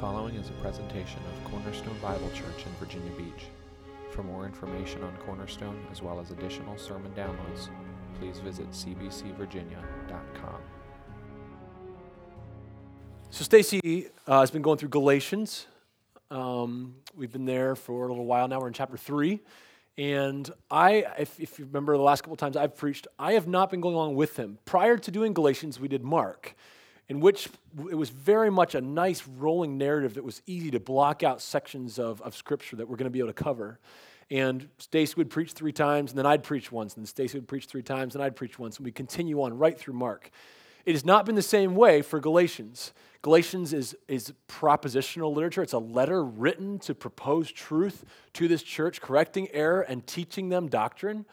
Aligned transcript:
following 0.00 0.34
is 0.34 0.50
a 0.50 0.52
presentation 0.54 1.18
of 1.20 1.50
Cornerstone 1.50 1.96
Bible 2.02 2.28
Church 2.34 2.66
in 2.66 2.72
Virginia 2.78 3.10
Beach. 3.12 3.46
For 4.10 4.22
more 4.22 4.44
information 4.44 5.02
on 5.02 5.16
Cornerstone, 5.24 5.86
as 5.90 6.02
well 6.02 6.20
as 6.20 6.30
additional 6.32 6.76
sermon 6.76 7.10
downloads, 7.16 7.70
please 8.20 8.38
visit 8.38 8.70
cbcvirginia.com. 8.72 10.60
So 13.30 13.44
Stacy 13.44 14.08
uh, 14.26 14.40
has 14.40 14.50
been 14.50 14.60
going 14.60 14.76
through 14.76 14.90
Galatians. 14.90 15.66
Um, 16.30 16.96
we've 17.16 17.32
been 17.32 17.46
there 17.46 17.74
for 17.74 18.04
a 18.04 18.08
little 18.08 18.26
while 18.26 18.48
now. 18.48 18.60
We're 18.60 18.68
in 18.68 18.74
chapter 18.74 18.98
three, 18.98 19.40
and 19.96 20.50
I, 20.70 21.06
if, 21.18 21.40
if 21.40 21.58
you 21.58 21.64
remember 21.64 21.96
the 21.96 22.02
last 22.02 22.20
couple 22.20 22.36
times 22.36 22.58
I've 22.58 22.76
preached, 22.76 23.06
I 23.18 23.32
have 23.32 23.48
not 23.48 23.70
been 23.70 23.80
going 23.80 23.94
along 23.94 24.14
with 24.14 24.36
him. 24.36 24.58
Prior 24.66 24.98
to 24.98 25.10
doing 25.10 25.32
Galatians, 25.32 25.80
we 25.80 25.88
did 25.88 26.04
Mark, 26.04 26.54
in 27.08 27.20
which 27.20 27.48
it 27.90 27.94
was 27.94 28.10
very 28.10 28.50
much 28.50 28.74
a 28.74 28.80
nice 28.80 29.26
rolling 29.26 29.78
narrative 29.78 30.14
that 30.14 30.24
was 30.24 30.42
easy 30.46 30.70
to 30.72 30.80
block 30.80 31.22
out 31.22 31.40
sections 31.40 31.98
of, 31.98 32.20
of 32.22 32.34
Scripture 32.34 32.76
that 32.76 32.88
we're 32.88 32.96
going 32.96 33.04
to 33.04 33.10
be 33.10 33.20
able 33.20 33.28
to 33.28 33.44
cover. 33.44 33.78
And 34.30 34.68
Stacy 34.78 35.14
would 35.16 35.30
preach 35.30 35.52
three 35.52 35.72
times, 35.72 36.10
and 36.10 36.18
then 36.18 36.26
I'd 36.26 36.42
preach 36.42 36.72
once, 36.72 36.96
and 36.96 37.08
Stacy 37.08 37.38
would 37.38 37.46
preach 37.46 37.66
three 37.66 37.82
times, 37.82 38.16
and 38.16 38.24
I'd 38.24 38.34
preach 38.34 38.58
once, 38.58 38.78
and 38.78 38.84
we 38.84 38.90
continue 38.90 39.40
on 39.42 39.56
right 39.56 39.78
through 39.78 39.94
Mark. 39.94 40.30
It 40.84 40.92
has 40.92 41.04
not 41.04 41.26
been 41.26 41.36
the 41.36 41.42
same 41.42 41.74
way 41.74 42.02
for 42.02 42.18
Galatians. 42.18 42.92
Galatians 43.22 43.72
is, 43.72 43.96
is 44.06 44.32
propositional 44.48 45.34
literature. 45.34 45.62
It's 45.62 45.72
a 45.72 45.78
letter 45.78 46.24
written 46.24 46.78
to 46.80 46.94
propose 46.94 47.50
truth 47.50 48.04
to 48.34 48.46
this 48.46 48.62
church, 48.62 49.00
correcting 49.00 49.48
error 49.52 49.80
and 49.80 50.06
teaching 50.06 50.48
them 50.48 50.68
doctrine. 50.68 51.24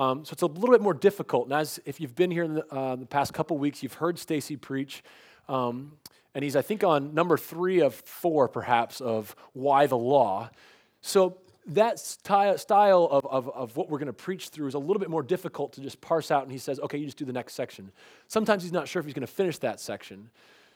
Um, 0.00 0.24
so 0.24 0.32
it's 0.32 0.40
a 0.40 0.46
little 0.46 0.70
bit 0.70 0.80
more 0.80 0.94
difficult. 0.94 1.44
And 1.44 1.52
as 1.52 1.78
if 1.84 2.00
you've 2.00 2.16
been 2.16 2.30
here 2.30 2.44
in 2.44 2.54
the, 2.54 2.74
uh, 2.74 2.96
the 2.96 3.04
past 3.04 3.34
couple 3.34 3.58
weeks, 3.58 3.82
you've 3.82 3.92
heard 3.92 4.18
Stacy 4.18 4.56
preach. 4.56 5.04
Um, 5.46 5.92
and 6.34 6.42
he's, 6.42 6.56
I 6.56 6.62
think, 6.62 6.82
on 6.82 7.12
number 7.12 7.36
three 7.36 7.80
of 7.80 7.94
four, 7.94 8.48
perhaps, 8.48 9.02
of 9.02 9.36
why 9.52 9.86
the 9.86 9.98
law. 9.98 10.48
So 11.02 11.36
that 11.66 11.98
style 11.98 13.08
of, 13.10 13.26
of, 13.26 13.50
of 13.50 13.76
what 13.76 13.90
we're 13.90 13.98
going 13.98 14.06
to 14.06 14.14
preach 14.14 14.48
through 14.48 14.68
is 14.68 14.74
a 14.74 14.78
little 14.78 15.00
bit 15.00 15.10
more 15.10 15.22
difficult 15.22 15.74
to 15.74 15.82
just 15.82 16.00
parse 16.00 16.30
out. 16.30 16.44
And 16.44 16.50
he 16.50 16.56
says, 16.56 16.80
okay, 16.80 16.96
you 16.96 17.04
just 17.04 17.18
do 17.18 17.26
the 17.26 17.32
next 17.34 17.52
section. 17.52 17.92
Sometimes 18.26 18.62
he's 18.62 18.72
not 18.72 18.88
sure 18.88 19.00
if 19.00 19.06
he's 19.06 19.14
going 19.14 19.26
to 19.26 19.32
finish 19.32 19.58
that 19.58 19.80
section. 19.80 20.30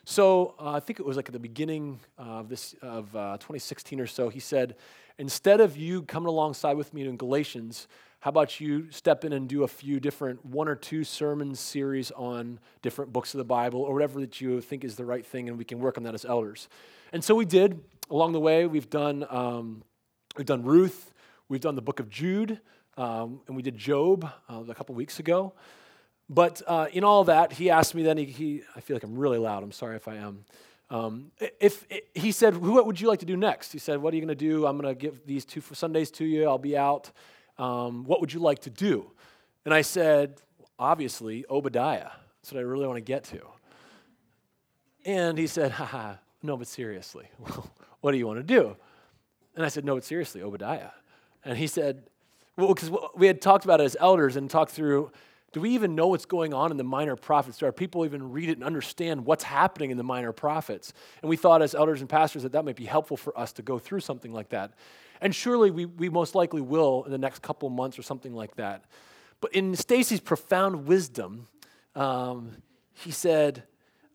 So 0.05 0.55
uh, 0.61 0.72
I 0.72 0.80
think 0.80 1.00
it 1.00 1.06
was 1.06 1.17
like 1.17 1.30
at 1.30 1.33
the 1.33 1.39
beginning 1.39 1.98
of 2.19 2.50
this 2.50 2.75
of 2.83 3.17
uh, 3.17 3.39
2016 3.39 4.00
or 4.00 4.06
so. 4.06 4.28
He 4.28 4.41
said, 4.41 4.77
instead 5.17 5.62
of 5.62 5.78
you 5.78 6.02
coming 6.02 6.28
alongside 6.28 6.75
with 6.75 6.92
me 6.92 7.06
in 7.06 7.17
Galatians, 7.17 7.89
how 8.25 8.30
about 8.30 8.58
you 8.58 8.91
step 8.91 9.22
in 9.27 9.34
and 9.34 9.47
do 9.47 9.64
a 9.64 9.69
few 9.69 10.00
different 10.00 10.42
one 10.47 10.67
or 10.67 10.75
two 10.75 11.05
sermon 11.05 11.55
series 11.55 12.11
on 12.12 12.58
different 12.80 13.12
books 13.12 13.34
of 13.34 13.39
the 13.39 13.44
Bible 13.44 13.83
or 13.83 13.92
whatever 13.92 14.19
that 14.20 14.41
you 14.41 14.62
think 14.62 14.83
is 14.83 14.97
the 14.97 15.05
right 15.05 15.27
thing, 15.27 15.50
and 15.50 15.58
we 15.58 15.64
can 15.67 15.78
work 15.78 15.98
on 15.98 16.05
that 16.05 16.14
as 16.14 16.25
elders. 16.25 16.70
And 17.12 17.22
so 17.22 17.34
we 17.34 17.45
did. 17.45 17.84
Along 18.08 18.33
the 18.33 18.41
way, 18.41 18.64
we've 18.64 18.89
done 18.89 19.27
um, 19.28 19.83
we've 20.39 20.47
done 20.47 20.62
Ruth, 20.62 21.12
we've 21.50 21.61
done 21.61 21.75
the 21.75 21.83
book 21.83 22.00
of 22.00 22.08
Jude, 22.08 22.61
um, 22.97 23.42
and 23.47 23.56
we 23.56 23.61
did 23.62 23.77
Job 23.77 24.27
uh, 24.48 24.62
a 24.70 24.75
couple 24.75 24.95
weeks 24.95 25.19
ago. 25.19 25.52
But 26.30 26.62
uh, 26.67 26.86
in 26.95 27.05
all 27.05 27.25
that, 27.25 27.52
he 27.52 27.69
asked 27.69 27.95
me 27.95 28.02
then, 28.05 28.17
he, 28.17 28.25
he, 28.25 28.62
I 28.75 28.80
feel 28.80 28.97
like 28.97 29.05
I'm 29.05 29.19
really 29.19 29.36
loud. 29.36 29.62
I'm 29.62 29.70
sorry 29.70 29.97
if 29.97 30.08
I 30.08 30.14
am. 30.14 30.47
Um, 30.89 31.30
if, 31.61 31.84
if, 31.91 32.05
he 32.14 32.33
said, 32.33 32.56
What 32.56 32.86
would 32.86 32.98
you 32.98 33.08
like 33.08 33.20
to 33.20 33.27
do 33.27 33.36
next? 33.36 33.72
He 33.72 33.78
said, 33.78 34.00
What 34.00 34.14
are 34.14 34.17
you 34.17 34.22
going 34.22 34.34
to 34.34 34.34
do? 34.34 34.64
I'm 34.64 34.78
going 34.78 34.95
to 34.95 34.98
give 34.98 35.27
these 35.27 35.45
two 35.45 35.61
Sundays 35.61 36.11
to 36.12 36.25
you. 36.25 36.48
I'll 36.48 36.56
be 36.56 36.75
out. 36.75 37.11
Um, 37.58 38.05
what 38.05 38.20
would 38.20 38.33
you 38.33 38.41
like 38.41 38.60
to 38.60 38.70
do? 38.70 39.10
And 39.64 39.72
I 39.72 39.83
said, 39.83 40.41
Obviously, 40.78 41.44
Obadiah. 41.48 42.11
That's 42.42 42.52
what 42.52 42.58
I 42.58 42.62
really 42.62 42.86
want 42.86 42.96
to 42.96 43.00
get 43.00 43.24
to. 43.24 43.41
And 45.05 45.38
he 45.38 45.46
said, 45.46 45.70
Haha, 45.72 46.14
no, 46.42 46.56
but 46.56 46.67
seriously, 46.67 47.27
what 48.01 48.12
do 48.12 48.18
you 48.18 48.27
want 48.27 48.40
to 48.40 48.42
do? 48.42 48.77
And 49.55 49.64
I 49.64 49.68
said, 49.68 49.84
No, 49.84 49.95
but 49.95 50.05
seriously, 50.05 50.42
Obadiah. 50.42 50.90
And 51.45 51.56
he 51.56 51.67
said, 51.67 52.05
Well, 52.56 52.74
because 52.74 52.90
we 53.14 53.27
had 53.27 53.40
talked 53.40 53.64
about 53.64 53.80
it 53.80 53.84
as 53.84 53.96
elders 54.00 54.36
and 54.36 54.50
talked 54.50 54.73
through 54.73 55.11
do 55.55 55.61
we 55.61 55.70
even 55.70 55.95
know 55.95 56.08
what's 56.08 56.27
going 56.27 56.52
on 56.52 56.73
in 56.73 56.77
the 56.79 56.84
minor 56.84 57.14
prophets? 57.14 57.58
Do 57.58 57.67
our 57.67 57.73
people 57.73 58.05
even 58.05 58.33
read 58.33 58.48
it 58.48 58.56
and 58.56 58.64
understand 58.64 59.24
what's 59.24 59.45
happening 59.45 59.92
in 59.92 59.96
the 59.96 60.02
minor 60.02 60.33
prophets? 60.33 60.92
And 61.23 61.30
we 61.30 61.36
thought, 61.36 61.62
as 61.62 61.77
elders 61.77 62.00
and 62.00 62.11
pastors, 62.11 62.42
that 62.42 62.50
that 62.52 62.64
might 62.64 62.74
be 62.74 62.86
helpful 62.86 63.17
for 63.17 63.39
us 63.39 63.52
to 63.52 63.62
go 63.62 63.79
through 63.79 64.00
something 64.00 64.33
like 64.33 64.48
that. 64.48 64.73
And 65.20 65.35
surely 65.35 65.70
we, 65.70 65.86
we 65.86 66.08
most 66.08 66.35
likely 66.35 66.61
will 66.61 67.05
in 67.05 67.13
the 67.13 67.19
next 67.19 67.42
couple 67.42 67.69
months 67.70 67.98
or 67.98 68.02
something 68.02 68.35
like 68.35 68.57
that. 68.57 68.85
But 69.41 69.52
in 69.52 69.75
Stacy's 69.77 70.20
profound 70.20 70.86
wisdom, 70.86 71.48
um, 71.95 72.52
he 72.95 73.11
said, 73.11 73.64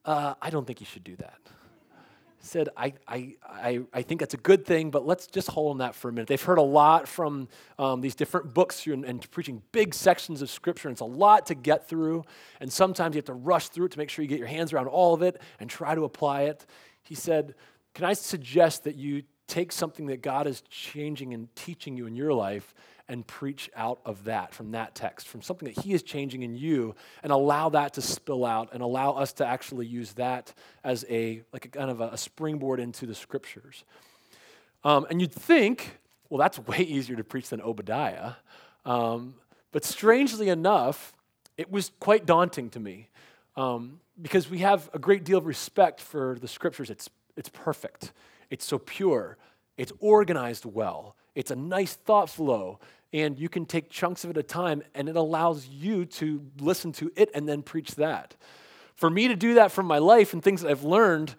uh, 0.06 0.34
I 0.42 0.50
don't 0.50 0.66
think 0.66 0.80
you 0.80 0.86
should 0.86 1.04
do 1.04 1.16
that 1.18 1.38
He 2.40 2.48
said, 2.48 2.70
I, 2.76 2.94
I, 3.08 3.36
I, 3.46 3.80
I, 3.94 4.02
think 4.02 4.22
that's 4.22 4.34
a 4.34 4.38
good 4.38 4.66
thing, 4.66 4.90
but 4.92 5.06
let's 5.06 5.28
just 5.28 5.50
hold 5.50 5.72
on 5.72 5.78
that 5.80 5.94
for 5.94 6.10
a 6.10 6.12
minute. 6.12 6.28
They've 6.28 6.42
heard 6.42 6.58
a 6.58 6.64
lot 6.64 7.08
from 7.08 7.48
um, 7.78 8.02
these 8.02 8.16
different 8.16 8.54
books 8.54 8.88
and, 8.88 9.06
and, 9.06 9.30
preaching 9.32 9.62
big 9.72 9.94
sections 9.94 10.42
of 10.42 10.50
Scripture, 10.50 10.88
and 10.88 10.96
it's 10.96 11.02
a 11.02 11.06
lot 11.06 11.46
to 11.48 11.56
get 11.56 11.88
through. 11.88 12.24
And 12.60 12.72
sometimes 12.72 13.16
you 13.16 13.20
have 13.20 13.26
to 13.26 13.34
rush 13.34 13.70
through 13.70 13.86
it 13.86 13.92
to 13.92 13.98
make 13.98 14.10
sure 14.10 14.24
you 14.24 14.30
get 14.30 14.40
your 14.40 14.48
hands 14.48 14.74
around 14.74 14.88
all 14.88 15.14
of 15.14 15.22
it 15.22 15.42
and 15.60 15.70
try 15.70 15.96
to 15.96 16.06
apply 16.06 16.44
it. 16.44 16.66
He 17.04 17.16
said, 17.16 17.56
Can 17.94 18.06
I 18.06 18.14
suggest 18.14 18.86
that 18.86 18.96
you 18.96 19.24
take 19.50 19.72
something 19.72 20.06
that 20.08 20.22
God 20.22 20.48
is 20.48 20.62
changing 20.70 21.34
and 21.34 21.54
teaching 21.56 21.98
you 21.98 22.06
in 22.06 22.16
your 22.16 22.34
life 22.34 22.74
and 23.10 23.26
preach 23.26 23.72
out 23.76 24.00
of 24.06 24.26
that, 24.26 24.54
from 24.54 24.72
that 24.72 24.94
text, 24.94 25.28
from 25.28 25.42
something 25.42 25.68
that 25.74 25.84
He 25.84 25.94
is 25.94 26.04
changing 26.04 26.44
in 26.44 26.56
you, 26.56 26.96
and 27.24 27.32
allow 27.32 27.68
that 27.70 27.96
to 27.96 28.02
spill 28.02 28.46
out 28.46 28.70
and 28.72 28.84
allow 28.84 29.14
us 29.14 29.34
to 29.34 29.46
actually 29.46 29.88
use 29.88 30.14
that 30.14 30.54
as 30.84 31.04
a, 31.10 31.42
like 31.52 31.66
a 31.66 31.70
kind 31.70 31.90
of 31.90 32.02
a, 32.02 32.16
springboard 32.16 32.80
into 32.80 33.08
the 33.08 33.16
scriptures. 33.16 33.84
Um, 34.84 35.08
and 35.10 35.20
you'd 35.20 35.34
think, 35.34 35.98
well, 36.30 36.38
that's 36.38 36.60
way 36.60 36.80
easier 36.80 37.16
to 37.16 37.24
preach 37.24 37.50
than 37.50 37.62
Obadiah. 37.62 38.34
Um, 38.86 39.34
but 39.72 39.84
strangely 39.84 40.50
enough, 40.50 41.14
it 41.58 41.72
was 41.72 41.92
quite 42.00 42.26
daunting 42.26 42.70
to 42.70 42.80
me 42.80 43.10
um, 43.58 44.00
because 44.22 44.50
we 44.50 44.60
have 44.60 44.90
a 44.94 45.00
great 45.00 45.24
deal 45.24 45.40
of 45.40 45.46
respect 45.46 46.00
for 46.00 46.38
the 46.40 46.48
scriptures. 46.48 46.90
It's, 46.90 47.10
it's 47.36 47.50
perfect, 47.50 48.14
it's 48.50 48.66
so 48.66 48.78
pure, 48.78 49.38
it's 49.78 49.92
organized 50.00 50.66
well, 50.66 51.16
it's 51.36 51.52
a 51.52 51.56
nice 51.56 51.94
thought 51.94 52.30
flow 52.30 52.80
and 53.14 53.40
you 53.40 53.50
can 53.50 53.66
take 53.66 53.90
chunks 53.90 54.24
of 54.24 54.30
it 54.30 54.38
at 54.38 54.46
a 54.46 54.48
time, 54.48 54.84
and 54.94 55.10
it 55.10 55.16
allows 55.16 55.68
you 55.68 56.06
to 56.06 56.46
listen 56.60 56.92
to 56.94 57.12
it 57.16 57.32
and 57.34 57.48
then 57.50 57.62
preach 57.64 57.96
that. 57.96 58.36
For 58.96 59.10
me 59.10 59.28
to 59.30 59.36
do 59.36 59.56
that 59.56 59.72
from 59.72 59.88
my 59.88 59.98
life 59.98 60.34
and 60.34 60.44
things 60.44 60.62
that 60.62 60.70
I've 60.70 60.84
learned, 60.84 61.34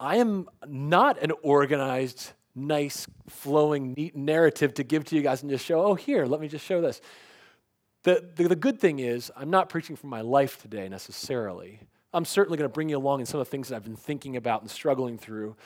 I 0.00 0.16
am 0.16 0.48
not 0.66 1.22
an 1.22 1.32
organized, 1.42 2.32
nice, 2.54 3.06
flowing, 3.28 3.92
neat 3.94 4.16
narrative 4.16 4.74
to 4.74 4.84
give 4.84 5.04
to 5.06 5.16
you 5.16 5.22
guys 5.22 5.42
and 5.42 5.50
just 5.50 5.64
show, 5.64 5.82
oh, 5.84 5.94
here, 5.94 6.24
let 6.24 6.40
me 6.40 6.48
just 6.48 6.64
show 6.64 6.80
this. 6.80 7.00
The, 8.04 8.30
the, 8.36 8.48
the 8.48 8.56
good 8.56 8.80
thing 8.80 8.98
is, 8.98 9.30
I'm 9.36 9.50
not 9.50 9.68
preaching 9.68 9.96
from 9.96 10.10
my 10.10 10.20
life 10.20 10.60
today 10.60 10.88
necessarily. 10.88 11.80
I'm 12.12 12.24
certainly 12.24 12.56
going 12.56 12.68
to 12.68 12.72
bring 12.72 12.88
you 12.88 12.96
along 12.96 13.20
in 13.20 13.26
some 13.26 13.40
of 13.40 13.46
the 13.46 13.50
things 13.50 13.68
that 13.68 13.76
I've 13.76 13.84
been 13.84 13.96
thinking 13.96 14.36
about 14.36 14.62
and 14.62 14.70
struggling 14.70 15.18
through. 15.18 15.56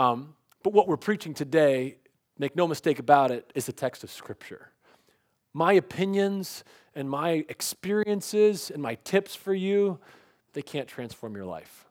Um, 0.00 0.34
but 0.62 0.72
what 0.72 0.88
we're 0.88 0.96
preaching 0.96 1.34
today, 1.34 1.98
make 2.38 2.56
no 2.56 2.66
mistake 2.66 2.98
about 2.98 3.30
it, 3.30 3.52
is 3.54 3.66
the 3.66 3.72
text 3.72 4.02
of 4.02 4.10
Scripture 4.10 4.70
my 5.52 5.74
opinions 5.74 6.64
and 6.94 7.10
my 7.10 7.44
experiences 7.48 8.70
and 8.70 8.80
my 8.80 8.94
tips 9.04 9.34
for 9.34 9.52
you, 9.52 9.98
they 10.52 10.62
can't 10.62 10.86
transform 10.86 11.34
your 11.34 11.44
life. 11.44 11.86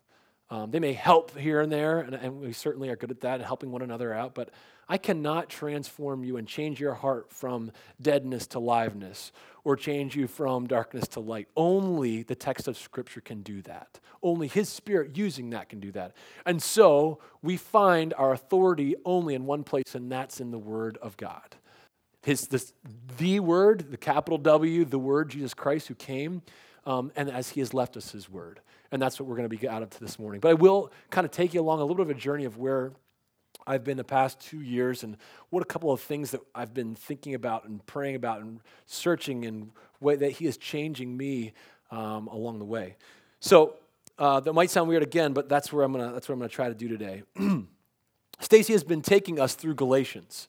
Um, 0.50 0.72
they 0.72 0.80
may 0.80 0.94
help 0.94 1.38
here 1.38 1.60
and 1.62 1.70
there, 1.72 2.00
and, 2.00 2.16
and, 2.16 2.40
we 2.40 2.54
certainly 2.54 2.90
are 2.90 2.96
good 2.96 3.12
at 3.12 3.20
that 3.22 3.42
helping 3.42 3.70
one 3.70 3.82
another 3.82 4.14
out, 4.14 4.34
but 4.34 4.50
I 4.90 4.98
cannot 4.98 5.50
transform 5.50 6.24
you 6.24 6.38
and 6.38 6.48
change 6.48 6.80
your 6.80 6.96
heart 6.96 7.32
from 7.32 7.72
deadness 8.02 8.48
to 8.48 8.60
liveness 8.60 9.32
or 9.64 9.76
change 9.76 10.16
you 10.16 10.26
from 10.28 10.66
darkness 10.66 11.08
to 11.10 11.20
light. 11.20 11.48
Only 11.56 12.24
the 12.24 12.34
text 12.34 12.68
of 12.68 12.76
Scripture 12.76 13.22
can 13.22 13.44
do 13.44 13.62
that. 13.62 14.00
Only 14.24 14.48
His 14.48 14.68
Spirit 14.68 15.16
using 15.16 15.52
that 15.52 15.70
can 15.70 15.80
do 15.80 15.92
that. 15.92 16.16
And 16.44 16.62
so 16.62 17.20
we 17.44 17.56
find 17.56 18.16
our 18.16 18.34
authority 18.34 18.96
only 19.06 19.36
in 19.36 19.46
one 19.46 19.64
place, 19.64 19.94
and 19.94 20.12
that's 20.12 20.42
in 20.42 20.50
the 20.50 20.58
Word 20.58 20.98
of 21.04 21.16
God. 21.18 21.56
His, 22.24 22.48
this, 22.48 22.74
the 23.20 23.40
Word, 23.40 23.92
the 23.92 23.98
capital 23.98 24.40
W, 24.40 24.86
the 24.86 25.00
Word, 25.00 25.30
Jesus 25.30 25.54
Christ, 25.54 25.88
who 25.88 25.96
came, 25.96 26.42
um, 26.88 27.12
and 27.16 27.30
as 27.30 27.50
He 27.50 27.60
has 27.60 27.76
left 27.76 27.96
us 27.96 28.12
His 28.12 28.28
Word. 28.28 28.60
And 28.92 29.00
that's 29.00 29.20
what 29.20 29.30
we're 29.30 29.36
going 29.36 29.48
to 29.48 29.56
be 29.56 29.70
out 29.70 29.84
of 29.84 29.92
this 30.00 30.18
morning. 30.18 30.42
But 30.42 30.50
I 30.50 30.54
will 30.56 30.92
kind 31.12 31.26
of 31.26 31.32
take 31.32 31.54
you 31.54 31.62
along 31.62 31.80
a 31.80 31.84
little 31.84 32.04
bit 32.04 32.10
of 32.10 32.18
a 32.18 32.20
journey 32.20 32.46
of 32.46 32.58
where 32.58 32.92
I've 33.68 33.84
been 33.84 33.98
the 33.98 34.04
past 34.04 34.40
two 34.40 34.62
years 34.62 35.04
and 35.04 35.18
what 35.50 35.62
a 35.62 35.66
couple 35.66 35.92
of 35.92 36.02
things 36.02 36.32
that 36.32 36.42
I've 36.56 36.74
been 36.74 36.96
thinking 36.96 37.36
about 37.36 37.66
and 37.66 37.86
praying 37.86 38.16
about 38.16 38.42
and 38.42 38.60
searching 38.86 39.46
and 39.46 39.72
way 40.00 40.16
that 40.16 40.32
He 40.32 40.46
is 40.46 40.58
changing 40.58 41.16
me 41.16 41.54
um, 41.92 42.28
along 42.28 42.60
the 42.60 42.66
way. 42.66 42.96
So 43.40 43.76
uh, 44.18 44.40
that 44.42 44.54
might 44.54 44.70
sound 44.70 44.90
weird 44.90 45.04
again, 45.04 45.34
but 45.34 45.50
that's 45.50 45.72
where 45.72 45.84
I'm 45.84 45.92
gonna 45.92 46.12
that's 46.14 46.28
what 46.28 46.34
I'm 46.34 46.40
gonna 46.40 46.50
try 46.50 46.68
to 46.68 46.76
do 46.76 46.88
today. 46.88 47.24
Stacy 48.40 48.74
has 48.74 48.84
been 48.84 49.02
taking 49.02 49.40
us 49.40 49.56
through 49.56 49.76
Galatians. 49.76 50.48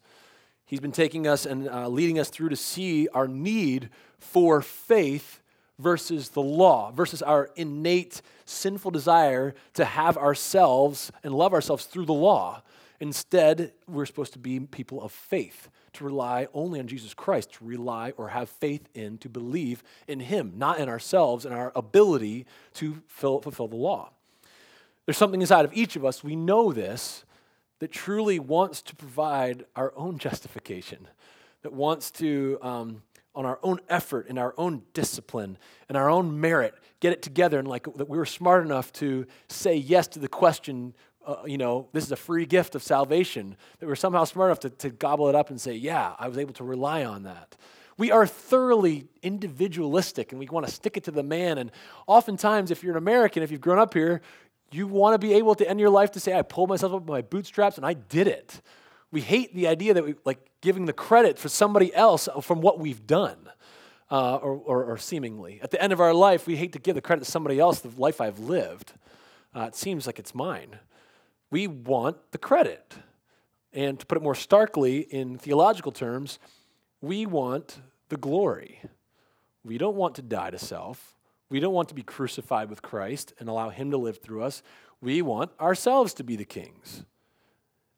He's 0.64 0.80
been 0.80 0.92
taking 0.92 1.26
us 1.26 1.46
and 1.46 1.68
uh, 1.68 1.88
leading 1.88 2.18
us 2.18 2.30
through 2.30 2.50
to 2.50 2.56
see 2.56 3.08
our 3.08 3.26
need 3.26 3.90
for 4.18 4.62
faith 4.62 5.40
versus 5.80 6.28
the 6.30 6.42
law, 6.42 6.92
versus 6.92 7.22
our 7.22 7.50
innate 7.56 8.22
sinful 8.44 8.90
desire 8.90 9.54
to 9.74 9.84
have 9.84 10.16
ourselves 10.16 11.10
and 11.24 11.34
love 11.34 11.52
ourselves 11.52 11.86
through 11.86 12.04
the 12.04 12.12
law. 12.12 12.62
Instead, 13.00 13.72
we're 13.88 14.04
supposed 14.04 14.34
to 14.34 14.38
be 14.38 14.60
people 14.60 15.02
of 15.02 15.10
faith, 15.10 15.70
to 15.94 16.04
rely 16.04 16.46
only 16.52 16.78
on 16.78 16.86
Jesus 16.86 17.14
Christ, 17.14 17.54
to 17.54 17.64
rely 17.64 18.12
or 18.18 18.28
have 18.28 18.50
faith 18.50 18.88
in, 18.94 19.16
to 19.18 19.28
believe 19.28 19.82
in 20.06 20.20
Him, 20.20 20.52
not 20.56 20.78
in 20.78 20.88
ourselves 20.88 21.46
and 21.46 21.54
our 21.54 21.72
ability 21.74 22.44
to 22.74 23.02
fill, 23.08 23.40
fulfill 23.40 23.68
the 23.68 23.76
law. 23.76 24.10
There's 25.06 25.16
something 25.16 25.40
inside 25.40 25.64
of 25.64 25.72
each 25.72 25.96
of 25.96 26.04
us, 26.04 26.22
we 26.22 26.36
know 26.36 26.72
this, 26.72 27.24
that 27.78 27.90
truly 27.90 28.38
wants 28.38 28.82
to 28.82 28.94
provide 28.94 29.64
our 29.74 29.94
own 29.96 30.18
justification, 30.18 31.08
that 31.62 31.72
wants 31.72 32.10
to, 32.12 32.58
um, 32.60 33.02
on 33.34 33.46
our 33.46 33.58
own 33.62 33.80
effort 33.88 34.26
and 34.28 34.38
our 34.38 34.54
own 34.58 34.82
discipline 34.92 35.56
and 35.88 35.96
our 35.96 36.10
own 36.10 36.38
merit, 36.38 36.74
get 37.00 37.12
it 37.12 37.22
together 37.22 37.58
and 37.58 37.66
like 37.66 37.84
that 37.94 38.08
we 38.08 38.18
were 38.18 38.26
smart 38.26 38.64
enough 38.64 38.92
to 38.92 39.26
say 39.48 39.74
yes 39.74 40.06
to 40.06 40.18
the 40.18 40.28
question 40.28 40.94
uh, 41.26 41.36
you 41.44 41.58
know, 41.58 41.88
this 41.92 42.04
is 42.04 42.12
a 42.12 42.16
free 42.16 42.46
gift 42.46 42.74
of 42.74 42.82
salvation, 42.82 43.56
that 43.78 43.86
we're 43.86 43.96
somehow 43.96 44.24
smart 44.24 44.48
enough 44.48 44.60
to, 44.60 44.70
to 44.70 44.90
gobble 44.90 45.28
it 45.28 45.34
up 45.34 45.50
and 45.50 45.60
say, 45.60 45.74
yeah, 45.74 46.14
I 46.18 46.28
was 46.28 46.38
able 46.38 46.54
to 46.54 46.64
rely 46.64 47.04
on 47.04 47.24
that. 47.24 47.56
We 47.98 48.10
are 48.10 48.26
thoroughly 48.26 49.08
individualistic 49.22 50.32
and 50.32 50.38
we 50.38 50.46
want 50.46 50.66
to 50.66 50.72
stick 50.72 50.96
it 50.96 51.04
to 51.04 51.10
the 51.10 51.22
man. 51.22 51.58
And 51.58 51.70
oftentimes, 52.06 52.70
if 52.70 52.82
you're 52.82 52.92
an 52.92 52.98
American, 52.98 53.42
if 53.42 53.50
you've 53.50 53.60
grown 53.60 53.78
up 53.78 53.92
here, 53.92 54.22
you 54.72 54.86
want 54.86 55.14
to 55.14 55.18
be 55.18 55.34
able 55.34 55.54
to 55.56 55.68
end 55.68 55.78
your 55.78 55.90
life 55.90 56.12
to 56.12 56.20
say, 56.20 56.32
I 56.32 56.42
pulled 56.42 56.70
myself 56.70 56.94
up 56.94 57.04
by 57.04 57.14
my 57.16 57.22
bootstraps 57.22 57.76
and 57.76 57.84
I 57.84 57.92
did 57.92 58.26
it. 58.26 58.62
We 59.12 59.20
hate 59.20 59.54
the 59.54 59.66
idea 59.66 59.92
that 59.94 60.04
we 60.04 60.14
like 60.24 60.38
giving 60.62 60.86
the 60.86 60.92
credit 60.92 61.38
for 61.38 61.48
somebody 61.48 61.94
else 61.94 62.28
from 62.40 62.62
what 62.62 62.78
we've 62.78 63.06
done. 63.06 63.36
Uh, 64.12 64.34
or, 64.38 64.54
or, 64.64 64.84
or, 64.86 64.98
seemingly. 64.98 65.60
At 65.62 65.70
the 65.70 65.80
end 65.80 65.92
of 65.92 66.00
our 66.00 66.12
life, 66.12 66.44
we 66.44 66.56
hate 66.56 66.72
to 66.72 66.80
give 66.80 66.96
the 66.96 67.00
credit 67.00 67.24
to 67.24 67.30
somebody 67.30 67.60
else, 67.60 67.78
the 67.78 67.92
life 67.96 68.20
I've 68.20 68.40
lived. 68.40 68.92
Uh, 69.54 69.66
it 69.68 69.76
seems 69.76 70.04
like 70.04 70.18
it's 70.18 70.34
mine 70.34 70.80
we 71.50 71.66
want 71.66 72.16
the 72.32 72.38
credit. 72.38 72.94
And 73.72 73.98
to 74.00 74.06
put 74.06 74.18
it 74.18 74.22
more 74.22 74.34
starkly 74.34 75.00
in 75.00 75.38
theological 75.38 75.92
terms, 75.92 76.38
we 77.00 77.26
want 77.26 77.80
the 78.08 78.16
glory. 78.16 78.80
We 79.64 79.78
don't 79.78 79.96
want 79.96 80.16
to 80.16 80.22
die 80.22 80.50
to 80.50 80.58
self. 80.58 81.16
We 81.48 81.60
don't 81.60 81.74
want 81.74 81.88
to 81.88 81.94
be 81.94 82.02
crucified 82.02 82.70
with 82.70 82.82
Christ 82.82 83.34
and 83.38 83.48
allow 83.48 83.70
Him 83.70 83.90
to 83.90 83.96
live 83.96 84.18
through 84.18 84.42
us. 84.42 84.62
We 85.00 85.22
want 85.22 85.50
ourselves 85.60 86.14
to 86.14 86.24
be 86.24 86.36
the 86.36 86.44
kings. 86.44 87.04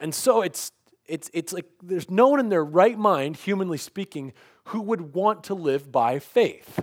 And 0.00 0.14
so 0.14 0.42
it's, 0.42 0.72
it's, 1.06 1.30
it's 1.32 1.52
like 1.52 1.66
there's 1.82 2.10
no 2.10 2.28
one 2.28 2.40
in 2.40 2.48
their 2.48 2.64
right 2.64 2.98
mind, 2.98 3.36
humanly 3.36 3.78
speaking, 3.78 4.32
who 4.66 4.80
would 4.80 5.14
want 5.14 5.44
to 5.44 5.54
live 5.54 5.92
by 5.92 6.18
faith. 6.18 6.80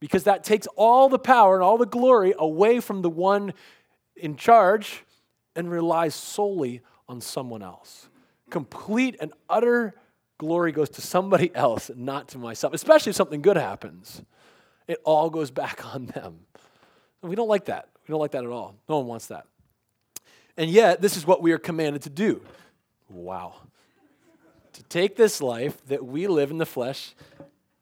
Because 0.00 0.24
that 0.24 0.44
takes 0.44 0.66
all 0.76 1.08
the 1.08 1.18
power 1.18 1.54
and 1.54 1.62
all 1.62 1.78
the 1.78 1.86
glory 1.86 2.34
away 2.38 2.80
from 2.80 3.02
the 3.02 3.10
one 3.10 3.54
in 4.16 4.36
charge 4.36 5.03
and 5.56 5.70
relies 5.70 6.14
solely 6.14 6.82
on 7.08 7.20
someone 7.20 7.62
else. 7.62 8.08
Complete 8.50 9.16
and 9.20 9.32
utter 9.48 9.94
glory 10.38 10.72
goes 10.72 10.90
to 10.90 11.00
somebody 11.00 11.50
else, 11.54 11.90
not 11.94 12.28
to 12.28 12.38
myself, 12.38 12.74
especially 12.74 13.10
if 13.10 13.16
something 13.16 13.42
good 13.42 13.56
happens. 13.56 14.22
It 14.86 14.98
all 15.04 15.30
goes 15.30 15.50
back 15.50 15.84
on 15.94 16.06
them. 16.06 16.40
And 17.22 17.30
we 17.30 17.36
don't 17.36 17.48
like 17.48 17.66
that. 17.66 17.88
We 18.06 18.12
don't 18.12 18.20
like 18.20 18.32
that 18.32 18.44
at 18.44 18.50
all. 18.50 18.76
No 18.88 18.98
one 18.98 19.06
wants 19.06 19.28
that. 19.28 19.46
And 20.56 20.70
yet, 20.70 21.00
this 21.00 21.16
is 21.16 21.26
what 21.26 21.42
we 21.42 21.52
are 21.52 21.58
commanded 21.58 22.02
to 22.02 22.10
do. 22.10 22.42
Wow. 23.10 23.54
to 24.72 24.82
take 24.84 25.16
this 25.16 25.40
life 25.40 25.84
that 25.86 26.04
we 26.04 26.26
live 26.26 26.50
in 26.50 26.58
the 26.58 26.66
flesh 26.66 27.14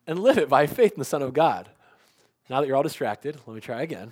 and 0.07 0.19
live 0.19 0.39
it 0.39 0.49
by 0.49 0.67
faith 0.67 0.93
in 0.93 0.99
the 0.99 1.05
Son 1.05 1.23
of 1.23 1.33
God. 1.33 1.69
Now 2.49 2.61
that 2.61 2.67
you're 2.67 2.77
all 2.77 2.83
distracted, 2.83 3.39
let 3.47 3.55
me 3.55 3.61
try 3.61 3.83
again. 3.83 4.11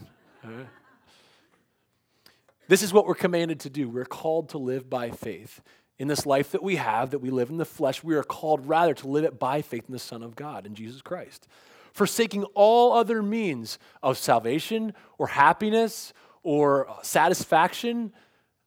This 2.71 2.85
is 2.85 2.93
what 2.93 3.05
we're 3.05 3.17
commanded 3.17 3.59
to 3.61 3.69
do. 3.69 3.89
We're 3.89 4.05
called 4.05 4.51
to 4.51 4.59
live 4.59 4.89
by 4.89 5.11
faith. 5.11 5.61
In 5.99 6.07
this 6.07 6.25
life 6.25 6.53
that 6.53 6.63
we 6.63 6.77
have, 6.77 7.11
that 7.11 7.19
we 7.19 7.29
live 7.29 7.51
in 7.51 7.57
the 7.57 7.65
flesh, 7.65 8.05
we 8.05 8.15
are 8.15 8.23
called 8.23 8.65
rather 8.65 8.95
to 8.95 9.09
live 9.09 9.25
it 9.25 9.41
by 9.41 9.61
faith 9.61 9.87
in 9.89 9.93
the 9.93 9.99
Son 9.99 10.23
of 10.23 10.37
God, 10.37 10.67
in 10.67 10.77
Jesus 10.77 11.03
Christ. 11.03 11.49
Forsaking 11.93 12.45
all 12.55 12.93
other 12.93 13.25
means 13.25 13.81
of 14.05 14.17
salvation 14.17 14.95
or 15.19 15.27
happiness 15.27 16.13
or 16.45 16.87
satisfaction 17.03 18.13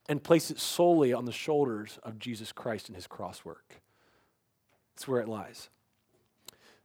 and 0.09 0.21
place 0.21 0.51
it 0.51 0.59
solely 0.59 1.13
on 1.13 1.23
the 1.23 1.31
shoulders 1.31 1.97
of 2.03 2.19
Jesus 2.19 2.51
Christ 2.51 2.89
and 2.89 2.97
his 2.97 3.07
cross 3.07 3.45
work. 3.45 3.81
That's 4.94 5.07
where 5.07 5.21
it 5.21 5.29
lies. 5.29 5.69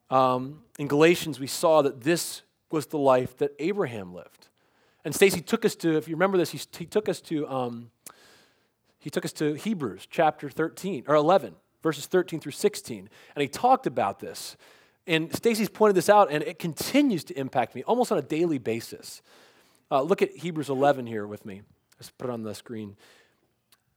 Um, 0.09 0.61
in 0.79 0.87
Galatians, 0.87 1.41
we 1.41 1.49
saw 1.49 1.82
that 1.82 2.03
this 2.03 2.43
was 2.71 2.87
the 2.87 2.97
life 2.97 3.37
that 3.38 3.56
Abraham 3.59 4.14
lived. 4.14 4.48
And 5.09 5.15
Stacy 5.15 5.41
took 5.41 5.65
us 5.65 5.75
to, 5.77 5.97
if 5.97 6.07
you 6.07 6.17
remember 6.17 6.37
this, 6.37 6.51
he, 6.51 6.61
he 6.77 6.85
took 6.85 7.09
us 7.09 7.23
to 7.23 7.49
um, 7.49 7.91
he 8.99 9.09
took 9.09 9.25
us 9.25 9.33
to 9.33 9.55
Hebrews 9.55 10.07
chapter 10.11 10.51
13 10.51 11.05
or 11.09 11.15
11, 11.15 11.55
verses 11.83 12.05
13 12.05 12.41
through 12.41 12.53
16, 12.53 13.09
and 13.35 13.41
he 13.41 13.49
talked 13.49 13.87
about 13.87 14.21
this. 14.21 14.59
And 15.07 15.35
Stacy's 15.35 15.71
pointed 15.71 15.97
this 15.97 16.11
out, 16.11 16.31
and 16.31 16.45
it 16.45 16.59
continues 16.59 17.25
to 17.25 17.39
impact 17.39 17.75
me 17.75 17.83
almost 17.85 18.13
on 18.13 18.19
a 18.19 18.23
daily 18.23 18.59
basis. 18.59 19.23
Uh, 19.91 20.03
look 20.03 20.21
at 20.21 20.31
Hebrews 20.31 20.69
11 20.69 21.07
here 21.07 21.27
with 21.27 21.47
me. 21.47 21.63
Let's 21.99 22.11
put 22.11 22.29
it 22.29 22.33
on 22.35 22.43
the 22.43 22.55
screen. 22.55 22.95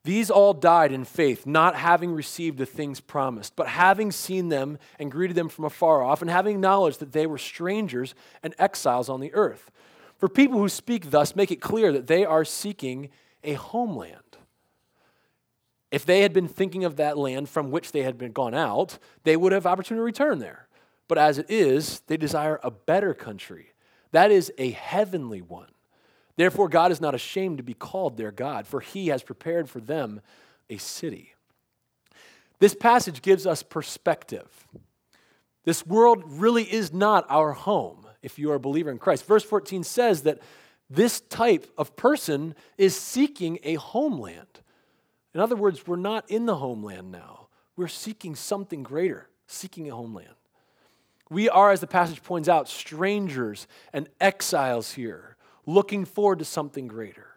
These 0.06 0.32
all 0.32 0.54
died 0.54 0.94
in 0.94 1.04
faith, 1.04 1.46
not 1.46 1.76
having 1.76 2.14
received 2.14 2.58
the 2.58 2.66
things 2.66 3.02
promised, 3.02 3.58
but 3.58 3.68
having 3.68 4.14
seen 4.14 4.48
them 4.48 4.78
and 4.98 5.12
greeted 5.12 5.36
them 5.36 5.50
from 5.50 5.66
afar 5.66 6.04
off, 6.04 6.22
and 6.22 6.32
having 6.32 6.62
knowledge 6.62 7.00
that 7.00 7.12
they 7.12 7.28
were 7.28 7.38
strangers 7.38 8.16
and 8.42 8.56
exiles 8.58 9.10
on 9.10 9.20
the 9.20 9.34
earth. 9.34 9.72
For 10.22 10.30
people 10.30 10.60
who 10.60 10.70
speak 10.70 11.10
thus 11.10 11.36
make 11.36 11.50
it 11.50 11.62
clear 11.62 11.92
that 11.92 12.06
they 12.06 12.24
are 12.24 12.46
seeking 12.46 13.10
a 13.44 13.54
homeland. 13.54 14.38
If 15.90 16.06
they 16.06 16.22
had 16.22 16.32
been 16.32 16.48
thinking 16.48 16.86
of 16.86 16.98
that 16.98 17.18
land 17.18 17.50
from 17.50 17.72
which 17.72 17.92
they 17.92 18.04
had 18.04 18.20
been 18.20 18.32
gone 18.32 18.54
out, 18.54 19.00
they 19.24 19.36
would 19.36 19.52
have 19.52 19.66
opportunity 19.66 20.00
to 20.00 20.04
return 20.04 20.38
there. 20.38 20.68
But 21.08 21.18
as 21.18 21.40
it 21.40 21.48
is, 21.50 22.02
they 22.02 22.18
desire 22.18 22.60
a 22.62 22.70
better 22.70 23.16
country. 23.16 23.74
That 24.12 24.30
is 24.30 24.54
a 24.60 24.70
heavenly 24.70 25.42
one. 25.42 25.72
Therefore, 26.36 26.70
God 26.70 26.92
is 26.92 27.02
not 27.02 27.16
ashamed 27.16 27.58
to 27.58 27.64
be 27.64 27.74
called 27.74 28.16
their 28.16 28.32
God, 28.32 28.68
for 28.68 28.80
he 28.80 29.08
has 29.08 29.24
prepared 29.24 29.72
for 29.72 29.80
them 29.80 30.22
a 30.70 30.78
city. 30.78 31.34
This 32.60 32.76
passage 32.76 33.24
gives 33.24 33.48
us 33.48 33.64
perspective. 33.64 34.68
This 35.64 35.84
world 35.84 36.22
really 36.28 36.72
is 36.72 36.94
not 36.94 37.26
our 37.28 37.54
home 37.54 38.06
if 38.22 38.40
you 38.40 38.52
are 38.52 38.56
a 38.56 38.60
believer 38.60 38.92
in 38.92 38.98
Christ. 38.98 39.26
Verse 39.26 39.44
14 39.44 39.84
says 39.84 40.24
that 40.24 40.40
this 40.90 41.22
type 41.22 41.72
of 41.78 41.96
person 41.96 42.56
is 42.78 42.96
seeking 42.96 43.60
a 43.64 43.76
homeland. 43.76 44.62
In 45.34 45.40
other 45.40 45.56
words, 45.56 45.88
we're 45.88 45.96
not 45.96 46.30
in 46.30 46.46
the 46.46 46.58
homeland 46.58 47.12
now. 47.12 47.48
We're 47.76 47.88
seeking 47.88 48.36
something 48.36 48.84
greater, 48.84 49.30
seeking 49.48 49.90
a 49.90 49.96
homeland. 49.96 50.36
We 51.30 51.48
are, 51.48 51.72
as 51.72 51.80
the 51.80 51.88
passage 51.88 52.22
points 52.22 52.50
out, 52.50 52.68
strangers 52.68 53.68
and 53.94 54.10
exiles 54.20 54.92
here, 54.92 55.38
looking 55.66 56.04
forward 56.04 56.40
to 56.40 56.46
something 56.46 56.88
greater. 56.88 57.28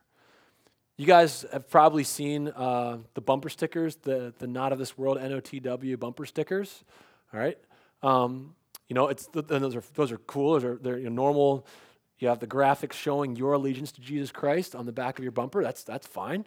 You 0.96 1.06
guys 1.06 1.44
have 1.52 1.70
probably 1.70 2.02
seen 2.02 2.48
uh, 2.48 2.98
the 3.14 3.20
bumper 3.20 3.48
stickers, 3.48 3.96
the, 3.96 4.34
the 4.38 4.48
Not 4.48 4.72
of 4.72 4.80
This 4.80 4.98
World 4.98 5.18
NOTW 5.18 5.98
bumper 5.98 6.26
stickers. 6.26 6.84
All 7.32 7.38
right? 7.38 7.58
Um, 8.02 8.54
you 8.88 8.94
know, 8.94 9.08
it's 9.08 9.26
those 9.32 9.76
are 9.76 9.82
those 9.94 10.12
are 10.12 10.18
cool. 10.18 10.54
Those 10.54 10.64
are 10.64 10.76
they're 10.76 10.98
normal. 11.10 11.66
You 12.18 12.28
have 12.28 12.38
the 12.38 12.46
graphics 12.46 12.92
showing 12.92 13.36
your 13.36 13.54
allegiance 13.54 13.92
to 13.92 14.00
Jesus 14.00 14.30
Christ 14.30 14.74
on 14.74 14.86
the 14.86 14.92
back 14.92 15.18
of 15.18 15.24
your 15.24 15.32
bumper. 15.32 15.62
That's 15.62 15.84
that's 15.84 16.06
fine. 16.06 16.44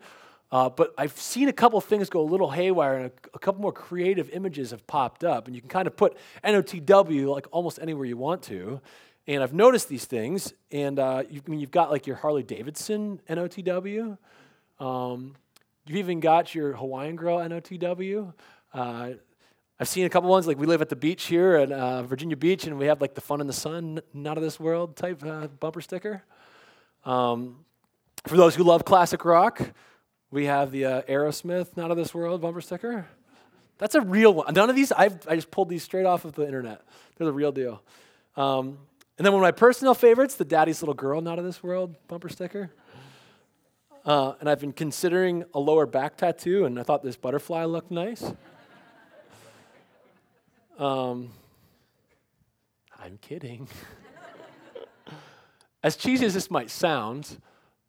Uh, 0.50 0.70
but 0.70 0.94
I've 0.98 1.18
seen 1.18 1.50
a 1.50 1.54
couple 1.54 1.82
things 1.82 2.10
go 2.10 2.22
a 2.22 2.30
little 2.30 2.50
haywire, 2.50 2.96
and 2.96 3.06
a, 3.08 3.12
a, 3.34 3.40
couple 3.40 3.62
more 3.62 3.74
creative 3.74 4.30
images 4.30 4.72
have 4.72 4.88
popped 4.88 5.26
up, 5.26 5.48
and 5.48 5.56
you 5.56 5.62
can 5.62 5.70
kind 5.70 5.88
of 5.88 5.98
put 5.98 6.16
NOTW 6.42 7.28
like 7.28 7.48
almost 7.52 7.80
anywhere 7.82 8.06
you 8.06 8.16
want 8.16 8.44
to. 8.44 8.80
And 9.28 9.44
I've 9.44 9.54
noticed 9.54 9.90
these 9.90 10.06
things, 10.06 10.54
and 10.72 11.00
uh, 11.00 11.24
you, 11.30 11.42
I 11.46 11.50
mean, 11.50 11.60
you've 11.60 11.72
got 11.72 11.92
like 11.92 12.08
your 12.08 12.16
Harley 12.16 12.44
Davidson 12.44 13.20
NOTW. 13.30 14.18
Um, 14.80 15.36
you've 15.86 15.98
even 15.98 16.22
got 16.22 16.56
your 16.56 16.74
Hawaiian 16.74 17.18
Girl 17.18 17.40
NOTW. 17.40 18.34
Uh, 18.74 19.10
I've 19.80 19.88
seen 19.88 20.06
a 20.06 20.10
couple 20.10 20.28
ones 20.28 20.48
like 20.48 20.58
we 20.58 20.66
live 20.66 20.82
at 20.82 20.90
the 20.90 20.96
beach 20.96 21.26
here 21.26 21.54
at 21.56 21.72
uh, 21.72 22.02
Virginia 22.02 22.36
Beach, 22.36 22.66
and 22.66 22.80
we 22.80 22.88
have 22.88 23.00
like 23.00 23.14
the 23.14 23.22
"Fun 23.22 23.42
in 23.42 23.46
the 23.46 23.54
Sun," 23.54 24.00
not 24.12 24.36
of 24.36 24.42
this 24.42 24.60
world 24.60 24.96
type 24.96 25.24
uh, 25.24 25.48
bumper 25.48 25.82
sticker. 25.82 26.24
Um, 27.06 27.64
for 28.26 28.38
those 28.38 28.56
who 28.56 28.64
love 28.64 28.86
classic 28.86 29.24
rock, 29.24 29.62
we 30.32 30.46
have 30.46 30.72
the 30.72 30.86
uh, 30.86 31.02
Aerosmith 31.04 31.78
"Not 31.78 31.92
of 31.92 31.98
This 31.98 32.12
World" 32.12 32.42
bumper 32.42 32.60
sticker. 32.60 33.08
That's 33.78 33.94
a 33.94 34.02
real 34.02 34.34
one. 34.34 34.52
None 34.52 34.68
of 34.68 34.76
these 34.76 34.92
I've, 34.92 35.28
I 35.28 35.36
just 35.36 35.52
pulled 35.52 35.70
these 35.70 35.84
straight 35.84 36.08
off 36.08 36.26
of 36.26 36.34
the 36.34 36.44
internet. 36.44 36.82
They're 37.16 37.28
the 37.28 37.34
real 37.34 37.52
deal. 37.52 37.84
Um, 38.36 38.80
and 39.20 39.26
then 39.26 39.32
one 39.32 39.44
of 39.44 39.46
my 39.46 39.52
personal 39.52 39.94
favorites, 39.94 40.34
the 40.34 40.46
"Daddy's 40.46 40.82
Little 40.82 40.96
Girl," 40.96 41.22
"Not 41.22 41.38
of 41.38 41.46
This 41.46 41.62
World" 41.62 41.96
bumper 42.08 42.30
sticker. 42.30 42.72
Uh, 44.04 44.34
and 44.40 44.50
I've 44.50 44.60
been 44.60 44.74
considering 44.74 45.46
a 45.54 45.60
lower 45.60 45.86
back 45.86 46.18
tattoo, 46.18 46.66
and 46.66 46.80
I 46.80 46.84
thought 46.84 47.04
this 47.04 47.16
butterfly 47.16 47.66
looked 47.66 47.92
nice. 47.92 48.34
Um, 50.78 51.32
I'm 53.00 53.18
kidding. 53.18 53.68
as 55.84 55.96
cheesy 55.96 56.26
as 56.26 56.36
this 56.36 56.52
might 56.52 56.70
sound, 56.70 57.42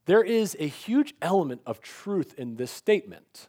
there 0.07 0.23
is 0.23 0.57
a 0.59 0.67
huge 0.67 1.15
element 1.21 1.61
of 1.67 1.83
truth 1.83 2.35
in 2.39 2.57
this 2.57 2.71
statement. 2.71 3.49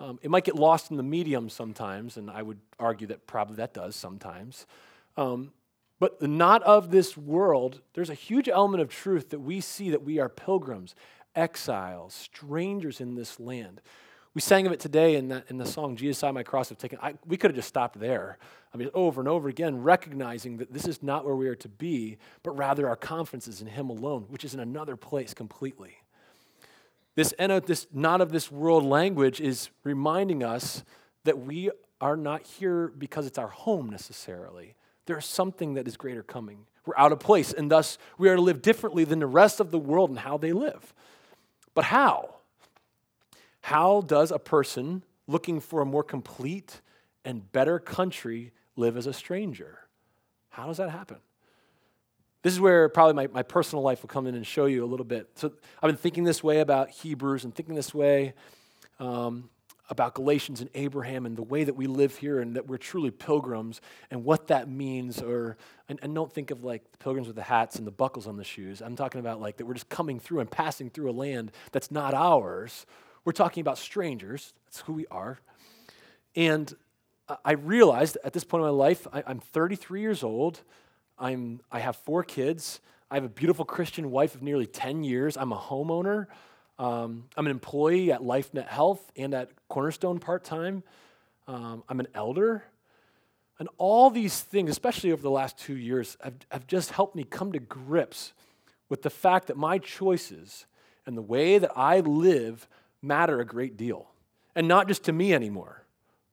Um, 0.00 0.18
it 0.20 0.30
might 0.30 0.42
get 0.42 0.56
lost 0.56 0.90
in 0.90 0.96
the 0.96 1.04
medium 1.04 1.48
sometimes, 1.48 2.16
and 2.16 2.28
I 2.28 2.42
would 2.42 2.58
argue 2.80 3.06
that 3.06 3.28
probably 3.28 3.54
that 3.56 3.72
does 3.72 3.94
sometimes. 3.94 4.66
Um, 5.16 5.52
but 6.00 6.20
not 6.20 6.64
of 6.64 6.90
this 6.90 7.16
world, 7.16 7.82
there's 7.94 8.10
a 8.10 8.14
huge 8.14 8.48
element 8.48 8.82
of 8.82 8.88
truth 8.88 9.30
that 9.30 9.38
we 9.38 9.60
see 9.60 9.90
that 9.90 10.02
we 10.02 10.18
are 10.18 10.28
pilgrims, 10.28 10.96
exiles, 11.36 12.14
strangers 12.14 13.00
in 13.00 13.14
this 13.14 13.38
land. 13.38 13.80
We 14.34 14.40
sang 14.40 14.66
of 14.66 14.72
it 14.72 14.80
today 14.80 15.16
in, 15.16 15.28
that, 15.28 15.44
in 15.48 15.58
the 15.58 15.66
song, 15.66 15.94
Jesus, 15.94 16.22
I 16.22 16.30
My 16.30 16.42
Cross 16.42 16.70
Have 16.70 16.78
Taken. 16.78 16.98
I, 17.02 17.14
we 17.26 17.36
could 17.36 17.50
have 17.50 17.56
just 17.56 17.68
stopped 17.68 18.00
there. 18.00 18.38
I 18.72 18.78
mean, 18.78 18.88
over 18.94 19.20
and 19.20 19.28
over 19.28 19.48
again, 19.48 19.82
recognizing 19.82 20.56
that 20.56 20.72
this 20.72 20.86
is 20.86 21.02
not 21.02 21.26
where 21.26 21.36
we 21.36 21.48
are 21.48 21.54
to 21.56 21.68
be, 21.68 22.16
but 22.42 22.52
rather 22.52 22.88
our 22.88 22.96
confidence 22.96 23.46
is 23.46 23.60
in 23.60 23.66
Him 23.66 23.90
alone, 23.90 24.24
which 24.28 24.44
is 24.44 24.54
in 24.54 24.60
another 24.60 24.96
place 24.96 25.34
completely. 25.34 25.98
This, 27.14 27.34
this 27.66 27.86
not 27.92 28.22
of 28.22 28.32
this 28.32 28.50
world 28.50 28.84
language 28.84 29.38
is 29.38 29.68
reminding 29.84 30.42
us 30.42 30.82
that 31.24 31.38
we 31.38 31.70
are 32.00 32.16
not 32.16 32.42
here 32.42 32.88
because 32.88 33.26
it's 33.26 33.38
our 33.38 33.48
home 33.48 33.90
necessarily. 33.90 34.74
There 35.04 35.18
is 35.18 35.26
something 35.26 35.74
that 35.74 35.86
is 35.86 35.98
greater 35.98 36.22
coming. 36.22 36.64
We're 36.86 36.96
out 36.96 37.12
of 37.12 37.20
place, 37.20 37.52
and 37.52 37.70
thus 37.70 37.98
we 38.16 38.30
are 38.30 38.36
to 38.36 38.42
live 38.42 38.62
differently 38.62 39.04
than 39.04 39.18
the 39.18 39.26
rest 39.26 39.60
of 39.60 39.70
the 39.70 39.78
world 39.78 40.08
and 40.08 40.18
how 40.18 40.38
they 40.38 40.52
live. 40.52 40.94
But 41.74 41.84
how? 41.84 42.36
How 43.62 44.02
does 44.02 44.30
a 44.30 44.38
person 44.38 45.04
looking 45.26 45.60
for 45.60 45.80
a 45.80 45.86
more 45.86 46.02
complete 46.02 46.80
and 47.24 47.50
better 47.52 47.78
country 47.78 48.52
live 48.76 48.96
as 48.96 49.06
a 49.06 49.12
stranger? 49.12 49.78
How 50.50 50.66
does 50.66 50.76
that 50.76 50.90
happen? 50.90 51.18
This 52.42 52.52
is 52.52 52.60
where 52.60 52.88
probably 52.88 53.14
my, 53.14 53.28
my 53.28 53.42
personal 53.42 53.82
life 53.82 54.02
will 54.02 54.08
come 54.08 54.26
in 54.26 54.34
and 54.34 54.44
show 54.44 54.66
you 54.66 54.84
a 54.84 54.86
little 54.86 55.06
bit. 55.06 55.30
So 55.36 55.52
I've 55.80 55.88
been 55.88 55.96
thinking 55.96 56.24
this 56.24 56.42
way 56.42 56.58
about 56.60 56.90
Hebrews 56.90 57.44
and 57.44 57.54
thinking 57.54 57.76
this 57.76 57.94
way 57.94 58.34
um, 58.98 59.48
about 59.88 60.14
Galatians 60.14 60.60
and 60.60 60.68
Abraham 60.74 61.24
and 61.24 61.36
the 61.36 61.42
way 61.42 61.62
that 61.62 61.74
we 61.74 61.86
live 61.86 62.16
here 62.16 62.40
and 62.40 62.56
that 62.56 62.66
we're 62.66 62.78
truly 62.78 63.12
pilgrims 63.12 63.80
and 64.10 64.24
what 64.24 64.48
that 64.48 64.68
means. 64.68 65.22
Or 65.22 65.56
and, 65.88 66.00
and 66.02 66.12
don't 66.16 66.32
think 66.32 66.50
of 66.50 66.64
like 66.64 66.90
the 66.90 66.98
pilgrims 66.98 67.28
with 67.28 67.36
the 67.36 67.42
hats 67.42 67.76
and 67.76 67.86
the 67.86 67.92
buckles 67.92 68.26
on 68.26 68.36
the 68.36 68.44
shoes. 68.44 68.82
I'm 68.82 68.96
talking 68.96 69.20
about 69.20 69.40
like 69.40 69.58
that 69.58 69.66
we're 69.66 69.74
just 69.74 69.88
coming 69.88 70.18
through 70.18 70.40
and 70.40 70.50
passing 70.50 70.90
through 70.90 71.10
a 71.10 71.12
land 71.12 71.52
that's 71.70 71.92
not 71.92 72.12
ours 72.12 72.86
we're 73.24 73.32
talking 73.32 73.60
about 73.60 73.78
strangers. 73.78 74.52
That's 74.66 74.80
who 74.80 74.92
we 74.92 75.06
are. 75.08 75.38
And 76.34 76.74
I 77.44 77.52
realized 77.52 78.18
at 78.24 78.32
this 78.32 78.44
point 78.44 78.62
in 78.62 78.66
my 78.66 78.70
life, 78.70 79.06
I, 79.12 79.22
am 79.26 79.38
33 79.38 80.00
years 80.00 80.22
old. 80.22 80.60
I'm, 81.18 81.60
I 81.70 81.78
have 81.78 81.96
four 81.96 82.24
kids. 82.24 82.80
I 83.10 83.14
have 83.14 83.24
a 83.24 83.28
beautiful 83.28 83.64
Christian 83.64 84.10
wife 84.10 84.34
of 84.34 84.42
nearly 84.42 84.66
10 84.66 85.04
years. 85.04 85.36
I'm 85.36 85.52
a 85.52 85.58
homeowner. 85.58 86.26
Um, 86.78 87.24
I'm 87.36 87.46
an 87.46 87.50
employee 87.50 88.10
at 88.10 88.22
LifeNet 88.22 88.66
Health 88.66 89.12
and 89.16 89.34
at 89.34 89.50
Cornerstone 89.68 90.18
part 90.18 90.44
time. 90.44 90.82
Um, 91.46 91.84
I'm 91.88 92.00
an 92.00 92.08
elder. 92.14 92.64
And 93.58 93.68
all 93.78 94.10
these 94.10 94.40
things, 94.40 94.70
especially 94.70 95.12
over 95.12 95.22
the 95.22 95.30
last 95.30 95.58
two 95.58 95.76
years, 95.76 96.16
have, 96.24 96.34
have 96.50 96.66
just 96.66 96.90
helped 96.90 97.14
me 97.14 97.22
come 97.22 97.52
to 97.52 97.60
grips 97.60 98.32
with 98.88 99.02
the 99.02 99.10
fact 99.10 99.46
that 99.46 99.56
my 99.56 99.78
choices 99.78 100.66
and 101.06 101.16
the 101.16 101.22
way 101.22 101.58
that 101.58 101.70
I 101.76 102.00
live 102.00 102.66
matter 103.02 103.40
a 103.40 103.44
great 103.44 103.76
deal. 103.76 104.08
And 104.54 104.68
not 104.68 104.88
just 104.88 105.04
to 105.04 105.12
me 105.12 105.34
anymore. 105.34 105.84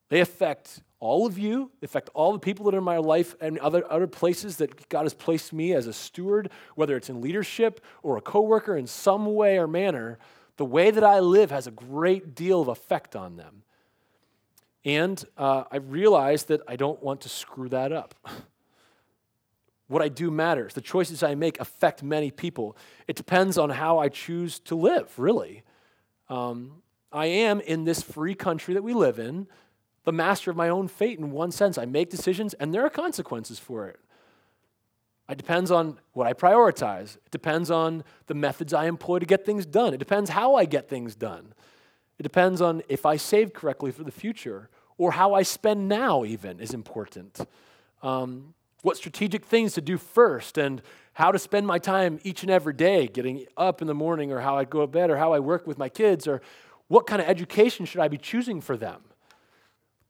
They 0.09 0.21
affect 0.21 0.81
all 0.99 1.25
of 1.25 1.37
you, 1.37 1.71
they 1.79 1.85
affect 1.85 2.09
all 2.13 2.33
the 2.33 2.39
people 2.39 2.65
that 2.65 2.75
are 2.75 2.79
in 2.79 2.83
my 2.83 2.97
life 2.97 3.35
and 3.39 3.57
other, 3.59 3.89
other 3.89 4.07
places 4.07 4.57
that 4.57 4.89
God 4.89 5.03
has 5.03 5.13
placed 5.13 5.53
me 5.53 5.73
as 5.73 5.87
a 5.87 5.93
steward, 5.93 6.49
whether 6.75 6.97
it's 6.97 7.09
in 7.09 7.21
leadership 7.21 7.79
or 8.03 8.17
a 8.17 8.21
coworker 8.21 8.75
in 8.75 8.85
some 8.85 9.25
way 9.33 9.57
or 9.57 9.67
manner. 9.67 10.19
The 10.57 10.65
way 10.65 10.91
that 10.91 11.03
I 11.03 11.19
live 11.19 11.51
has 11.51 11.67
a 11.67 11.71
great 11.71 12.35
deal 12.35 12.61
of 12.61 12.67
effect 12.67 13.15
on 13.15 13.37
them. 13.37 13.63
And 14.83 15.23
uh, 15.37 15.63
I 15.71 15.77
realize 15.77 16.45
that 16.45 16.61
I 16.67 16.75
don't 16.75 17.01
want 17.01 17.21
to 17.21 17.29
screw 17.29 17.69
that 17.69 17.93
up. 17.93 18.15
what 19.87 20.01
I 20.01 20.09
do 20.09 20.31
matters. 20.31 20.73
The 20.73 20.81
choices 20.81 21.23
I 21.23 21.35
make 21.35 21.59
affect 21.59 22.03
many 22.03 22.31
people. 22.31 22.77
It 23.07 23.15
depends 23.15 23.57
on 23.57 23.69
how 23.69 23.99
I 23.99 24.09
choose 24.09 24.59
to 24.61 24.75
live, 24.75 25.17
really. 25.17 25.63
Um, 26.29 26.81
I 27.11 27.25
am 27.25 27.59
in 27.61 27.85
this 27.85 28.01
free 28.01 28.35
country 28.35 28.73
that 28.73 28.83
we 28.83 28.93
live 28.93 29.19
in, 29.19 29.47
the 30.03 30.11
master 30.11 30.51
of 30.51 30.57
my 30.57 30.69
own 30.69 30.87
fate 30.87 31.19
in 31.19 31.31
one 31.31 31.51
sense. 31.51 31.77
I 31.77 31.85
make 31.85 32.09
decisions 32.09 32.53
and 32.55 32.73
there 32.73 32.85
are 32.85 32.89
consequences 32.89 33.59
for 33.59 33.87
it. 33.87 33.99
It 35.29 35.37
depends 35.37 35.69
on 35.69 35.99
what 36.13 36.25
I 36.25 36.33
prioritize. 36.33 37.17
It 37.17 37.31
depends 37.31 37.69
on 37.69 38.03
the 38.25 38.33
methods 38.33 38.73
I 38.73 38.85
employ 38.85 39.19
to 39.19 39.25
get 39.25 39.45
things 39.45 39.65
done. 39.65 39.93
It 39.93 39.97
depends 39.97 40.31
how 40.31 40.55
I 40.55 40.65
get 40.65 40.89
things 40.89 41.15
done. 41.15 41.53
It 42.17 42.23
depends 42.23 42.61
on 42.61 42.81
if 42.89 43.05
I 43.05 43.15
save 43.17 43.53
correctly 43.53 43.91
for 43.91 44.03
the 44.03 44.11
future 44.11 44.69
or 44.97 45.11
how 45.11 45.33
I 45.33 45.43
spend 45.43 45.87
now, 45.87 46.25
even, 46.25 46.59
is 46.59 46.73
important. 46.73 47.39
Um, 48.01 48.53
what 48.81 48.97
strategic 48.97 49.45
things 49.45 49.73
to 49.73 49.81
do 49.81 49.97
first 49.97 50.57
and 50.57 50.81
how 51.13 51.31
to 51.31 51.39
spend 51.39 51.67
my 51.67 51.79
time 51.79 52.19
each 52.23 52.43
and 52.43 52.51
every 52.51 52.73
day, 52.73 53.07
getting 53.07 53.45
up 53.57 53.81
in 53.81 53.87
the 53.87 53.93
morning, 53.93 54.31
or 54.31 54.39
how 54.39 54.57
I 54.57 54.63
go 54.63 54.81
to 54.81 54.87
bed, 54.87 55.09
or 55.09 55.17
how 55.17 55.33
I 55.33 55.39
work 55.39 55.67
with 55.67 55.77
my 55.77 55.89
kids, 55.89 56.27
or 56.27 56.41
what 56.87 57.05
kind 57.05 57.21
of 57.21 57.27
education 57.27 57.85
should 57.85 58.01
I 58.01 58.07
be 58.07 58.17
choosing 58.17 58.61
for 58.61 58.77
them? 58.77 59.01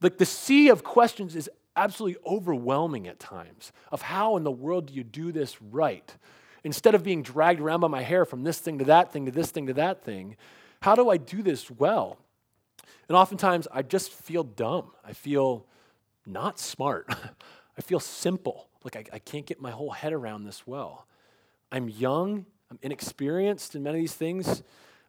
Like 0.00 0.18
the 0.18 0.26
sea 0.26 0.68
of 0.68 0.84
questions 0.84 1.36
is 1.36 1.50
absolutely 1.76 2.20
overwhelming 2.26 3.06
at 3.06 3.18
times 3.18 3.72
of 3.90 4.02
how 4.02 4.36
in 4.36 4.44
the 4.44 4.50
world 4.50 4.86
do 4.86 4.94
you 4.94 5.04
do 5.04 5.32
this 5.32 5.60
right? 5.60 6.14
Instead 6.62 6.94
of 6.94 7.02
being 7.02 7.22
dragged 7.22 7.60
around 7.60 7.80
by 7.80 7.88
my 7.88 8.02
hair 8.02 8.24
from 8.24 8.44
this 8.44 8.58
thing 8.58 8.78
to 8.78 8.84
that 8.84 9.12
thing 9.12 9.26
to 9.26 9.32
this 9.32 9.50
thing 9.50 9.66
to 9.66 9.74
that 9.74 10.02
thing, 10.04 10.36
how 10.82 10.94
do 10.94 11.10
I 11.10 11.16
do 11.16 11.42
this 11.42 11.70
well? 11.70 12.18
And 13.08 13.16
oftentimes 13.16 13.66
I 13.72 13.82
just 13.82 14.12
feel 14.12 14.44
dumb. 14.44 14.92
I 15.04 15.12
feel 15.12 15.66
not 16.26 16.58
smart. 16.58 17.12
I 17.80 17.82
feel 17.82 17.98
simple. 17.98 18.68
Like, 18.84 18.96
I, 18.96 19.04
I 19.14 19.18
can't 19.20 19.46
get 19.46 19.58
my 19.58 19.70
whole 19.70 19.90
head 19.90 20.12
around 20.12 20.44
this 20.44 20.66
well. 20.66 21.06
I'm 21.72 21.88
young, 21.88 22.44
I'm 22.70 22.78
inexperienced 22.82 23.74
in 23.74 23.82
many 23.82 23.96
of 23.96 24.02
these 24.02 24.12
things. 24.12 24.62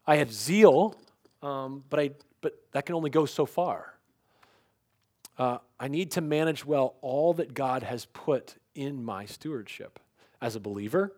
I 0.08 0.16
have 0.16 0.32
zeal, 0.32 0.96
um, 1.44 1.84
but, 1.90 2.00
I, 2.00 2.12
but 2.40 2.54
that 2.72 2.86
can 2.86 2.96
only 2.96 3.10
go 3.10 3.26
so 3.26 3.46
far. 3.46 3.96
Uh, 5.38 5.58
I 5.82 5.90
need 5.90 6.12
to 6.12 6.22
manage 6.22 6.66
well 6.66 6.96
all 7.02 7.34
that 7.34 7.54
God 7.54 7.84
has 7.84 8.06
put 8.06 8.56
in 8.74 9.04
my 9.04 9.26
stewardship 9.26 10.00
as 10.42 10.56
a 10.56 10.62
believer, 10.62 11.12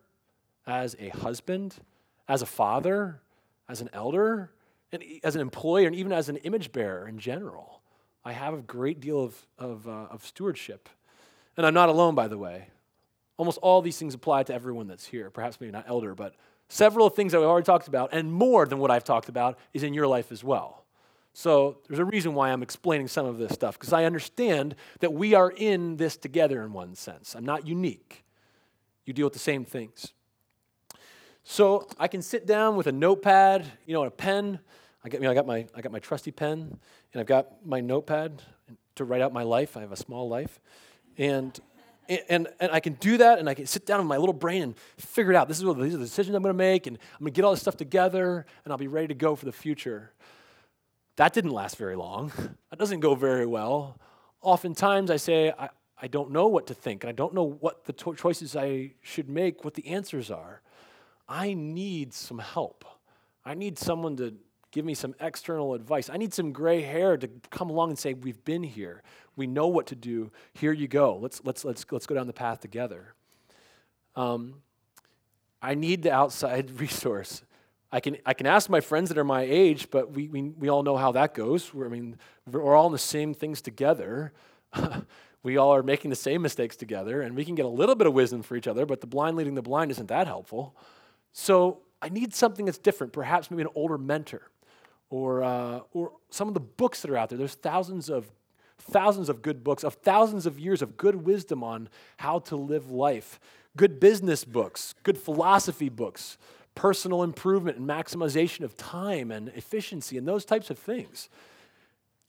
as 0.65 0.95
a 0.97 1.09
husband, 1.09 1.75
as 2.27 2.41
a 2.41 2.47
father, 2.47 3.21
as 3.69 3.79
an 3.79 3.91
elder, 3.93 4.49
and 4.91 5.03
as 5.23 5.35
an 5.35 5.41
employer, 5.41 5.85
and 5.85 5.95
even 5.95 6.13
as 6.13 6.29
an 6.29 6.37
image 6.37 6.71
bearer 6.71 7.07
in 7.07 7.19
general. 7.19 7.79
I 8.25 8.31
have 8.31 8.55
a 8.55 8.61
great 8.63 8.99
deal 8.99 9.23
of, 9.23 9.47
of, 9.59 9.87
uh, 9.87 10.07
of 10.09 10.25
stewardship 10.25 10.89
and 11.57 11.65
I'm 11.65 11.73
not 11.73 11.89
alone, 11.89 12.15
by 12.15 12.27
the 12.27 12.37
way. 12.37 12.67
Almost 13.37 13.57
all 13.61 13.81
these 13.81 13.97
things 13.97 14.13
apply 14.13 14.43
to 14.43 14.53
everyone 14.53 14.87
that's 14.87 15.05
here, 15.05 15.29
perhaps 15.29 15.59
maybe 15.59 15.71
not 15.71 15.85
elder, 15.87 16.13
but 16.15 16.35
several 16.69 17.07
of 17.07 17.13
the 17.13 17.15
things 17.15 17.31
that 17.31 17.39
we've 17.39 17.47
already 17.47 17.65
talked 17.65 17.87
about, 17.87 18.09
and 18.13 18.31
more 18.31 18.65
than 18.65 18.79
what 18.79 18.91
I've 18.91 19.03
talked 19.03 19.29
about, 19.29 19.57
is 19.73 19.83
in 19.83 19.93
your 19.93 20.07
life 20.07 20.31
as 20.31 20.43
well. 20.43 20.85
So 21.33 21.79
there's 21.87 21.99
a 21.99 22.05
reason 22.05 22.35
why 22.35 22.51
I'm 22.51 22.61
explaining 22.61 23.07
some 23.07 23.25
of 23.25 23.39
this 23.39 23.53
stuff, 23.53 23.77
because 23.79 23.91
I 23.91 24.05
understand 24.05 24.75
that 24.99 25.13
we 25.13 25.33
are 25.33 25.49
in 25.49 25.97
this 25.97 26.15
together 26.15 26.63
in 26.63 26.73
one 26.73 26.93
sense. 26.95 27.35
I'm 27.35 27.45
not 27.45 27.65
unique. 27.67 28.23
You 29.05 29.13
deal 29.13 29.25
with 29.25 29.33
the 29.33 29.39
same 29.39 29.65
things. 29.65 30.13
So 31.43 31.87
I 31.97 32.07
can 32.07 32.21
sit 32.21 32.45
down 32.45 32.75
with 32.75 32.87
a 32.87 32.91
notepad, 32.91 33.65
you 33.85 33.93
know, 33.93 34.03
and 34.03 34.07
a 34.07 34.15
pen. 34.15 34.59
I 35.03 35.09
got, 35.09 35.19
you 35.19 35.25
know, 35.25 35.31
I 35.31 35.33
got 35.33 35.47
my 35.47 35.65
I 35.75 35.81
got 35.81 35.91
my 35.91 35.99
trusty 35.99 36.31
pen, 36.31 36.79
and 37.11 37.19
I've 37.19 37.25
got 37.25 37.65
my 37.65 37.81
notepad 37.81 38.41
to 38.95 39.03
write 39.03 39.21
out 39.21 39.33
my 39.33 39.43
life. 39.43 39.75
I 39.75 39.81
have 39.81 39.91
a 39.91 39.97
small 39.97 40.29
life. 40.29 40.61
And, 41.17 41.59
and, 42.09 42.47
and 42.59 42.71
I 42.71 42.79
can 42.79 42.93
do 42.93 43.17
that, 43.17 43.39
and 43.39 43.47
I 43.47 43.53
can 43.53 43.65
sit 43.65 43.85
down 43.85 43.99
in 43.99 44.07
my 44.07 44.17
little 44.17 44.33
brain 44.33 44.61
and 44.61 44.75
figure 44.97 45.31
it 45.31 45.35
out. 45.35 45.47
This 45.47 45.57
is 45.57 45.65
what 45.65 45.79
these 45.79 45.93
are 45.93 45.97
the 45.97 46.03
decisions 46.03 46.35
I'm 46.35 46.43
going 46.43 46.53
to 46.53 46.57
make, 46.57 46.87
and 46.87 46.97
I'm 46.97 47.19
going 47.19 47.33
to 47.33 47.35
get 47.35 47.45
all 47.45 47.51
this 47.51 47.61
stuff 47.61 47.77
together, 47.77 48.45
and 48.63 48.71
I'll 48.71 48.77
be 48.77 48.87
ready 48.87 49.07
to 49.07 49.13
go 49.13 49.35
for 49.35 49.45
the 49.45 49.51
future. 49.51 50.11
That 51.15 51.33
didn't 51.33 51.51
last 51.51 51.77
very 51.77 51.95
long. 51.95 52.31
That 52.69 52.79
doesn't 52.79 53.01
go 53.01 53.15
very 53.15 53.45
well. 53.45 53.99
Oftentimes, 54.41 55.11
I 55.11 55.17
say, 55.17 55.53
I, 55.57 55.69
I 56.01 56.07
don't 56.07 56.31
know 56.31 56.47
what 56.47 56.67
to 56.67 56.73
think, 56.73 57.03
and 57.03 57.09
I 57.09 57.13
don't 57.13 57.33
know 57.33 57.43
what 57.43 57.85
the 57.85 57.93
to- 57.93 58.15
choices 58.15 58.55
I 58.55 58.93
should 59.01 59.29
make, 59.29 59.63
what 59.63 59.75
the 59.75 59.87
answers 59.87 60.31
are. 60.31 60.61
I 61.29 61.53
need 61.53 62.13
some 62.13 62.39
help. 62.39 62.83
I 63.45 63.53
need 63.53 63.77
someone 63.77 64.17
to 64.17 64.33
give 64.73 64.83
me 64.83 64.95
some 64.95 65.15
external 65.21 65.75
advice. 65.75 66.09
I 66.09 66.17
need 66.17 66.33
some 66.33 66.51
gray 66.51 66.81
hair 66.81 67.15
to 67.15 67.29
come 67.51 67.69
along 67.69 67.91
and 67.91 67.99
say, 67.99 68.13
We've 68.13 68.43
been 68.43 68.63
here. 68.63 69.03
We 69.37 69.47
know 69.47 69.67
what 69.67 69.87
to 69.87 69.95
do. 69.95 70.31
Here 70.53 70.73
you 70.73 70.87
go. 70.87 71.15
Let's, 71.15 71.41
let's, 71.45 71.63
let's, 71.63 71.85
let's 71.89 72.05
go 72.05 72.15
down 72.15 72.27
the 72.27 72.33
path 72.33 72.59
together. 72.59 73.13
Um, 74.15 74.55
I 75.61 75.75
need 75.75 76.03
the 76.03 76.11
outside 76.11 76.71
resource. 76.79 77.43
I 77.91 77.99
can, 77.99 78.17
I 78.25 78.33
can 78.33 78.47
ask 78.47 78.69
my 78.69 78.81
friends 78.81 79.09
that 79.09 79.17
are 79.19 79.23
my 79.23 79.43
age, 79.43 79.89
but 79.91 80.11
we, 80.11 80.27
we, 80.27 80.41
we 80.41 80.69
all 80.69 80.81
know 80.81 80.97
how 80.97 81.11
that 81.11 81.35
goes. 81.35 81.71
We're, 81.73 81.85
I 81.85 81.89
mean, 81.89 82.17
we're 82.51 82.75
all 82.75 82.87
in 82.87 82.91
the 82.91 82.97
same 82.97 83.35
things 83.35 83.61
together. 83.61 84.33
we 85.43 85.57
all 85.57 85.75
are 85.75 85.83
making 85.83 86.09
the 86.09 86.15
same 86.15 86.41
mistakes 86.41 86.75
together, 86.75 87.21
and 87.21 87.35
we 87.35 87.45
can 87.45 87.53
get 87.53 87.65
a 87.65 87.69
little 87.69 87.93
bit 87.93 88.07
of 88.07 88.13
wisdom 88.13 88.41
for 88.41 88.55
each 88.55 88.67
other, 88.67 88.87
but 88.87 88.99
the 88.99 89.07
blind 89.07 89.37
leading 89.37 89.53
the 89.53 89.61
blind 89.61 89.91
isn't 89.91 90.07
that 90.07 90.25
helpful. 90.25 90.75
So 91.33 91.81
I 92.01 92.09
need 92.09 92.33
something 92.33 92.65
that's 92.65 92.79
different, 92.79 93.13
perhaps 93.13 93.51
maybe 93.51 93.61
an 93.61 93.69
older 93.75 93.99
mentor 93.99 94.49
or, 95.13 95.43
uh, 95.43 95.79
or 95.93 96.11
some 96.31 96.47
of 96.47 96.55
the 96.55 96.59
books 96.59 97.03
that 97.03 97.11
are 97.11 97.17
out 97.17 97.29
there. 97.29 97.37
There's 97.37 97.53
thousands 97.53 98.09
of 98.09 98.31
thousands 98.79 99.29
of 99.29 99.43
good 99.43 99.63
books, 99.63 99.83
of 99.83 99.93
thousands 99.93 100.47
of 100.47 100.59
years 100.59 100.81
of 100.81 100.97
good 100.97 101.15
wisdom 101.23 101.63
on 101.63 101.87
how 102.17 102.39
to 102.39 102.55
live 102.55 102.89
life, 102.89 103.39
good 103.77 103.99
business 103.99 104.43
books, 104.43 104.95
good 105.03 105.17
philosophy 105.17 105.87
books, 105.87 106.39
personal 106.73 107.21
improvement 107.21 107.77
and 107.77 107.87
maximization 107.87 108.61
of 108.61 108.75
time 108.75 109.29
and 109.29 109.49
efficiency 109.49 110.17
and 110.17 110.27
those 110.27 110.45
types 110.45 110.71
of 110.71 110.79
things. 110.79 111.29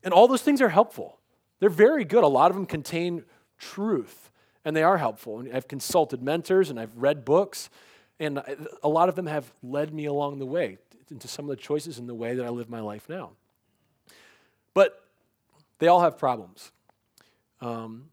And 0.05 0.13
all 0.13 0.29
those 0.29 0.43
things 0.43 0.61
are 0.61 0.69
helpful. 0.69 1.19
They're 1.61 1.71
very 1.71 2.05
good. 2.05 2.23
A 2.23 2.29
lot 2.29 2.51
of 2.51 2.55
them 2.55 2.67
contain 2.67 3.25
truth 3.59 4.31
and 4.63 4.77
they 4.77 4.83
are 4.83 4.99
helpful. 4.99 5.41
And 5.41 5.57
I've 5.57 5.69
consulted 5.69 6.23
mentors 6.23 6.69
and 6.69 6.79
I've 6.79 6.97
read 6.99 7.25
books, 7.25 7.71
and 8.21 8.43
a 8.83 8.89
lot 8.89 9.09
of 9.09 9.15
them 9.15 9.27
have 9.27 9.51
led 9.63 9.93
me 9.93 10.05
along 10.05 10.39
the 10.39 10.47
way 10.47 10.77
into 11.11 11.29
some 11.29 11.45
of 11.47 11.51
the 11.51 11.63
choices 11.63 11.99
in 11.99 12.07
the 12.07 12.15
way 12.15 12.35
that 12.35 12.45
I 12.45 12.49
live 12.49 12.69
my 12.69 12.81
life 12.81 13.09
now. 13.09 13.31
But 14.73 15.03
they 15.79 15.89
all 15.89 16.01
have 16.01 16.19
problems. 16.19 16.73
Um, 17.61 18.11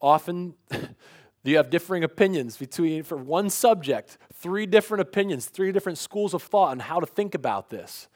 often, 0.00 0.54
you 1.44 1.56
have 1.56 1.70
differing 1.70 2.04
opinions 2.04 2.56
between, 2.56 3.02
for 3.02 3.16
one 3.16 3.50
subject, 3.50 4.18
three 4.32 4.66
different 4.66 5.02
opinions, 5.02 5.46
three 5.46 5.72
different 5.72 5.98
schools 5.98 6.34
of 6.34 6.42
thought 6.42 6.70
on 6.70 6.78
how 6.80 7.00
to 7.00 7.06
think 7.06 7.34
about 7.34 7.70
this. 7.70 8.08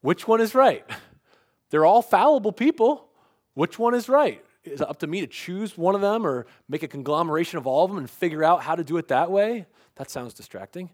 Which 0.00 0.26
one 0.28 0.40
is 0.40 0.54
right? 0.54 0.84
They're 1.70 1.86
all 1.86 2.02
fallible 2.02 2.52
people. 2.52 3.08
Which 3.54 3.78
one 3.78 3.94
is 3.94 4.08
right? 4.08 4.44
is 4.64 4.80
it 4.80 4.88
up 4.88 4.98
to 5.00 5.06
me 5.06 5.20
to 5.20 5.26
choose 5.26 5.76
one 5.76 5.94
of 5.94 6.00
them 6.00 6.26
or 6.26 6.46
make 6.68 6.82
a 6.82 6.88
conglomeration 6.88 7.58
of 7.58 7.66
all 7.66 7.84
of 7.84 7.90
them 7.90 7.98
and 7.98 8.08
figure 8.08 8.44
out 8.44 8.62
how 8.62 8.74
to 8.74 8.84
do 8.84 8.96
it 8.96 9.08
that 9.08 9.30
way? 9.30 9.66
That 9.96 10.10
sounds 10.10 10.34
distracting. 10.34 10.90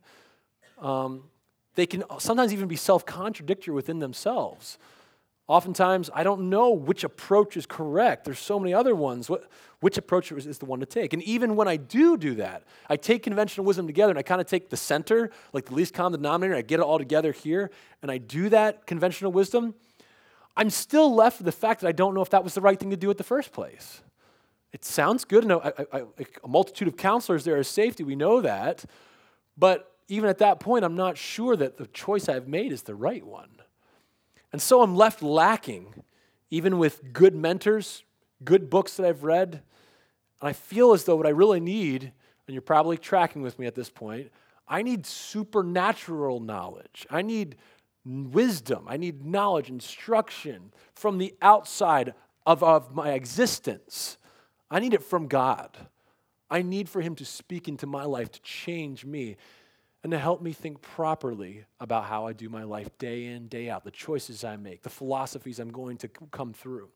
Um, 0.78 1.24
they 1.78 1.86
can 1.86 2.02
sometimes 2.18 2.52
even 2.52 2.68
be 2.68 2.76
self 2.76 3.06
contradictory 3.06 3.72
within 3.72 4.00
themselves. 4.00 4.78
Oftentimes, 5.46 6.10
I 6.12 6.24
don't 6.24 6.50
know 6.50 6.70
which 6.70 7.04
approach 7.04 7.56
is 7.56 7.64
correct. 7.64 8.26
There's 8.26 8.38
so 8.38 8.60
many 8.60 8.74
other 8.74 8.94
ones. 8.94 9.30
What, 9.30 9.48
which 9.80 9.96
approach 9.96 10.30
is, 10.30 10.58
the 10.58 10.66
one 10.66 10.80
to 10.80 10.86
take? 10.86 11.14
And 11.14 11.22
even 11.22 11.56
when 11.56 11.68
I 11.68 11.76
do 11.76 12.18
do 12.18 12.34
that, 12.34 12.64
I 12.90 12.96
take 12.96 13.22
conventional 13.22 13.64
wisdom 13.64 13.86
together 13.86 14.10
and 14.10 14.18
I 14.18 14.22
kind 14.22 14.42
of 14.42 14.46
take 14.46 14.68
the 14.68 14.76
center, 14.76 15.30
like 15.54 15.64
the 15.66 15.74
least 15.74 15.94
common 15.94 16.20
denominator, 16.20 16.54
I 16.54 16.60
get 16.60 16.80
it 16.80 16.82
all 16.82 16.98
together 16.98 17.32
here, 17.32 17.70
and 18.02 18.10
I 18.10 18.18
do 18.18 18.50
that 18.50 18.86
conventional 18.86 19.32
wisdom 19.32 19.74
I'm 20.58 20.70
still 20.70 21.14
left 21.14 21.38
with 21.38 21.44
the 21.44 21.52
fact 21.52 21.82
that 21.82 21.88
I 21.88 21.92
don't 21.92 22.14
know 22.14 22.20
if 22.20 22.30
that 22.30 22.42
was 22.42 22.54
the 22.54 22.60
right 22.60 22.78
thing 22.78 22.90
to 22.90 22.96
do 22.96 23.08
at 23.10 23.16
the 23.16 23.22
first 23.22 23.52
place. 23.52 24.02
It 24.72 24.84
sounds 24.84 25.24
good. 25.24 25.46
No, 25.46 25.60
I, 25.60 25.72
I, 25.92 26.04
a 26.42 26.48
multitude 26.48 26.88
of 26.88 26.96
counselors 26.96 27.44
there 27.44 27.58
is 27.58 27.68
safety. 27.68 28.02
We 28.02 28.16
know 28.16 28.40
that. 28.40 28.84
But 29.56 29.92
even 30.08 30.28
at 30.28 30.38
that 30.38 30.58
point, 30.58 30.84
I'm 30.84 30.96
not 30.96 31.18
sure 31.18 31.54
that 31.56 31.76
the 31.76 31.86
choice 31.86 32.28
I've 32.28 32.48
made 32.48 32.72
is 32.72 32.82
the 32.82 32.94
right 32.94 33.24
one. 33.24 33.50
And 34.52 34.60
so 34.60 34.82
I'm 34.82 34.96
left 34.96 35.22
lacking, 35.22 36.02
even 36.50 36.78
with 36.78 37.12
good 37.12 37.34
mentors, 37.34 38.02
good 38.42 38.70
books 38.70 38.96
that 38.96 39.06
I've 39.06 39.22
read. 39.22 39.62
And 40.40 40.48
I 40.48 40.54
feel 40.54 40.92
as 40.92 41.04
though 41.04 41.16
what 41.16 41.26
I 41.26 41.30
really 41.30 41.60
need, 41.60 42.04
and 42.46 42.54
you're 42.54 42.62
probably 42.62 42.96
tracking 42.96 43.42
with 43.42 43.58
me 43.58 43.66
at 43.66 43.74
this 43.74 43.90
point, 43.90 44.30
I 44.66 44.82
need 44.82 45.04
supernatural 45.06 46.40
knowledge. 46.40 47.06
I 47.10 47.22
need 47.22 47.56
wisdom. 48.04 48.86
I 48.88 48.96
need 48.96 49.24
knowledge, 49.24 49.68
instruction 49.68 50.72
from 50.94 51.18
the 51.18 51.34
outside 51.42 52.14
of, 52.46 52.62
of 52.62 52.94
my 52.94 53.12
existence. 53.12 54.16
I 54.70 54.80
need 54.80 54.94
it 54.94 55.02
from 55.02 55.26
God. 55.26 55.76
I 56.50 56.62
need 56.62 56.88
for 56.88 57.02
Him 57.02 57.14
to 57.16 57.24
speak 57.24 57.68
into 57.68 57.86
my 57.86 58.04
life, 58.04 58.30
to 58.32 58.40
change 58.40 59.04
me, 59.04 59.36
and 60.02 60.12
to 60.12 60.18
help 60.18 60.40
me 60.40 60.52
think 60.52 60.80
properly 60.80 61.64
about 61.80 62.04
how 62.04 62.26
I 62.26 62.32
do 62.32 62.48
my 62.48 62.62
life 62.62 62.96
day 62.98 63.26
in, 63.26 63.48
day 63.48 63.68
out, 63.68 63.84
the 63.84 63.90
choices 63.90 64.44
I 64.44 64.56
make, 64.56 64.82
the 64.82 64.90
philosophies 64.90 65.58
I'm 65.58 65.72
going 65.72 65.96
to 65.98 66.08
come 66.30 66.52
through. 66.52 66.88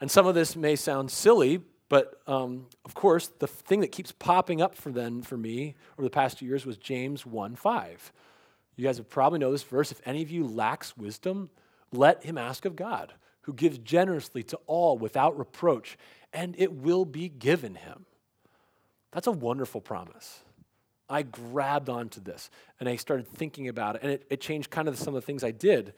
And 0.00 0.10
some 0.10 0.26
of 0.26 0.34
this 0.34 0.56
may 0.56 0.76
sound 0.76 1.10
silly, 1.10 1.62
but 1.88 2.20
um, 2.26 2.66
of 2.84 2.94
course, 2.94 3.28
the 3.38 3.46
thing 3.46 3.80
that 3.80 3.92
keeps 3.92 4.10
popping 4.12 4.60
up 4.60 4.74
for 4.74 4.90
then 4.90 5.22
for 5.22 5.36
me 5.36 5.76
over 5.94 6.02
the 6.02 6.10
past 6.10 6.38
two 6.38 6.46
years 6.46 6.66
was 6.66 6.76
James 6.76 7.24
1 7.24 7.54
5. 7.54 8.12
You 8.76 8.84
guys 8.84 8.96
have 8.96 9.08
probably 9.08 9.38
know 9.38 9.52
this 9.52 9.62
verse. 9.62 9.92
If 9.92 10.00
any 10.04 10.22
of 10.22 10.30
you 10.30 10.46
lacks 10.46 10.96
wisdom, 10.96 11.50
let 11.92 12.24
him 12.24 12.36
ask 12.36 12.64
of 12.64 12.74
God, 12.74 13.14
who 13.42 13.52
gives 13.52 13.78
generously 13.78 14.42
to 14.44 14.58
all 14.66 14.98
without 14.98 15.38
reproach, 15.38 15.96
and 16.32 16.56
it 16.58 16.72
will 16.72 17.04
be 17.04 17.28
given 17.28 17.76
him. 17.76 18.06
That's 19.12 19.28
a 19.28 19.32
wonderful 19.32 19.80
promise. 19.80 20.43
I 21.08 21.22
grabbed 21.22 21.88
onto 21.88 22.20
this 22.20 22.50
and 22.80 22.88
I 22.88 22.96
started 22.96 23.26
thinking 23.26 23.68
about 23.68 23.96
it, 23.96 24.02
and 24.02 24.12
it, 24.12 24.26
it 24.30 24.40
changed 24.40 24.70
kind 24.70 24.88
of 24.88 24.98
some 24.98 25.14
of 25.14 25.22
the 25.22 25.26
things 25.26 25.44
I 25.44 25.50
did. 25.50 25.94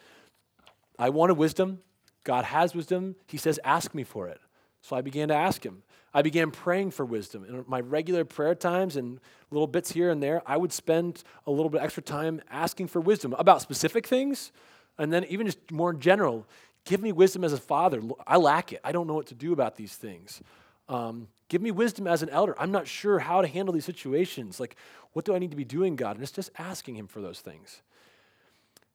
I 0.98 1.10
wanted 1.10 1.34
wisdom. 1.34 1.80
God 2.24 2.44
has 2.44 2.74
wisdom. 2.74 3.16
He 3.26 3.36
says, 3.36 3.60
Ask 3.64 3.94
me 3.94 4.04
for 4.04 4.28
it. 4.28 4.40
So 4.82 4.96
I 4.96 5.00
began 5.00 5.28
to 5.28 5.34
ask 5.34 5.64
him. 5.64 5.82
I 6.14 6.22
began 6.22 6.50
praying 6.50 6.92
for 6.92 7.04
wisdom. 7.04 7.44
In 7.44 7.64
my 7.66 7.80
regular 7.80 8.24
prayer 8.24 8.54
times 8.54 8.96
and 8.96 9.20
little 9.50 9.66
bits 9.66 9.92
here 9.92 10.10
and 10.10 10.22
there, 10.22 10.42
I 10.46 10.56
would 10.56 10.72
spend 10.72 11.22
a 11.46 11.50
little 11.50 11.68
bit 11.68 11.82
extra 11.82 12.02
time 12.02 12.40
asking 12.50 12.88
for 12.88 13.00
wisdom 13.00 13.34
about 13.38 13.60
specific 13.60 14.06
things, 14.06 14.50
and 14.96 15.12
then 15.12 15.24
even 15.24 15.46
just 15.46 15.70
more 15.70 15.92
general, 15.92 16.46
give 16.84 17.02
me 17.02 17.12
wisdom 17.12 17.44
as 17.44 17.52
a 17.52 17.58
father. 17.58 18.00
I 18.26 18.38
lack 18.38 18.72
it. 18.72 18.80
I 18.82 18.92
don't 18.92 19.06
know 19.06 19.14
what 19.14 19.26
to 19.26 19.34
do 19.34 19.52
about 19.52 19.76
these 19.76 19.94
things. 19.94 20.40
Um, 20.88 21.28
give 21.48 21.62
me 21.62 21.70
wisdom 21.70 22.06
as 22.06 22.22
an 22.22 22.28
elder. 22.30 22.54
I'm 22.58 22.72
not 22.72 22.86
sure 22.86 23.18
how 23.18 23.40
to 23.42 23.48
handle 23.48 23.72
these 23.72 23.84
situations. 23.84 24.60
Like, 24.60 24.76
what 25.12 25.24
do 25.24 25.34
I 25.34 25.38
need 25.38 25.50
to 25.50 25.56
be 25.56 25.64
doing, 25.64 25.96
God? 25.96 26.16
And 26.16 26.22
it's 26.22 26.32
just 26.32 26.50
asking 26.58 26.96
Him 26.96 27.06
for 27.06 27.20
those 27.20 27.40
things. 27.40 27.82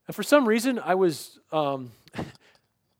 And 0.07 0.15
for 0.15 0.23
some 0.23 0.47
reason, 0.47 0.79
I 0.79 0.95
was. 0.95 1.39
Um, 1.51 1.91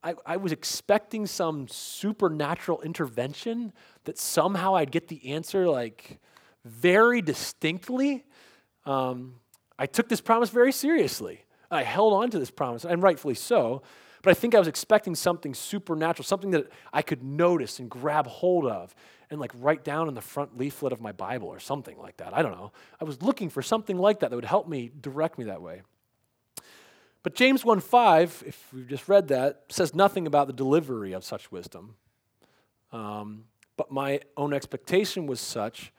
I, 0.03 0.15
I, 0.25 0.37
was 0.37 0.51
expecting 0.51 1.27
some 1.27 1.67
supernatural 1.67 2.81
intervention 2.81 3.71
that 4.05 4.17
somehow 4.17 4.75
I'd 4.75 4.89
get 4.89 5.09
the 5.09 5.33
answer 5.33 5.69
like 5.69 6.19
very 6.65 7.21
distinctly. 7.21 8.25
Um, 8.87 9.35
I 9.77 9.85
took 9.85 10.09
this 10.09 10.19
promise 10.19 10.49
very 10.49 10.71
seriously. 10.71 11.45
I 11.69 11.83
held 11.83 12.13
on 12.13 12.31
to 12.31 12.39
this 12.39 12.49
promise, 12.49 12.83
and 12.83 13.03
rightfully 13.03 13.35
so. 13.35 13.83
But 14.21 14.31
I 14.31 14.33
think 14.33 14.53
I 14.53 14.59
was 14.59 14.67
expecting 14.67 15.15
something 15.15 15.53
supernatural, 15.53 16.23
something 16.23 16.51
that 16.51 16.71
I 16.93 17.01
could 17.01 17.23
notice 17.23 17.79
and 17.79 17.89
grab 17.89 18.27
hold 18.27 18.67
of 18.67 18.93
and 19.29 19.39
like 19.39 19.51
write 19.55 19.83
down 19.83 20.07
in 20.07 20.13
the 20.13 20.21
front 20.21 20.57
leaflet 20.57 20.93
of 20.93 21.01
my 21.01 21.11
Bible 21.11 21.47
or 21.47 21.59
something 21.59 21.97
like 21.97 22.17
that. 22.17 22.33
I 22.33 22.41
don't 22.41 22.51
know. 22.51 22.71
I 22.99 23.05
was 23.05 23.21
looking 23.21 23.49
for 23.49 23.61
something 23.61 23.97
like 23.97 24.19
that 24.19 24.29
that 24.29 24.35
would 24.35 24.45
help 24.45 24.67
me 24.67 24.91
direct 25.01 25.37
me 25.37 25.45
that 25.45 25.61
way. 25.61 25.81
But 27.23 27.35
James 27.35 27.63
1:5, 27.63 28.43
if 28.45 28.73
we've 28.73 28.87
just 28.87 29.07
read 29.07 29.27
that, 29.29 29.65
says 29.69 29.93
nothing 29.93 30.27
about 30.27 30.47
the 30.47 30.53
delivery 30.53 31.13
of 31.13 31.23
such 31.23 31.51
wisdom. 31.51 31.95
Um, 32.91 33.45
but 33.77 33.91
my 33.91 34.21
own 34.37 34.53
expectation 34.53 35.27
was 35.27 35.39
such 35.39 35.93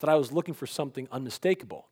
that 0.00 0.08
I 0.08 0.14
was 0.16 0.32
looking 0.32 0.54
for 0.54 0.66
something 0.66 1.08
unmistakable. 1.10 1.88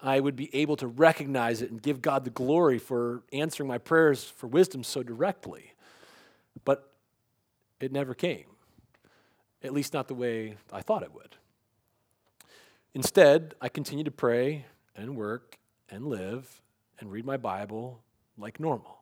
I 0.00 0.20
would 0.20 0.36
be 0.36 0.54
able 0.54 0.76
to 0.76 0.86
recognize 0.86 1.62
it 1.62 1.70
and 1.70 1.80
give 1.80 2.02
God 2.02 2.24
the 2.24 2.30
glory 2.30 2.78
for 2.78 3.22
answering 3.32 3.68
my 3.68 3.78
prayers 3.78 4.24
for 4.24 4.46
wisdom 4.46 4.82
so 4.82 5.02
directly. 5.02 5.72
But 6.64 6.92
it 7.80 7.92
never 7.92 8.14
came, 8.14 8.44
at 9.62 9.72
least 9.72 9.94
not 9.94 10.08
the 10.08 10.14
way 10.14 10.56
I 10.72 10.82
thought 10.82 11.02
it 11.02 11.14
would. 11.14 11.36
Instead, 12.94 13.54
I 13.60 13.68
continued 13.68 14.04
to 14.04 14.10
pray 14.10 14.66
and 14.94 15.16
work 15.16 15.58
and 15.90 16.06
live 16.06 16.62
and 16.98 17.12
read 17.12 17.24
my 17.24 17.36
Bible 17.36 18.00
like 18.38 18.58
normal. 18.60 18.98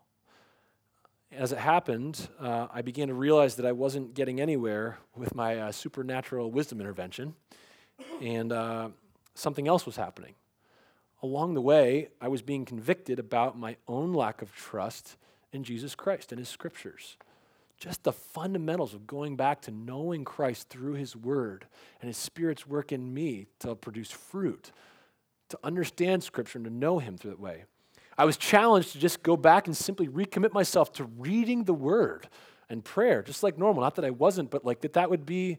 As 1.30 1.52
it 1.52 1.58
happened, 1.58 2.28
uh, 2.40 2.68
I 2.72 2.82
began 2.82 3.08
to 3.08 3.14
realize 3.14 3.56
that 3.56 3.66
I 3.66 3.72
wasn't 3.72 4.14
getting 4.14 4.40
anywhere 4.40 4.98
with 5.16 5.34
my 5.34 5.58
uh, 5.58 5.72
supernatural 5.72 6.50
wisdom 6.50 6.80
intervention, 6.80 7.34
and 8.20 8.52
uh, 8.52 8.88
something 9.34 9.66
else 9.66 9.86
was 9.86 9.96
happening. 9.96 10.34
Along 11.24 11.54
the 11.54 11.62
way, 11.62 12.08
I 12.20 12.28
was 12.28 12.42
being 12.42 12.66
convicted 12.66 13.18
about 13.18 13.58
my 13.58 13.78
own 13.88 14.12
lack 14.12 14.42
of 14.42 14.54
trust 14.54 15.16
in 15.54 15.64
Jesus 15.64 15.94
Christ 15.94 16.32
and 16.32 16.38
His 16.38 16.50
scriptures. 16.50 17.16
Just 17.78 18.02
the 18.02 18.12
fundamentals 18.12 18.92
of 18.92 19.06
going 19.06 19.34
back 19.34 19.62
to 19.62 19.70
knowing 19.70 20.26
Christ 20.26 20.68
through 20.68 20.92
His 20.92 21.16
Word 21.16 21.64
and 22.02 22.08
His 22.08 22.18
Spirit's 22.18 22.66
work 22.66 22.92
in 22.92 23.14
me 23.14 23.46
to 23.60 23.74
produce 23.74 24.10
fruit, 24.10 24.70
to 25.48 25.58
understand 25.64 26.22
Scripture 26.22 26.58
and 26.58 26.66
to 26.66 26.70
know 26.70 26.98
Him 26.98 27.16
through 27.16 27.30
that 27.30 27.40
way. 27.40 27.64
I 28.18 28.26
was 28.26 28.36
challenged 28.36 28.92
to 28.92 28.98
just 28.98 29.22
go 29.22 29.34
back 29.34 29.66
and 29.66 29.74
simply 29.74 30.08
recommit 30.08 30.52
myself 30.52 30.92
to 30.92 31.04
reading 31.04 31.64
the 31.64 31.72
word 31.72 32.28
and 32.68 32.84
prayer, 32.84 33.22
just 33.22 33.42
like 33.42 33.56
normal. 33.56 33.82
Not 33.82 33.94
that 33.94 34.04
I 34.04 34.10
wasn't, 34.10 34.50
but 34.50 34.66
like 34.66 34.82
that 34.82 34.92
that 34.92 35.08
would 35.08 35.24
be, 35.24 35.56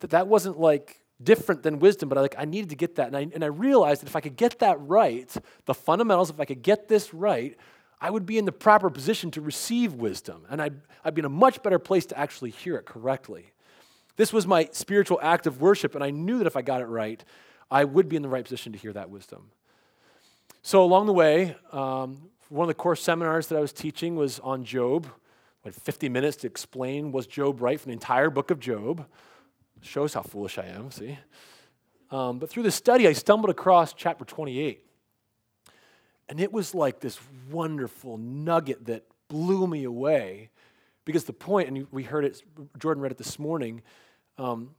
that 0.00 0.10
that 0.10 0.26
wasn't 0.26 0.58
like 0.58 1.03
different 1.22 1.62
than 1.62 1.78
wisdom, 1.78 2.08
but 2.08 2.18
I, 2.18 2.20
like 2.22 2.34
I 2.38 2.44
needed 2.44 2.70
to 2.70 2.76
get 2.76 2.96
that. 2.96 3.08
And 3.08 3.16
I, 3.16 3.26
and 3.32 3.44
I 3.44 3.48
realized 3.48 4.02
that 4.02 4.08
if 4.08 4.16
I 4.16 4.20
could 4.20 4.36
get 4.36 4.58
that 4.58 4.76
right, 4.80 5.32
the 5.66 5.74
fundamentals, 5.74 6.30
if 6.30 6.40
I 6.40 6.44
could 6.44 6.62
get 6.62 6.88
this 6.88 7.14
right, 7.14 7.56
I 8.00 8.10
would 8.10 8.26
be 8.26 8.36
in 8.38 8.44
the 8.44 8.52
proper 8.52 8.90
position 8.90 9.30
to 9.32 9.40
receive 9.40 9.94
wisdom. 9.94 10.44
And 10.50 10.60
I'd, 10.60 10.74
I'd 11.04 11.14
be 11.14 11.20
in 11.20 11.24
a 11.24 11.30
much 11.30 11.62
better 11.62 11.78
place 11.78 12.06
to 12.06 12.18
actually 12.18 12.50
hear 12.50 12.76
it 12.76 12.84
correctly. 12.84 13.52
This 14.16 14.32
was 14.32 14.46
my 14.46 14.68
spiritual 14.72 15.18
act 15.22 15.46
of 15.46 15.60
worship, 15.60 15.94
and 15.94 16.04
I 16.04 16.10
knew 16.10 16.38
that 16.38 16.46
if 16.46 16.56
I 16.56 16.62
got 16.62 16.80
it 16.80 16.86
right, 16.86 17.24
I 17.70 17.84
would 17.84 18.08
be 18.08 18.16
in 18.16 18.22
the 18.22 18.28
right 18.28 18.44
position 18.44 18.72
to 18.72 18.78
hear 18.78 18.92
that 18.92 19.10
wisdom. 19.10 19.50
So 20.62 20.84
along 20.84 21.06
the 21.06 21.12
way, 21.12 21.56
um, 21.72 22.30
one 22.48 22.64
of 22.64 22.68
the 22.68 22.74
course 22.74 23.02
seminars 23.02 23.48
that 23.48 23.56
I 23.56 23.60
was 23.60 23.72
teaching 23.72 24.16
was 24.16 24.38
on 24.40 24.64
Job. 24.64 25.06
I 25.64 25.68
had 25.68 25.74
50 25.74 26.08
minutes 26.08 26.36
to 26.38 26.46
explain 26.46 27.10
was 27.10 27.26
Job 27.26 27.60
right 27.60 27.80
from 27.80 27.90
the 27.90 27.94
entire 27.94 28.30
book 28.30 28.50
of 28.50 28.60
Job. 28.60 29.06
Shows 29.84 30.14
how 30.14 30.22
foolish 30.22 30.56
I 30.56 30.64
am, 30.64 30.90
see? 30.90 31.18
Um, 32.10 32.38
but 32.38 32.48
through 32.48 32.62
the 32.62 32.70
study, 32.70 33.06
I 33.06 33.12
stumbled 33.12 33.50
across 33.50 33.92
chapter 33.92 34.24
28. 34.24 34.82
And 36.28 36.40
it 36.40 36.52
was 36.52 36.74
like 36.74 37.00
this 37.00 37.18
wonderful 37.50 38.16
nugget 38.16 38.86
that 38.86 39.04
blew 39.28 39.66
me 39.66 39.84
away 39.84 40.48
because 41.04 41.24
the 41.24 41.34
point, 41.34 41.68
and 41.68 41.86
we 41.92 42.02
heard 42.02 42.24
it, 42.24 42.42
Jordan 42.78 43.02
read 43.02 43.12
it 43.12 43.18
this 43.18 43.38
morning, 43.38 43.82
um, 44.38 44.70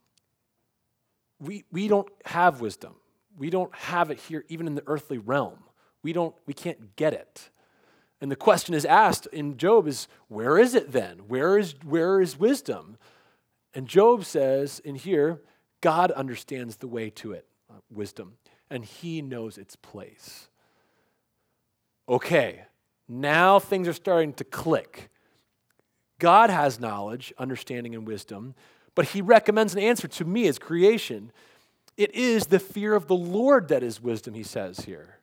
we, 1.39 1.65
we 1.71 1.87
don't 1.87 2.07
have 2.25 2.59
wisdom. 2.59 2.95
We 3.37 3.51
don't 3.51 3.73
have 3.75 4.09
it 4.09 4.19
here, 4.19 4.43
even 4.47 4.65
in 4.65 4.73
the 4.73 4.83
earthly 4.87 5.19
realm. 5.19 5.59
We, 6.01 6.13
don't, 6.13 6.33
we 6.47 6.55
can't 6.55 6.95
get 6.95 7.13
it. 7.13 7.51
And 8.21 8.31
the 8.31 8.35
question 8.35 8.73
is 8.73 8.85
asked 8.85 9.27
in 9.27 9.57
Job 9.57 9.87
is, 9.87 10.07
where 10.29 10.57
is 10.57 10.73
it 10.73 10.91
then? 10.91 11.19
Where 11.27 11.59
is, 11.59 11.75
where 11.83 12.19
is 12.21 12.39
wisdom? 12.39 12.97
And 13.75 13.87
Job 13.87 14.23
says 14.23 14.79
in 14.79 14.95
here, 14.95 15.41
God 15.81 16.09
understands 16.11 16.77
the 16.77 16.87
way 16.87 17.09
to 17.11 17.33
it, 17.33 17.45
uh, 17.69 17.79
wisdom, 17.91 18.37
and 18.69 18.85
he 18.85 19.21
knows 19.21 19.57
its 19.57 19.75
place. 19.75 20.47
Okay, 22.07 22.63
now 23.07 23.59
things 23.59 23.87
are 23.87 23.93
starting 23.93 24.33
to 24.33 24.45
click. 24.45 25.09
God 26.17 26.49
has 26.49 26.79
knowledge, 26.79 27.33
understanding, 27.37 27.93
and 27.93 28.07
wisdom, 28.07 28.55
but 28.95 29.09
he 29.09 29.21
recommends 29.21 29.73
an 29.73 29.81
answer 29.81 30.07
to 30.07 30.25
me 30.25 30.47
as 30.47 30.57
creation. 30.57 31.31
It 31.97 32.15
is 32.15 32.47
the 32.47 32.59
fear 32.59 32.95
of 32.95 33.07
the 33.07 33.15
Lord 33.15 33.67
that 33.67 33.83
is 33.83 34.01
wisdom, 34.01 34.33
he 34.33 34.43
says 34.43 34.81
here. 34.81 35.19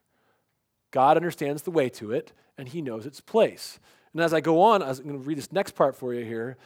God 0.91 1.17
understands 1.17 1.63
the 1.63 1.71
way 1.71 1.89
to 1.89 2.11
it, 2.11 2.33
and 2.57 2.69
he 2.69 2.81
knows 2.81 3.07
its 3.07 3.19
place. 3.19 3.79
And 4.13 4.21
as 4.21 4.31
I 4.31 4.41
go 4.41 4.61
on, 4.61 4.83
I'm 4.83 4.95
going 4.97 5.13
to 5.13 5.17
read 5.17 5.39
this 5.39 5.51
next 5.51 5.73
part 5.73 5.95
for 5.95 6.13
you 6.13 6.23
here. 6.23 6.57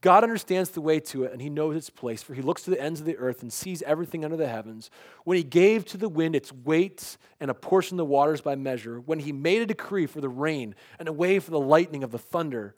God 0.00 0.24
understands 0.24 0.70
the 0.70 0.80
way 0.80 0.98
to 1.00 1.24
it, 1.24 1.32
and 1.32 1.42
he 1.42 1.50
knows 1.50 1.76
its 1.76 1.90
place, 1.90 2.22
for 2.22 2.32
he 2.32 2.40
looks 2.40 2.62
to 2.62 2.70
the 2.70 2.80
ends 2.80 3.00
of 3.00 3.06
the 3.06 3.18
earth 3.18 3.42
and 3.42 3.52
sees 3.52 3.82
everything 3.82 4.24
under 4.24 4.36
the 4.36 4.48
heavens. 4.48 4.90
When 5.24 5.36
he 5.36 5.42
gave 5.42 5.84
to 5.86 5.98
the 5.98 6.08
wind 6.08 6.34
its 6.34 6.52
weight 6.52 7.18
and 7.38 7.50
apportioned 7.50 7.98
the 7.98 8.04
waters 8.04 8.40
by 8.40 8.54
measure, 8.54 8.98
when 8.98 9.18
he 9.20 9.32
made 9.32 9.60
a 9.60 9.66
decree 9.66 10.06
for 10.06 10.22
the 10.22 10.28
rain 10.28 10.74
and 10.98 11.06
a 11.06 11.12
way 11.12 11.38
for 11.38 11.50
the 11.50 11.60
lightning 11.60 12.02
of 12.02 12.12
the 12.12 12.18
thunder, 12.18 12.74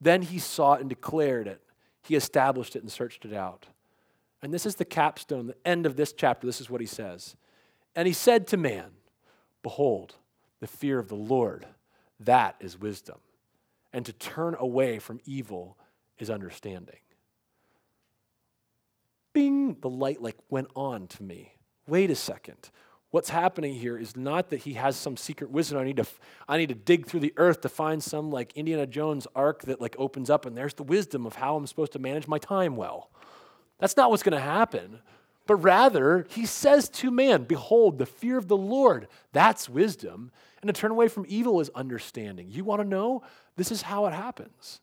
then 0.00 0.22
he 0.22 0.40
saw 0.40 0.74
it 0.74 0.80
and 0.80 0.88
declared 0.88 1.46
it. 1.46 1.60
He 2.02 2.16
established 2.16 2.74
it 2.74 2.82
and 2.82 2.90
searched 2.90 3.24
it 3.24 3.32
out. 3.32 3.66
And 4.42 4.52
this 4.52 4.66
is 4.66 4.74
the 4.74 4.84
capstone, 4.84 5.46
the 5.46 5.56
end 5.64 5.86
of 5.86 5.96
this 5.96 6.12
chapter. 6.12 6.46
This 6.46 6.60
is 6.60 6.68
what 6.68 6.80
he 6.80 6.86
says. 6.86 7.36
And 7.94 8.08
he 8.08 8.12
said 8.12 8.48
to 8.48 8.56
man, 8.56 8.90
Behold, 9.62 10.16
the 10.60 10.66
fear 10.66 10.98
of 10.98 11.08
the 11.08 11.14
Lord, 11.14 11.66
that 12.20 12.56
is 12.60 12.78
wisdom. 12.78 13.18
And 13.92 14.04
to 14.04 14.12
turn 14.12 14.56
away 14.58 14.98
from 14.98 15.20
evil 15.24 15.78
is 16.18 16.30
understanding. 16.30 16.98
Bing, 19.32 19.76
the 19.80 19.90
light 19.90 20.22
like 20.22 20.36
went 20.48 20.68
on 20.76 21.08
to 21.08 21.22
me. 21.22 21.54
Wait 21.86 22.10
a 22.10 22.14
second. 22.14 22.70
What's 23.10 23.30
happening 23.30 23.74
here 23.74 23.96
is 23.96 24.16
not 24.16 24.50
that 24.50 24.58
he 24.58 24.74
has 24.74 24.96
some 24.96 25.16
secret 25.16 25.50
wisdom. 25.50 25.78
I 25.78 25.84
need 25.84 25.98
to, 25.98 26.06
I 26.48 26.56
need 26.56 26.70
to 26.70 26.74
dig 26.74 27.06
through 27.06 27.20
the 27.20 27.32
earth 27.36 27.60
to 27.60 27.68
find 27.68 28.02
some 28.02 28.30
like 28.30 28.52
Indiana 28.54 28.86
Jones 28.86 29.26
ark 29.36 29.62
that 29.62 29.80
like 29.80 29.94
opens 29.98 30.30
up 30.30 30.46
and 30.46 30.56
there's 30.56 30.74
the 30.74 30.82
wisdom 30.82 31.26
of 31.26 31.36
how 31.36 31.56
I'm 31.56 31.66
supposed 31.66 31.92
to 31.92 31.98
manage 31.98 32.26
my 32.26 32.38
time 32.38 32.74
well. 32.74 33.10
That's 33.78 33.96
not 33.96 34.10
what's 34.10 34.22
going 34.22 34.36
to 34.36 34.40
happen. 34.40 35.00
But 35.46 35.56
rather, 35.56 36.26
he 36.30 36.46
says 36.46 36.88
to 36.88 37.10
man, 37.10 37.44
Behold, 37.44 37.98
the 37.98 38.06
fear 38.06 38.38
of 38.38 38.48
the 38.48 38.56
Lord, 38.56 39.08
that's 39.32 39.68
wisdom. 39.68 40.32
And 40.62 40.66
to 40.68 40.72
turn 40.72 40.90
away 40.90 41.08
from 41.08 41.26
evil 41.28 41.60
is 41.60 41.70
understanding. 41.74 42.48
You 42.50 42.64
want 42.64 42.80
to 42.80 42.88
know? 42.88 43.22
This 43.56 43.70
is 43.70 43.82
how 43.82 44.06
it 44.06 44.12
happens. 44.12 44.80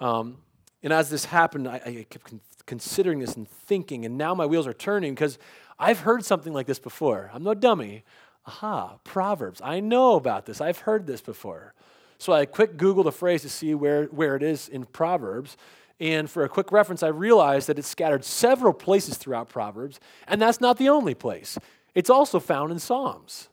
Um, 0.00 0.38
and 0.82 0.92
as 0.92 1.10
this 1.10 1.26
happened, 1.26 1.66
I, 1.68 1.80
I 1.84 2.06
kept 2.08 2.26
con- 2.26 2.40
considering 2.66 3.18
this 3.18 3.36
and 3.36 3.48
thinking, 3.48 4.04
and 4.04 4.18
now 4.18 4.34
my 4.34 4.46
wheels 4.46 4.66
are 4.66 4.72
turning 4.72 5.14
because 5.14 5.38
I've 5.78 6.00
heard 6.00 6.24
something 6.24 6.52
like 6.52 6.66
this 6.66 6.78
before. 6.78 7.30
I'm 7.32 7.42
no 7.42 7.54
dummy. 7.54 8.04
Aha, 8.46 8.98
Proverbs. 9.04 9.60
I 9.64 9.80
know 9.80 10.16
about 10.16 10.46
this. 10.46 10.60
I've 10.60 10.78
heard 10.78 11.06
this 11.06 11.20
before. 11.20 11.74
So 12.18 12.32
I 12.32 12.46
quick 12.46 12.76
Googled 12.76 13.06
a 13.06 13.12
phrase 13.12 13.42
to 13.42 13.48
see 13.48 13.74
where, 13.74 14.04
where 14.06 14.36
it 14.36 14.42
is 14.42 14.68
in 14.68 14.84
Proverbs. 14.84 15.56
And 16.00 16.28
for 16.28 16.44
a 16.44 16.48
quick 16.48 16.72
reference, 16.72 17.02
I 17.02 17.08
realized 17.08 17.68
that 17.68 17.78
it's 17.78 17.88
scattered 17.88 18.24
several 18.24 18.72
places 18.72 19.16
throughout 19.16 19.48
Proverbs, 19.48 20.00
and 20.26 20.40
that's 20.40 20.60
not 20.60 20.76
the 20.76 20.88
only 20.88 21.14
place. 21.14 21.58
It's 21.94 22.10
also 22.10 22.40
found 22.40 22.72
in 22.72 22.78
Psalms. 22.78 23.48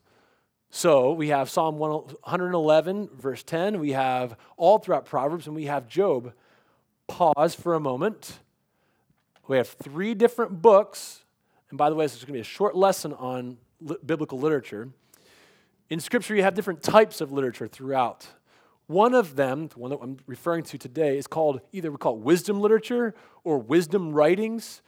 So 0.74 1.12
we 1.12 1.28
have 1.28 1.50
Psalm 1.50 1.78
111, 1.78 3.10
verse 3.14 3.44
10. 3.44 3.78
We 3.82 3.92
have 3.92 4.38
all 4.56 4.80
throughout 4.80 5.06
Proverbs, 5.06 5.46
and 5.46 5.54
we 5.54 5.66
have 5.66 5.90
Job. 5.90 6.32
Pause 7.08 7.56
for 7.56 7.74
a 7.74 7.80
moment. 7.80 8.40
We 9.50 9.58
have 9.58 9.68
three 9.68 10.14
different 10.14 10.62
books. 10.62 11.26
And 11.70 11.78
by 11.78 11.90
the 11.90 11.96
way, 11.96 12.06
this 12.06 12.16
is 12.16 12.20
going 12.20 12.28
to 12.28 12.34
be 12.34 12.40
a 12.40 12.44
short 12.46 12.74
lesson 12.74 13.12
on 13.14 13.58
li- 13.82 13.98
biblical 14.06 14.40
literature. 14.40 14.88
In 15.90 16.00
Scripture, 16.00 16.36
you 16.36 16.44
have 16.44 16.54
different 16.54 16.82
types 16.82 17.20
of 17.20 17.34
literature 17.34 17.68
throughout 17.68 18.28
one 18.88 19.14
of 19.14 19.36
them, 19.36 19.68
the 19.68 19.80
one 19.80 19.92
that 19.92 20.00
I'm 20.02 20.18
referring 20.26 20.64
to 20.64 20.78
today, 20.78 21.18
is 21.18 21.28
called 21.28 21.62
either 21.72 21.92
we 21.92 21.98
call 21.98 22.16
it 22.16 22.22
wisdom 22.22 22.62
literature 22.62 23.14
or 23.44 23.58
wisdom 23.58 24.14
writings. 24.14 24.82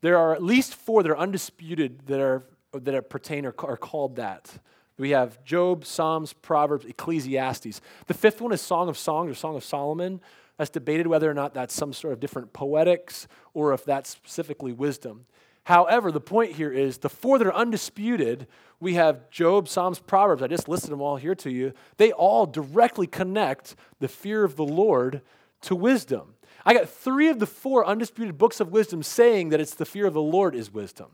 There 0.00 0.16
are 0.16 0.34
at 0.34 0.42
least 0.42 0.74
four 0.74 1.02
that 1.02 1.10
are 1.10 1.18
undisputed 1.18 2.06
that 2.06 2.20
are 2.20 2.42
that 2.72 2.94
are 2.94 3.02
pertain 3.02 3.46
or 3.46 3.54
are 3.58 3.76
called 3.76 4.16
that. 4.16 4.58
We 4.98 5.10
have 5.10 5.42
Job, 5.44 5.84
Psalms, 5.84 6.32
Proverbs, 6.32 6.86
Ecclesiastes. 6.86 7.80
The 8.06 8.14
fifth 8.14 8.40
one 8.40 8.52
is 8.52 8.60
Song 8.60 8.88
of 8.88 8.96
Songs 8.96 9.30
or 9.30 9.34
Song 9.34 9.56
of 9.56 9.64
Solomon. 9.64 10.20
That's 10.56 10.70
debated 10.70 11.06
whether 11.06 11.30
or 11.30 11.34
not 11.34 11.52
that's 11.52 11.74
some 11.74 11.92
sort 11.92 12.14
of 12.14 12.20
different 12.20 12.52
poetics 12.52 13.28
or 13.52 13.74
if 13.74 13.84
that's 13.84 14.08
specifically 14.08 14.72
wisdom. 14.72 15.26
However, 15.64 16.12
the 16.12 16.20
point 16.20 16.52
here 16.52 16.72
is 16.72 16.98
the 16.98 17.08
four 17.10 17.38
that 17.38 17.46
are 17.46 17.54
undisputed, 17.54 18.46
we 18.78 18.94
have 18.94 19.28
Job, 19.30 19.68
Psalms, 19.68 19.98
Proverbs. 19.98 20.42
I 20.42 20.46
just 20.46 20.68
listed 20.68 20.92
them 20.92 21.02
all 21.02 21.16
here 21.16 21.34
to 21.34 21.50
you. 21.50 21.72
They 21.96 22.12
all 22.12 22.46
directly 22.46 23.06
connect 23.06 23.74
the 23.98 24.08
fear 24.08 24.44
of 24.44 24.56
the 24.56 24.64
Lord 24.64 25.22
to 25.62 25.74
wisdom. 25.74 26.34
I 26.64 26.72
got 26.72 26.88
three 26.88 27.28
of 27.28 27.38
the 27.38 27.46
four 27.46 27.84
undisputed 27.84 28.38
books 28.38 28.60
of 28.60 28.70
wisdom 28.70 29.02
saying 29.02 29.50
that 29.50 29.60
it's 29.60 29.74
the 29.74 29.84
fear 29.84 30.06
of 30.06 30.14
the 30.14 30.22
Lord 30.22 30.54
is 30.54 30.72
wisdom. 30.72 31.08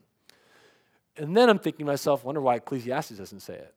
And 1.17 1.37
then 1.37 1.49
I'm 1.49 1.59
thinking 1.59 1.85
to 1.85 1.93
myself, 1.93 2.25
wonder 2.25 2.41
why 2.41 2.57
Ecclesiastes 2.57 3.17
doesn't 3.17 3.41
say 3.41 3.55
it. 3.55 3.75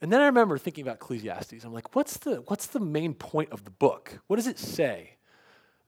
And 0.00 0.12
then 0.12 0.20
I 0.20 0.26
remember 0.26 0.58
thinking 0.58 0.82
about 0.82 0.96
Ecclesiastes. 0.96 1.64
I'm 1.64 1.72
like, 1.72 1.94
what's 1.94 2.16
the, 2.18 2.36
what's 2.46 2.66
the 2.66 2.80
main 2.80 3.14
point 3.14 3.52
of 3.52 3.64
the 3.64 3.70
book? 3.70 4.18
What 4.26 4.36
does 4.36 4.48
it 4.48 4.58
say? 4.58 5.16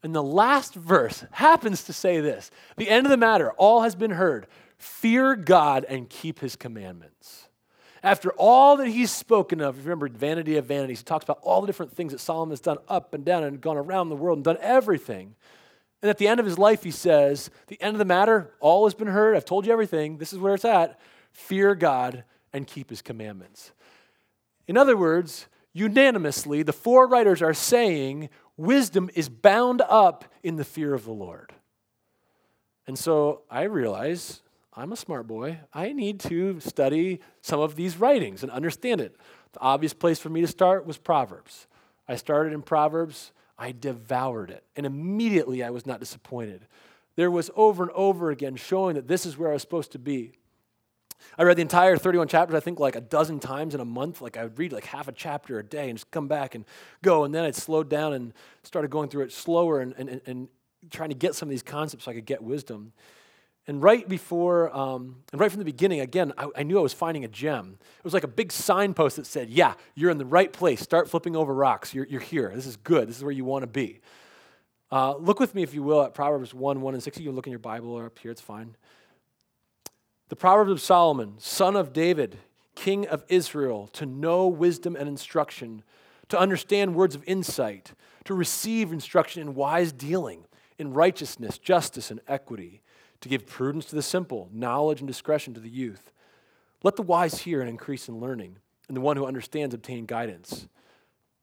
And 0.05 0.15
the 0.15 0.23
last 0.23 0.75
verse 0.75 1.25
happens 1.33 1.85
to 1.85 1.93
say 1.93 2.21
this 2.21 2.51
The 2.77 2.89
end 2.89 3.07
of 3.07 3.11
the 3.11 3.17
matter, 3.17 3.51
all 3.53 3.83
has 3.83 3.95
been 3.95 4.13
heard. 4.13 4.47
Fear 4.77 5.37
God 5.37 5.85
and 5.89 6.09
keep 6.09 6.41
his 6.41 6.57
commandments. 6.57 7.49
After 8.03 8.31
all 8.33 8.77
that 8.77 8.89
he's 8.89 9.11
spoken 9.11 9.63
of, 9.63 9.79
remember 9.79 10.09
vanity 10.09 10.59
of 10.59 10.67
vanities, 10.67 10.99
he 10.99 11.05
talks 11.05 11.25
about 11.25 11.39
all 11.43 11.63
the 11.63 11.67
different 11.67 11.93
things 11.93 12.13
that 12.13 12.19
Solomon 12.19 12.51
has 12.51 12.61
done 12.61 12.77
up 12.87 13.15
and 13.15 13.25
down 13.25 13.45
and 13.45 13.61
gone 13.63 13.79
around 13.79 14.11
the 14.11 14.17
world 14.17 14.37
and 14.37 14.45
done 14.45 14.59
everything. 14.61 15.37
And 16.05 16.11
at 16.11 16.19
the 16.19 16.29
end 16.29 16.39
of 16.39 16.45
his 16.45 16.59
life, 16.59 16.83
he 16.83 16.91
says, 16.91 17.49
The 17.69 17.81
end 17.81 17.95
of 17.95 17.99
the 17.99 18.05
matter, 18.05 18.53
all 18.61 18.85
has 18.85 18.93
been 18.93 19.09
heard. 19.09 19.35
I've 19.35 19.47
told 19.47 19.65
you 19.65 19.73
everything. 19.73 20.19
This 20.19 20.35
is 20.35 20.39
where 20.39 20.53
it's 20.53 20.67
at. 20.67 21.01
Fear 21.33 21.77
God 21.77 22.25
and 22.53 22.67
keep 22.67 22.91
his 22.91 23.01
commandments. 23.01 23.73
In 24.69 24.77
other 24.77 24.99
words, 24.99 25.47
unanimously, 25.73 26.63
the 26.63 26.75
four 26.75 27.09
writers 27.09 27.41
are 27.41 27.55
saying 27.55 28.29
wisdom 28.59 29.09
is 29.15 29.31
bound 29.31 29.81
up 29.81 30.27
in 30.43 30.57
the 30.57 30.65
fear 30.65 30.93
of 30.93 31.07
the 31.07 31.13
Lord. 31.13 31.55
And 32.87 32.99
so 32.99 33.41
I 33.51 33.63
realize 33.63 34.43
I'm 34.75 34.93
a 34.93 34.97
smart 34.97 35.27
boy. 35.27 35.61
I 35.73 35.95
need 35.95 36.21
to 36.21 36.61
study 36.61 37.21
some 37.41 37.61
of 37.61 37.77
these 37.77 37.97
writings 37.97 38.43
and 38.43 38.53
understand 38.53 39.01
it. 39.01 39.17
The 39.55 39.61
obvious 39.61 39.95
place 39.95 40.19
for 40.19 40.29
me 40.29 40.43
to 40.43 40.49
start 40.49 40.85
was 40.85 40.99
Proverbs. 40.99 41.67
I 42.07 42.17
started 42.17 42.53
in 42.53 42.61
Proverbs, 42.61 43.33
I 43.59 43.73
devoured 43.73 44.51
it, 44.51 44.65
and 44.77 44.85
immediately 44.85 45.63
I 45.63 45.71
was 45.71 45.87
not 45.87 46.01
disappointed. 46.01 46.67
There 47.17 47.31
was 47.31 47.51
over 47.55 47.85
and 47.85 47.93
over 47.93 48.31
again 48.31 48.57
showing 48.57 48.97
that 48.97 49.07
this 49.07 49.25
is 49.25 49.39
where 49.39 49.51
I 49.51 49.53
was 49.53 49.63
supposed 49.63 49.93
to 49.93 49.99
be. 49.99 50.33
I 51.39 51.43
read 51.43 51.57
the 51.57 51.63
entire 51.63 51.97
31 51.97 52.29
chapters, 52.29 52.57
I 52.57 52.61
think, 52.61 52.79
like 52.79 52.97
a 52.97 53.01
dozen 53.01 53.41
times 53.41 53.75
in 53.75 53.81
a 53.81 53.85
month. 53.85 54.21
Like 54.21 54.37
I 54.37 54.43
would 54.45 54.59
read 54.59 54.73
like 54.73 54.85
half 54.85 55.09
a 55.09 55.13
chapter 55.13 55.59
a 55.59 55.65
day 55.65 55.89
and 55.89 55.99
just 55.99 56.11
come 56.11 56.29
back 56.29 56.55
and 56.55 56.65
go. 57.03 57.25
And 57.25 57.35
then 57.35 57.45
I'd 57.45 57.57
slowed 57.57 57.89
down 57.89 58.13
and 58.13 58.33
started 58.63 58.91
going 58.91 59.09
through 59.09 59.25
it 59.25 59.33
slower 59.33 59.81
and, 59.81 59.95
and, 59.97 60.21
and 60.27 60.49
trying 60.91 61.09
to 61.09 61.15
get 61.15 61.35
some 61.35 61.49
of 61.49 61.51
these 61.51 61.63
concepts 61.63 62.05
so 62.05 62.11
I 62.11 62.15
could 62.15 62.27
get 62.27 62.43
wisdom. 62.43 62.93
And 63.67 63.83
right 63.83 64.07
before, 64.07 64.75
um, 64.77 65.17
and 65.33 65.41
right 65.41 65.51
from 65.51 65.59
the 65.59 65.65
beginning, 65.65 66.01
again, 66.01 66.33
I, 66.37 66.49
I, 66.57 66.63
knew 66.65 66.79
I 66.79 66.83
was 66.83 66.93
finding 66.93 67.25
a 67.25 67.29
gem. 67.29 67.79
It 67.81 68.05
was 68.05 68.13
like 68.13 68.25
a 68.25 68.29
big 68.29 68.53
signpost 68.53 69.17
that 69.17 69.27
said, 69.27 69.49
Yeah, 69.49 69.75
you're 69.95 70.11
in 70.11 70.19
the 70.19 70.27
right 70.27 70.53
place. 70.53 70.83
Start 70.83 71.09
flipping 71.09 71.35
over 71.35 71.55
rocks. 71.55 71.95
You're, 71.95 72.07
you're 72.07 72.21
here. 72.21 72.53
This 72.55 72.67
is 72.67 72.77
good. 72.77 73.09
This 73.09 73.17
is 73.17 73.25
where 73.25 73.33
you 73.33 73.45
want 73.45 73.63
to 73.63 73.67
be. 73.67 74.01
Uh, 74.93 75.17
look 75.17 75.41
with 75.41 75.55
me, 75.55 75.63
if 75.63 75.73
you 75.73 75.83
will, 75.83 76.03
at 76.03 76.13
Proverbs 76.15 76.53
1 76.53 76.81
1 76.83 76.95
and 76.95 77.03
6. 77.03 77.19
You 77.19 77.25
can 77.27 77.35
look 77.35 77.47
in 77.47 77.53
your 77.53 77.59
Bible 77.59 77.93
or 77.93 78.07
up 78.07 78.19
here, 78.19 78.31
it's 78.31 78.41
fine. 78.41 78.77
The 80.29 80.37
Proverbs 80.37 80.71
of 80.71 80.81
Solomon, 80.81 81.35
son 81.39 81.75
of 81.75 81.93
David, 81.93 82.39
king 82.75 83.07
of 83.07 83.25
Israel, 83.29 83.89
to 83.95 84.07
know 84.07 84.47
wisdom 84.47 84.95
and 84.95 85.09
instruction, 85.09 85.83
to 86.29 86.39
understand 86.39 86.95
words 86.95 87.15
of 87.15 87.25
insight, 87.27 87.93
to 88.25 88.35
receive 88.35 88.93
instruction 88.93 89.43
in 89.43 89.55
wise 89.55 89.93
dealing, 89.93 90.45
in 90.79 90.93
righteousness, 90.93 91.59
justice, 91.59 92.11
and 92.11 92.21
equity, 92.27 92.83
to 93.25 93.29
give 93.31 93.47
prudence 93.47 93.87
to 93.87 93.97
the 93.97 94.03
simple, 94.03 94.51
knowledge 94.53 95.01
and 95.01 95.09
discretion 95.09 95.55
to 95.55 95.61
the 95.61 95.71
youth. 95.71 96.13
Let 96.83 96.97
the 96.97 97.03
wise 97.03 97.39
hear 97.39 97.63
and 97.63 97.71
increase 97.71 98.07
in 98.07 98.21
learning, 98.21 98.59
and 98.87 98.95
the 98.95 99.01
one 99.01 99.17
who 99.17 99.25
understands 99.25 99.75
obtain 99.75 100.05
guidance. 100.05 100.69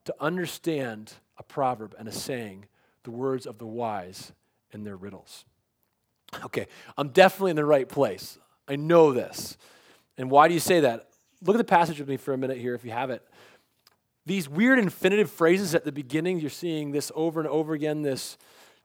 To 0.05 0.13
understand 0.19 1.13
a 1.39 1.43
proverb 1.43 1.95
and 1.97 2.07
a 2.07 2.11
saying, 2.11 2.65
the 3.03 3.09
words 3.09 3.47
of 3.47 3.57
the 3.57 3.65
wise 3.65 4.31
and 4.71 4.85
their 4.85 4.95
riddles. 4.95 5.43
Okay, 6.45 6.67
I'm 6.99 7.09
definitely 7.09 7.49
in 7.49 7.55
the 7.55 7.65
right 7.65 7.89
place. 7.89 8.37
I 8.67 8.75
know 8.75 9.11
this. 9.11 9.57
And 10.19 10.29
why 10.29 10.47
do 10.47 10.53
you 10.53 10.59
say 10.59 10.81
that? 10.81 11.09
Look 11.41 11.55
at 11.55 11.57
the 11.57 11.63
passage 11.63 11.97
with 11.97 12.07
me 12.07 12.17
for 12.17 12.31
a 12.31 12.37
minute 12.37 12.59
here 12.59 12.75
if 12.75 12.85
you 12.85 12.91
have 12.91 13.09
it. 13.09 13.27
These 14.27 14.47
weird 14.47 14.77
infinitive 14.77 15.31
phrases 15.31 15.73
at 15.73 15.83
the 15.83 15.91
beginning, 15.91 16.39
you're 16.39 16.51
seeing 16.51 16.91
this 16.91 17.11
over 17.15 17.39
and 17.39 17.49
over 17.49 17.73
again, 17.73 18.03
this 18.03 18.37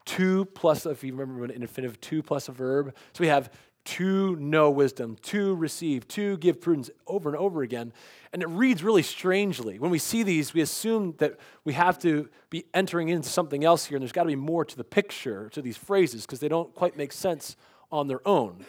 to 0.07 0.45
plus, 0.47 0.87
if 0.87 1.05
you 1.05 1.15
remember 1.15 1.45
an 1.45 1.51
infinitive, 1.51 2.01
to 2.01 2.23
plus 2.23 2.49
a 2.49 2.53
verb. 2.53 2.95
So 3.13 3.21
we 3.21 3.29
have 3.29 3.51
to 3.85 4.35
know 4.37 4.69
wisdom, 4.69 5.17
to 5.23 5.55
receive, 5.55 6.09
to 6.09 6.37
give 6.39 6.61
prudence 6.61 6.91
over 7.07 7.29
and 7.29 7.39
over 7.39 7.63
again. 7.63 7.93
And 8.33 8.43
it 8.43 8.49
reads 8.49 8.83
really 8.83 9.03
strangely. 9.03 9.79
When 9.79 9.93
we 9.93 9.99
see 9.99 10.25
these, 10.25 10.53
we 10.53 10.61
assume 10.61 11.15
that 11.19 11.39
we 11.65 11.75
have 11.75 11.99
to 12.01 12.29
be 12.51 12.65
entering 12.75 13.11
into 13.11 13.29
something 13.29 13.65
else 13.65 13.87
here, 13.87 13.97
and 13.97 14.03
there's 14.03 14.13
got 14.13 14.25
to 14.25 14.29
be 14.29 14.37
more 14.37 14.65
to 14.65 14.77
the 14.77 14.85
picture, 14.85 15.49
to 15.51 15.63
these 15.63 15.77
phrases, 15.77 16.23
because 16.23 16.41
they 16.41 16.49
don't 16.49 16.75
quite 16.75 16.97
make 16.97 17.13
sense 17.13 17.57
on 17.93 18.09
their 18.09 18.27
own. 18.27 18.65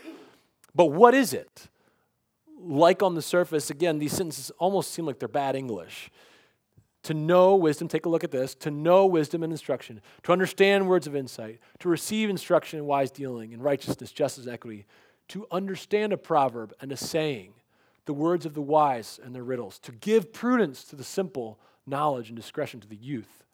But 0.76 0.88
what 0.88 1.16
is 1.16 1.34
it? 1.34 1.68
Like 2.60 3.02
on 3.02 3.16
the 3.16 3.22
surface, 3.22 3.72
again, 3.72 3.98
these 3.98 4.14
sentences 4.14 4.52
almost 4.60 4.92
seem 4.92 5.06
like 5.06 5.18
they're 5.18 5.28
bad 5.28 5.56
English. 5.56 6.12
To 7.08 7.14
know 7.14 7.56
wisdom, 7.56 7.88
take 7.88 8.06
a 8.06 8.10
look 8.10 8.26
at 8.26 8.32
this, 8.32 8.54
to 8.56 8.70
know 8.70 9.06
wisdom 9.06 9.42
and 9.42 9.54
instruction, 9.54 10.02
to 10.24 10.34
understand 10.34 10.90
words 10.90 11.08
of 11.08 11.16
insight, 11.16 11.62
to 11.80 11.88
receive 11.88 12.30
instruction 12.30 12.80
in 12.80 12.86
wise 12.86 13.12
dealing, 13.12 13.54
in 13.54 13.62
righteousness, 13.62 14.12
justice, 14.12 14.46
equity, 14.46 14.86
to 15.30 15.48
understand 15.50 16.12
a 16.12 16.18
proverb 16.18 16.74
and 16.82 16.92
a 16.92 16.98
saying, 16.98 17.54
the 18.08 18.14
words 18.14 18.46
of 18.46 18.56
the 18.56 18.62
wise 18.62 19.22
and 19.24 19.34
their 19.34 19.46
riddles, 19.46 19.80
to 19.80 19.94
give 19.94 20.34
prudence 20.34 20.84
to 20.84 20.98
the 20.98 21.04
simple, 21.06 21.58
knowledge 21.86 22.28
and 22.28 22.36
discretion 22.36 22.82
to 22.82 22.88
the 22.90 22.98
youth. 22.98 23.46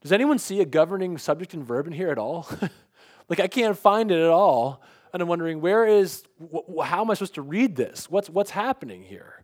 Does 0.00 0.12
anyone 0.12 0.38
see 0.38 0.60
a 0.60 0.64
governing 0.64 1.18
subject 1.18 1.54
and 1.54 1.64
verb 1.64 1.88
in 1.88 1.92
here 1.92 2.10
at 2.10 2.18
all? 2.18 2.48
like, 3.28 3.40
I 3.40 3.48
can't 3.48 3.76
find 3.76 4.12
it 4.12 4.22
at 4.22 4.30
all. 4.30 4.82
And 5.12 5.20
I'm 5.20 5.26
wondering, 5.28 5.60
where 5.60 5.84
is, 5.84 6.22
wh- 6.40 6.84
how 6.84 7.00
am 7.00 7.10
I 7.10 7.14
supposed 7.14 7.34
to 7.34 7.42
read 7.42 7.74
this? 7.74 8.08
What's, 8.08 8.30
what's 8.30 8.52
happening 8.52 9.02
here? 9.02 9.42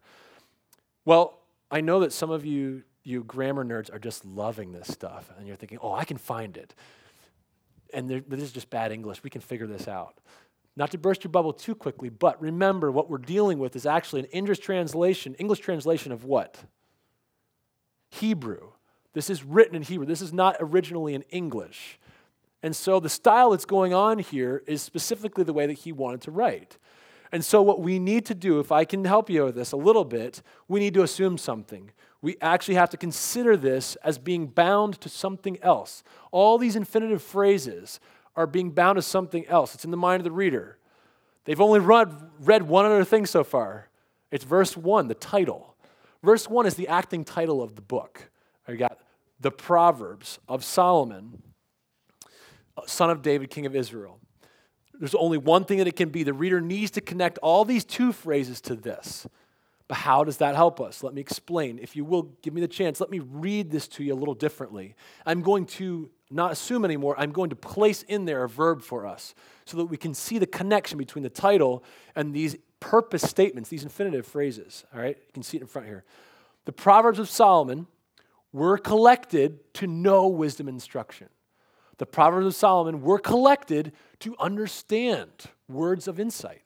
Well, 1.04 1.40
I 1.68 1.80
know 1.80 1.98
that 2.00 2.12
some 2.12 2.30
of 2.30 2.46
you, 2.46 2.84
you 3.04 3.24
grammar 3.24 3.64
nerds, 3.64 3.92
are 3.92 3.98
just 3.98 4.24
loving 4.24 4.72
this 4.72 4.88
stuff. 4.88 5.30
And 5.38 5.46
you're 5.46 5.56
thinking, 5.56 5.78
oh, 5.80 5.92
I 5.92 6.04
can 6.04 6.18
find 6.18 6.56
it. 6.56 6.74
And 7.94 8.08
this 8.08 8.42
is 8.42 8.52
just 8.52 8.68
bad 8.70 8.92
English. 8.92 9.22
We 9.22 9.30
can 9.30 9.40
figure 9.40 9.66
this 9.66 9.88
out. 9.88 10.18
Not 10.76 10.90
to 10.92 10.98
burst 10.98 11.24
your 11.24 11.30
bubble 11.30 11.52
too 11.52 11.74
quickly, 11.74 12.08
but 12.08 12.40
remember 12.40 12.92
what 12.92 13.10
we're 13.10 13.18
dealing 13.18 13.58
with 13.58 13.74
is 13.74 13.86
actually 13.86 14.20
an 14.20 14.26
English 14.26 14.60
translation, 14.60 15.34
English 15.34 15.60
translation 15.60 16.12
of 16.12 16.24
what? 16.24 16.64
Hebrew. 18.10 18.70
This 19.14 19.30
is 19.30 19.42
written 19.42 19.74
in 19.74 19.82
Hebrew. 19.82 20.06
This 20.06 20.22
is 20.22 20.32
not 20.32 20.56
originally 20.60 21.14
in 21.14 21.22
English. 21.30 21.98
And 22.62 22.76
so 22.76 23.00
the 23.00 23.08
style 23.08 23.50
that's 23.50 23.64
going 23.64 23.94
on 23.94 24.18
here 24.18 24.62
is 24.66 24.82
specifically 24.82 25.44
the 25.44 25.52
way 25.52 25.66
that 25.66 25.72
he 25.74 25.92
wanted 25.92 26.20
to 26.22 26.30
write. 26.30 26.78
And 27.30 27.44
so, 27.44 27.60
what 27.60 27.80
we 27.80 27.98
need 27.98 28.24
to 28.26 28.34
do, 28.34 28.58
if 28.58 28.72
I 28.72 28.84
can 28.84 29.04
help 29.04 29.28
you 29.28 29.44
with 29.44 29.54
this 29.54 29.72
a 29.72 29.76
little 29.76 30.04
bit, 30.04 30.42
we 30.66 30.80
need 30.80 30.94
to 30.94 31.02
assume 31.02 31.36
something. 31.36 31.90
We 32.20 32.36
actually 32.40 32.74
have 32.74 32.90
to 32.90 32.96
consider 32.96 33.56
this 33.56 33.96
as 33.96 34.18
being 34.18 34.46
bound 34.46 35.00
to 35.00 35.08
something 35.08 35.58
else. 35.62 36.02
All 36.32 36.58
these 36.58 36.76
infinitive 36.76 37.22
phrases 37.22 38.00
are 38.34 38.46
being 38.46 38.70
bound 38.70 38.96
to 38.96 39.02
something 39.02 39.46
else. 39.46 39.74
It's 39.74 39.84
in 39.84 39.90
the 39.90 39.96
mind 39.96 40.20
of 40.20 40.24
the 40.24 40.32
reader. 40.32 40.78
They've 41.44 41.60
only 41.60 41.80
read, 41.80 42.12
read 42.40 42.62
one 42.64 42.84
other 42.84 43.04
thing 43.04 43.24
so 43.24 43.44
far. 43.44 43.88
It's 44.30 44.44
verse 44.44 44.76
1, 44.76 45.08
the 45.08 45.14
title. 45.14 45.76
Verse 46.22 46.48
1 46.48 46.66
is 46.66 46.74
the 46.74 46.88
acting 46.88 47.24
title 47.24 47.62
of 47.62 47.76
the 47.76 47.82
book. 47.82 48.30
I 48.66 48.74
got 48.74 48.98
the 49.40 49.50
Proverbs 49.50 50.38
of 50.48 50.64
Solomon 50.64 51.42
uh, 52.76 52.82
son 52.86 53.10
of 53.10 53.22
David, 53.22 53.50
king 53.50 53.66
of 53.66 53.74
Israel. 53.74 54.20
There's 54.94 55.14
only 55.14 55.38
one 55.38 55.64
thing 55.64 55.78
that 55.78 55.86
it 55.86 55.96
can 55.96 56.10
be. 56.10 56.22
The 56.22 56.32
reader 56.32 56.60
needs 56.60 56.90
to 56.92 57.00
connect 57.00 57.38
all 57.38 57.64
these 57.64 57.84
to 57.86 58.12
phrases 58.12 58.60
to 58.62 58.74
this. 58.74 59.26
But 59.88 59.96
how 59.96 60.22
does 60.22 60.36
that 60.36 60.54
help 60.54 60.80
us? 60.80 61.02
Let 61.02 61.14
me 61.14 61.20
explain. 61.20 61.78
If 61.78 61.96
you 61.96 62.04
will 62.04 62.24
give 62.42 62.52
me 62.52 62.60
the 62.60 62.68
chance, 62.68 63.00
let 63.00 63.10
me 63.10 63.20
read 63.20 63.70
this 63.70 63.88
to 63.88 64.04
you 64.04 64.12
a 64.12 64.16
little 64.16 64.34
differently. 64.34 64.94
I'm 65.24 65.40
going 65.40 65.66
to 65.66 66.10
not 66.30 66.52
assume 66.52 66.84
anymore, 66.84 67.14
I'm 67.18 67.32
going 67.32 67.50
to 67.50 67.56
place 67.56 68.02
in 68.02 68.26
there 68.26 68.44
a 68.44 68.48
verb 68.48 68.82
for 68.82 69.06
us 69.06 69.34
so 69.64 69.78
that 69.78 69.86
we 69.86 69.96
can 69.96 70.12
see 70.12 70.38
the 70.38 70.46
connection 70.46 70.98
between 70.98 71.22
the 71.22 71.30
title 71.30 71.82
and 72.14 72.34
these 72.34 72.56
purpose 72.80 73.22
statements, 73.22 73.70
these 73.70 73.82
infinitive 73.82 74.26
phrases. 74.26 74.84
All 74.94 75.00
right? 75.00 75.16
You 75.16 75.32
can 75.32 75.42
see 75.42 75.56
it 75.56 75.62
in 75.62 75.66
front 75.66 75.88
here. 75.88 76.04
The 76.66 76.72
Proverbs 76.72 77.18
of 77.18 77.30
Solomon 77.30 77.86
were 78.52 78.76
collected 78.76 79.72
to 79.74 79.86
know 79.86 80.28
wisdom 80.28 80.68
instruction 80.68 81.28
the 81.98 82.06
Proverbs 82.06 82.46
of 82.46 82.54
Solomon 82.54 83.02
were 83.02 83.18
collected 83.18 83.92
to 84.20 84.34
understand 84.38 85.28
words 85.68 86.08
of 86.08 86.18
insight. 86.18 86.62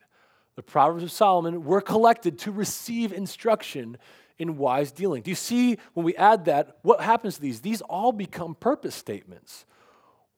The 0.55 0.63
Proverbs 0.63 1.03
of 1.03 1.11
Solomon 1.11 1.63
were 1.63 1.81
collected 1.81 2.39
to 2.39 2.51
receive 2.51 3.11
instruction 3.11 3.97
in 4.37 4.57
wise 4.57 4.91
dealing. 4.91 5.21
Do 5.23 5.31
you 5.31 5.35
see 5.35 5.77
when 5.93 6.05
we 6.05 6.15
add 6.15 6.45
that, 6.45 6.77
what 6.81 7.01
happens 7.01 7.35
to 7.35 7.41
these? 7.41 7.61
These 7.61 7.81
all 7.81 8.11
become 8.11 8.55
purpose 8.55 8.95
statements. 8.95 9.65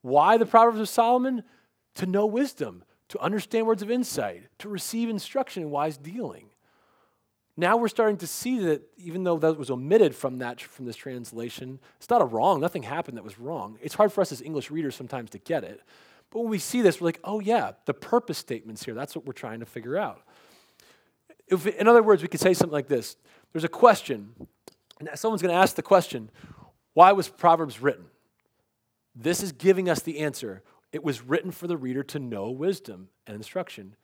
Why 0.02 0.36
the 0.36 0.46
Proverbs 0.46 0.80
of 0.80 0.88
Solomon? 0.88 1.42
To 1.96 2.06
know 2.06 2.26
wisdom, 2.26 2.84
to 3.08 3.18
understand 3.20 3.66
words 3.66 3.82
of 3.82 3.90
insight, 3.90 4.44
to 4.58 4.68
receive 4.68 5.08
instruction 5.08 5.62
in 5.62 5.70
wise 5.70 5.96
dealing. 5.96 6.50
Now 7.56 7.78
we're 7.78 7.88
starting 7.88 8.18
to 8.18 8.26
see 8.26 8.58
that 8.60 8.82
even 8.98 9.24
though 9.24 9.38
that 9.38 9.56
was 9.56 9.70
omitted 9.70 10.14
from 10.14 10.38
that 10.38 10.60
from 10.60 10.84
this 10.84 10.96
translation, 10.96 11.80
it's 11.96 12.10
not 12.10 12.20
a 12.20 12.26
wrong. 12.26 12.60
Nothing 12.60 12.82
happened 12.82 13.16
that 13.16 13.24
was 13.24 13.38
wrong. 13.38 13.78
It's 13.80 13.94
hard 13.94 14.12
for 14.12 14.20
us 14.20 14.30
as 14.30 14.42
English 14.42 14.70
readers 14.70 14.94
sometimes 14.94 15.30
to 15.30 15.38
get 15.38 15.64
it. 15.64 15.80
But 16.36 16.42
when 16.42 16.50
we 16.50 16.58
see 16.58 16.82
this, 16.82 17.00
we're 17.00 17.06
like, 17.06 17.20
oh 17.24 17.40
yeah, 17.40 17.70
the 17.86 17.94
purpose 17.94 18.36
statements 18.36 18.84
here. 18.84 18.92
That's 18.92 19.16
what 19.16 19.24
we're 19.24 19.32
trying 19.32 19.60
to 19.60 19.64
figure 19.64 19.96
out. 19.96 20.20
If, 21.48 21.66
in 21.66 21.88
other 21.88 22.02
words, 22.02 22.20
we 22.20 22.28
could 22.28 22.40
say 22.40 22.52
something 22.52 22.74
like 22.74 22.88
this: 22.88 23.16
There's 23.54 23.64
a 23.64 23.70
question, 23.70 24.34
and 25.00 25.08
someone's 25.14 25.40
going 25.40 25.54
to 25.54 25.58
ask 25.58 25.76
the 25.76 25.82
question, 25.82 26.28
why 26.92 27.12
was 27.12 27.26
Proverbs 27.26 27.80
written? 27.80 28.04
This 29.14 29.42
is 29.42 29.52
giving 29.52 29.88
us 29.88 30.00
the 30.00 30.18
answer. 30.18 30.62
It 30.92 31.02
was 31.02 31.22
written 31.22 31.52
for 31.52 31.68
the 31.68 31.78
reader 31.78 32.02
to 32.02 32.18
know 32.18 32.50
wisdom 32.50 33.08
and 33.26 33.34
instruction. 33.34 33.96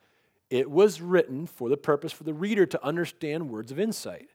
It 0.49 0.71
was 0.71 1.01
written 1.01 1.45
for 1.45 1.69
the 1.69 1.77
purpose 1.77 2.11
for 2.11 2.23
the 2.23 2.33
reader 2.33 2.65
to 2.65 2.83
understand 2.83 3.51
words 3.51 3.71
of 3.71 3.79
insight. 3.79 4.29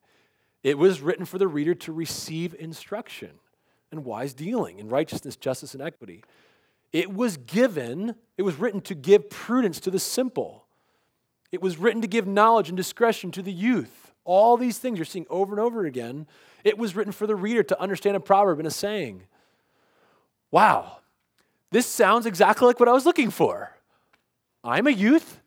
It 0.63 0.79
was 0.79 1.01
written 1.01 1.25
for 1.25 1.39
the 1.39 1.49
reader 1.49 1.75
to 1.75 1.93
receive 1.93 2.55
instruction 2.61 3.41
and 3.91 4.05
wise 4.05 4.35
dealing 4.35 4.79
in 4.79 4.89
righteousness, 4.89 5.35
justice, 5.35 5.75
and 5.75 5.83
equity. 5.83 6.23
It 6.92 7.12
was 7.12 7.37
given, 7.37 8.14
it 8.37 8.42
was 8.42 8.57
written 8.57 8.81
to 8.83 8.94
give 8.94 9.29
prudence 9.29 9.81
to 9.81 9.90
the 9.90 9.98
simple. 9.98 10.64
It 11.53 11.62
was 11.62 11.79
written 11.79 12.03
to 12.03 12.09
give 12.09 12.27
knowledge 12.27 12.68
and 12.68 12.77
discretion 12.77 13.31
to 13.33 13.42
the 13.42 13.53
youth. 13.53 14.12
All 14.24 14.57
these 14.57 14.79
things 14.79 14.98
you're 14.98 15.07
seeing 15.07 15.27
over 15.31 15.53
and 15.53 15.61
over 15.61 15.87
again. 15.87 16.27
It 16.64 16.77
was 16.77 16.94
written 16.94 17.12
for 17.12 17.27
the 17.27 17.37
reader 17.37 17.62
to 17.62 17.81
understand 17.81 18.16
a 18.16 18.20
proverb 18.20 18.59
and 18.59 18.68
a 18.68 18.70
saying. 18.70 19.22
Wow, 20.51 20.98
this 21.70 21.87
sounds 21.87 22.27
exactly 22.27 22.66
like 22.66 22.81
what 22.81 22.88
I 22.88 22.92
was 22.92 23.07
looking 23.07 23.31
for. 23.31 23.77
I'm 24.64 24.87
a 24.87 24.90
youth. 24.90 25.40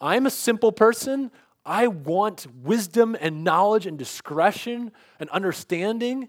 I'm 0.00 0.26
a 0.26 0.30
simple 0.30 0.72
person. 0.72 1.30
I 1.64 1.86
want 1.86 2.46
wisdom 2.62 3.16
and 3.20 3.44
knowledge 3.44 3.86
and 3.86 3.98
discretion 3.98 4.92
and 5.18 5.28
understanding. 5.30 6.28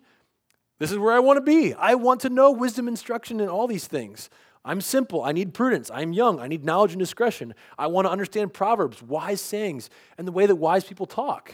This 0.81 0.91
is 0.91 0.97
where 0.97 1.13
I 1.13 1.19
want 1.19 1.37
to 1.37 1.41
be. 1.41 1.75
I 1.75 1.93
want 1.93 2.21
to 2.21 2.29
know 2.29 2.49
wisdom, 2.49 2.87
instruction, 2.87 3.39
and 3.39 3.51
all 3.51 3.67
these 3.67 3.85
things. 3.85 4.31
I'm 4.65 4.81
simple. 4.81 5.21
I 5.23 5.31
need 5.31 5.53
prudence. 5.53 5.91
I'm 5.93 6.11
young. 6.11 6.39
I 6.39 6.47
need 6.47 6.65
knowledge 6.65 6.93
and 6.93 6.99
discretion. 6.99 7.53
I 7.77 7.85
want 7.85 8.07
to 8.07 8.11
understand 8.11 8.51
proverbs, 8.51 8.99
wise 9.03 9.41
sayings, 9.41 9.91
and 10.17 10.27
the 10.27 10.31
way 10.31 10.47
that 10.47 10.55
wise 10.55 10.83
people 10.83 11.05
talk. 11.05 11.53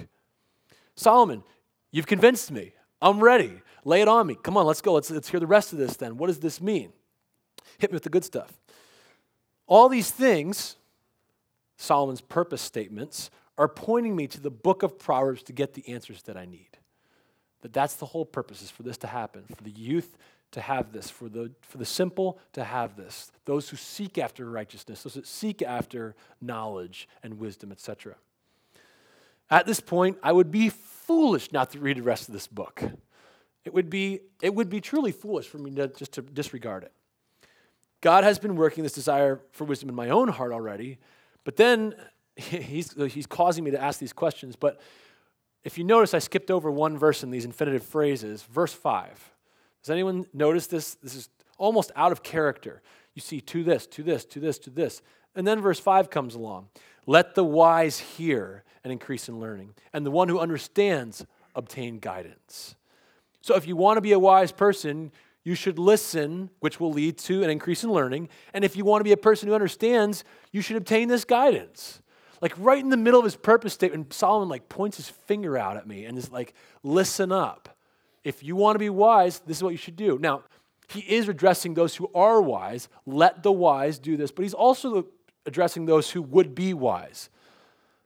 Solomon, 0.95 1.43
you've 1.91 2.07
convinced 2.07 2.51
me. 2.51 2.71
I'm 3.01 3.19
ready. 3.19 3.51
Lay 3.83 4.01
it 4.01 4.07
on 4.07 4.27
me. 4.27 4.37
Come 4.41 4.55
on, 4.55 4.65
let's 4.65 4.79
go. 4.79 4.93
Let's, 4.93 5.11
let's 5.11 5.27
hear 5.27 5.41
the 5.41 5.45
rest 5.45 5.73
of 5.73 5.77
this 5.77 5.97
then. 5.97 6.15
What 6.15 6.27
does 6.27 6.39
this 6.39 6.61
mean? 6.61 6.93
Hit 7.79 7.91
me 7.91 7.95
with 7.95 8.03
the 8.03 8.09
good 8.09 8.23
stuff. 8.23 8.53
All 9.67 9.89
these 9.89 10.09
things 10.09 10.77
Solomon's 11.75 12.21
purpose 12.21 12.61
statements 12.61 13.29
are 13.57 13.67
pointing 13.67 14.15
me 14.15 14.27
to 14.27 14.39
the 14.39 14.49
book 14.49 14.83
of 14.83 14.97
Proverbs 14.97 15.43
to 15.43 15.51
get 15.51 15.73
the 15.73 15.85
answers 15.89 16.23
that 16.23 16.37
I 16.37 16.45
need. 16.45 16.77
That 17.62 17.74
that's 17.74 17.96
the 17.96 18.06
whole 18.06 18.26
purpose 18.26 18.62
is 18.62 18.70
for 18.70 18.84
this 18.84 18.98
to 18.98 19.08
happen, 19.08 19.43
for 19.56 19.63
the 19.63 19.72
youth 19.72 20.17
to 20.52 20.62
have 20.62 20.91
this, 20.93 21.10
for 21.10 21.28
the, 21.28 21.52
for 21.62 21.78
the 21.78 21.86
simple 21.86 22.39
to 22.54 22.63
have 22.63 22.96
this, 22.96 23.32
those 23.46 23.70
who 23.70 23.78
seek 23.78 24.17
after 24.17 24.50
righteousness, 24.50 25.04
those 25.04 25.15
that 25.15 25.28
seek 25.28 25.62
after 25.62 26.15
knowledge 26.41 27.08
and 27.24 27.39
wisdom, 27.39 27.72
etc. 27.72 28.15
At 29.50 29.65
this 29.65 29.80
point, 29.80 30.17
I 30.24 30.32
would 30.32 30.52
be 30.52 30.70
foolish 30.70 31.52
not 31.52 31.72
to 31.72 31.80
read 31.80 31.98
the 31.98 32.04
rest 32.04 32.28
of 32.28 32.34
this 32.34 32.48
book. 32.48 32.84
It 33.65 33.74
would 33.74 33.89
be, 33.89 34.22
it 34.41 34.56
would 34.56 34.70
be 34.70 34.80
truly 34.80 35.12
foolish 35.12 35.48
for 35.48 35.58
me 35.58 35.72
to, 35.72 35.89
just 35.89 36.13
to 36.13 36.22
disregard 36.22 36.84
it. 36.84 36.93
God 38.00 38.24
has 38.24 38.39
been 38.39 38.56
working 38.56 38.84
this 38.84 38.93
desire 38.93 39.41
for 39.52 39.65
wisdom 39.65 39.89
in 39.89 39.96
my 39.96 40.10
own 40.10 40.28
heart 40.30 40.52
already, 40.52 41.00
but 41.43 41.56
then 41.56 41.96
he's, 42.36 42.93
he's 43.12 43.28
causing 43.28 43.63
me 43.63 43.72
to 43.72 43.82
ask 43.82 44.00
these 44.00 44.13
questions. 44.13 44.56
But 44.56 44.80
if 45.67 45.77
you 45.77 45.84
notice, 45.84 46.13
I 46.13 46.19
skipped 46.19 46.49
over 46.49 46.71
one 46.71 46.97
verse 46.97 47.23
in 47.23 47.30
these 47.30 47.43
infinitive 47.43 47.84
phrases, 47.84 48.41
verse 48.43 48.71
5. 48.71 49.34
Does 49.84 49.89
anyone 49.89 50.25
notice 50.34 50.65
this? 50.67 50.93
This 50.95 51.13
is 51.13 51.27
almost 51.58 51.91
out 51.93 52.13
of 52.13 52.23
character. 52.23 52.82
You 53.15 53.21
see, 53.21 53.41
to 53.41 53.65
this, 53.65 53.86
to 53.88 54.01
this, 54.01 54.23
to 54.23 54.39
this, 54.39 54.58
to 54.60 54.69
this. 54.69 55.01
And 55.36 55.45
then 55.45 55.60
verse 55.60 55.77
5 55.77 56.10
comes 56.10 56.36
along. 56.36 56.69
Let 57.06 57.36
the 57.36 57.43
wise 57.43 57.99
hear 57.99 58.63
and 58.86 58.93
increase 58.93 59.27
in 59.27 59.41
learning, 59.41 59.73
and 59.91 60.06
the 60.06 60.12
one 60.12 60.30
who 60.30 60.39
understands 60.39 61.25
obtain 61.53 61.99
guidance. 61.99 62.75
So 63.41 63.56
if 63.56 63.67
you 63.67 63.75
want 63.75 63.97
to 63.97 64.01
be 64.01 64.13
a 64.13 64.19
wise 64.19 64.53
person, 64.53 65.12
you 65.43 65.53
should 65.53 65.77
listen, 65.77 66.49
which 66.62 66.80
will 66.80 66.93
lead 66.93 67.17
to 67.19 67.43
an 67.43 67.49
increase 67.49 67.84
in 67.84 67.91
learning. 67.91 68.30
And 68.53 68.63
if 68.63 68.77
you 68.77 68.86
want 68.86 69.01
to 69.01 69.03
be 69.03 69.12
a 69.12 69.17
person 69.17 69.49
who 69.49 69.53
understands, 69.53 70.23
you 70.53 70.62
should 70.62 70.77
obtain 70.77 71.10
this 71.10 71.25
guidance. 71.25 72.01
Like 72.41 72.54
right 72.58 72.80
in 72.80 72.89
the 72.89 72.97
middle 72.97 73.19
of 73.19 73.23
his 73.23 73.36
purpose 73.36 73.73
statement, 73.73 74.13
Solomon 74.13 74.50
like 74.50 74.69
points 74.69 74.97
his 74.97 75.10
finger 75.10 75.58
out 75.58 75.78
at 75.78 75.88
me 75.88 76.06
and 76.06 76.17
is 76.17 76.32
like, 76.32 76.54
listen 76.84 77.32
up. 77.32 77.78
If 78.23 78.43
you 78.43 78.56
want 78.56 78.76
to 78.76 78.80
be 78.80 78.89
wise, 78.89 79.39
this 79.39 79.58
is 79.58 79.63
what 79.63 79.71
you 79.71 79.78
should 79.78 79.95
do. 79.95 80.17
Now, 80.19 80.43
he 80.89 81.02
is 81.02 81.28
addressing 81.28 81.73
those 81.73 81.95
who 81.95 82.10
are 82.13 82.41
wise. 82.41 82.89
Let 83.06 83.43
the 83.43 83.52
wise 83.52 84.00
do 84.00 84.17
this. 84.17 84.32
But 84.32 84.43
he's 84.43 84.54
also 84.54 85.08
addressing 85.45 85.86
those 85.86 86.12
who 86.12 86.21
would 86.21 86.54
be 86.56 86.73
wise. 86.73 87.30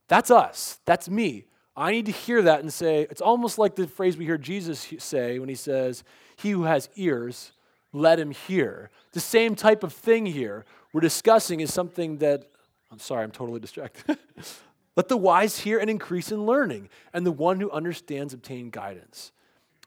That's 0.08 0.32
us. 0.32 0.80
That's 0.86 1.10
me. 1.10 1.46
I 1.76 1.92
need 1.92 2.06
to 2.08 2.12
hear 2.12 2.42
that 2.42 2.60
and 2.60 2.72
say, 2.72 3.08
it's 3.10 3.22
almost 3.22 3.58
like 3.58 3.76
the 3.76 3.88
phrase 3.88 4.18
we 4.18 4.26
hear 4.26 4.38
Jesus 4.38 4.88
say 5.00 5.40
when 5.40 5.50
he 5.50 5.56
says, 5.56 6.04
He 6.36 6.52
who 6.52 6.64
has 6.64 6.90
ears, 6.96 7.54
let 7.94 8.20
him 8.20 8.32
hear. 8.32 8.90
The 9.14 9.20
same 9.20 9.56
type 9.56 9.84
of 9.84 9.94
thing 9.94 10.26
here 10.26 10.66
we're 10.94 11.02
discussing 11.02 11.62
is 11.62 11.74
something 11.74 12.18
that, 12.18 12.51
I'm 12.92 13.00
sorry, 13.00 13.24
I'm 13.24 13.32
totally 13.32 13.60
distracted. 13.60 14.18
let 14.96 15.08
the 15.08 15.18
wise 15.18 15.60
hear 15.60 15.80
and 15.80 15.90
increase 15.90 16.32
in 16.32 16.46
learning, 16.46 16.90
and 17.14 17.26
the 17.26 17.32
one 17.32 17.60
who 17.60 17.72
understands 17.72 18.34
obtain 18.34 18.70
guidance. 18.70 19.32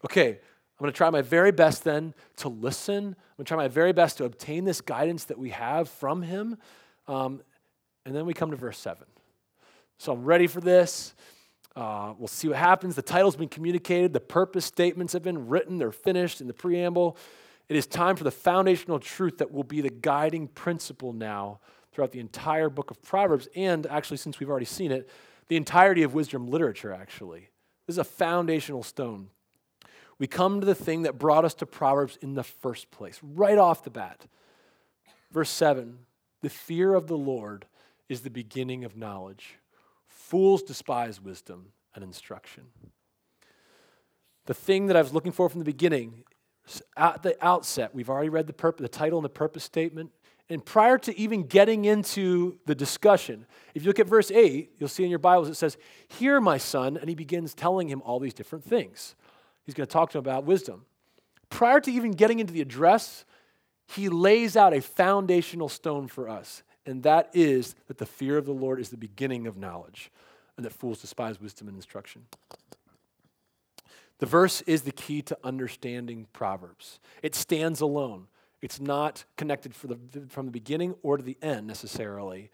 Okay, 0.04 0.28
I'm 0.30 0.82
going 0.82 0.92
to 0.92 0.96
try 0.96 1.10
my 1.10 1.22
very 1.22 1.52
best 1.52 1.84
then 1.84 2.14
to 2.36 2.48
listen. 2.48 2.96
I'm 2.96 3.36
going 3.36 3.44
to 3.44 3.44
try 3.44 3.56
my 3.56 3.68
very 3.68 3.92
best 3.92 4.18
to 4.18 4.24
obtain 4.24 4.64
this 4.64 4.80
guidance 4.80 5.24
that 5.24 5.38
we 5.38 5.50
have 5.50 5.88
from 5.88 6.22
him. 6.22 6.56
Um, 7.06 7.42
and 8.04 8.14
then 8.14 8.26
we 8.26 8.34
come 8.34 8.50
to 8.50 8.56
verse 8.56 8.78
7. 8.78 9.04
So 9.98 10.12
I'm 10.12 10.24
ready 10.24 10.46
for 10.46 10.60
this. 10.60 11.14
Uh, 11.76 12.14
we'll 12.18 12.28
see 12.28 12.48
what 12.48 12.56
happens. 12.56 12.96
The 12.96 13.02
title's 13.02 13.36
been 13.36 13.48
communicated, 13.48 14.12
the 14.12 14.20
purpose 14.20 14.64
statements 14.64 15.12
have 15.12 15.22
been 15.22 15.48
written, 15.48 15.78
they're 15.78 15.92
finished 15.92 16.40
in 16.40 16.46
the 16.46 16.52
preamble. 16.52 17.16
It 17.68 17.76
is 17.76 17.86
time 17.86 18.16
for 18.16 18.24
the 18.24 18.30
foundational 18.30 18.98
truth 18.98 19.38
that 19.38 19.50
will 19.50 19.64
be 19.64 19.80
the 19.80 19.90
guiding 19.90 20.48
principle 20.48 21.12
now 21.12 21.60
throughout 21.94 22.12
the 22.12 22.20
entire 22.20 22.68
book 22.68 22.90
of 22.90 23.00
Proverbs, 23.02 23.48
and 23.54 23.86
actually, 23.86 24.16
since 24.16 24.40
we've 24.40 24.50
already 24.50 24.66
seen 24.66 24.90
it, 24.90 25.08
the 25.48 25.56
entirety 25.56 26.02
of 26.02 26.14
wisdom 26.14 26.48
literature, 26.48 26.92
actually. 26.92 27.50
This 27.86 27.94
is 27.94 27.98
a 27.98 28.04
foundational 28.04 28.82
stone. 28.82 29.28
We 30.18 30.26
come 30.26 30.60
to 30.60 30.66
the 30.66 30.74
thing 30.74 31.02
that 31.02 31.18
brought 31.18 31.44
us 31.44 31.54
to 31.54 31.66
Proverbs 31.66 32.18
in 32.20 32.34
the 32.34 32.42
first 32.42 32.90
place, 32.90 33.20
right 33.22 33.58
off 33.58 33.84
the 33.84 33.90
bat. 33.90 34.26
Verse 35.32 35.50
7 35.50 35.98
The 36.42 36.50
fear 36.50 36.94
of 36.94 37.06
the 37.06 37.18
Lord 37.18 37.66
is 38.08 38.20
the 38.20 38.30
beginning 38.30 38.84
of 38.84 38.96
knowledge. 38.96 39.58
Fools 40.06 40.62
despise 40.62 41.20
wisdom 41.20 41.72
and 41.94 42.02
instruction. 42.02 42.64
The 44.46 44.54
thing 44.54 44.86
that 44.86 44.96
I 44.96 45.02
was 45.02 45.12
looking 45.12 45.32
for 45.32 45.48
from 45.48 45.60
the 45.60 45.64
beginning, 45.64 46.24
at 46.96 47.22
the 47.22 47.36
outset, 47.44 47.94
we've 47.94 48.10
already 48.10 48.28
read 48.28 48.46
the, 48.46 48.74
the 48.78 48.88
title 48.88 49.18
and 49.18 49.24
the 49.24 49.30
purpose 49.30 49.64
statement. 49.64 50.10
And 50.50 50.64
prior 50.64 50.98
to 50.98 51.18
even 51.18 51.44
getting 51.44 51.86
into 51.86 52.58
the 52.66 52.74
discussion, 52.74 53.46
if 53.74 53.82
you 53.82 53.88
look 53.88 53.98
at 53.98 54.06
verse 54.06 54.30
8, 54.30 54.72
you'll 54.78 54.88
see 54.88 55.04
in 55.04 55.10
your 55.10 55.18
Bibles 55.18 55.48
it 55.48 55.54
says, 55.54 55.78
Hear, 56.08 56.40
my 56.40 56.58
son, 56.58 56.96
and 56.96 57.08
he 57.08 57.14
begins 57.14 57.54
telling 57.54 57.88
him 57.88 58.02
all 58.02 58.20
these 58.20 58.34
different 58.34 58.64
things. 58.64 59.14
He's 59.64 59.74
going 59.74 59.86
to 59.86 59.92
talk 59.92 60.10
to 60.10 60.18
him 60.18 60.24
about 60.24 60.44
wisdom. 60.44 60.84
Prior 61.48 61.80
to 61.80 61.90
even 61.90 62.12
getting 62.12 62.40
into 62.40 62.52
the 62.52 62.60
address, 62.60 63.24
he 63.86 64.08
lays 64.08 64.56
out 64.56 64.74
a 64.74 64.82
foundational 64.82 65.68
stone 65.68 66.08
for 66.08 66.28
us 66.28 66.62
and 66.86 67.02
that 67.02 67.30
is 67.32 67.74
that 67.86 67.98
the 67.98 68.06
fear 68.06 68.36
of 68.36 68.46
the 68.46 68.52
Lord 68.52 68.80
is 68.80 68.90
the 68.90 68.96
beginning 68.96 69.46
of 69.46 69.56
knowledge, 69.56 70.10
and 70.56 70.64
that 70.64 70.72
fools 70.72 71.00
despise 71.00 71.40
wisdom 71.40 71.68
and 71.68 71.76
instruction. 71.76 72.26
The 74.18 74.26
verse 74.26 74.60
is 74.62 74.82
the 74.82 74.92
key 74.92 75.22
to 75.22 75.38
understanding 75.42 76.26
Proverbs. 76.32 77.00
It 77.22 77.34
stands 77.34 77.80
alone. 77.80 78.28
It's 78.64 78.80
not 78.80 79.26
connected 79.36 79.74
the, 79.74 80.26
from 80.30 80.46
the 80.46 80.50
beginning 80.50 80.94
or 81.02 81.18
to 81.18 81.22
the 81.22 81.36
end 81.42 81.66
necessarily. 81.66 82.50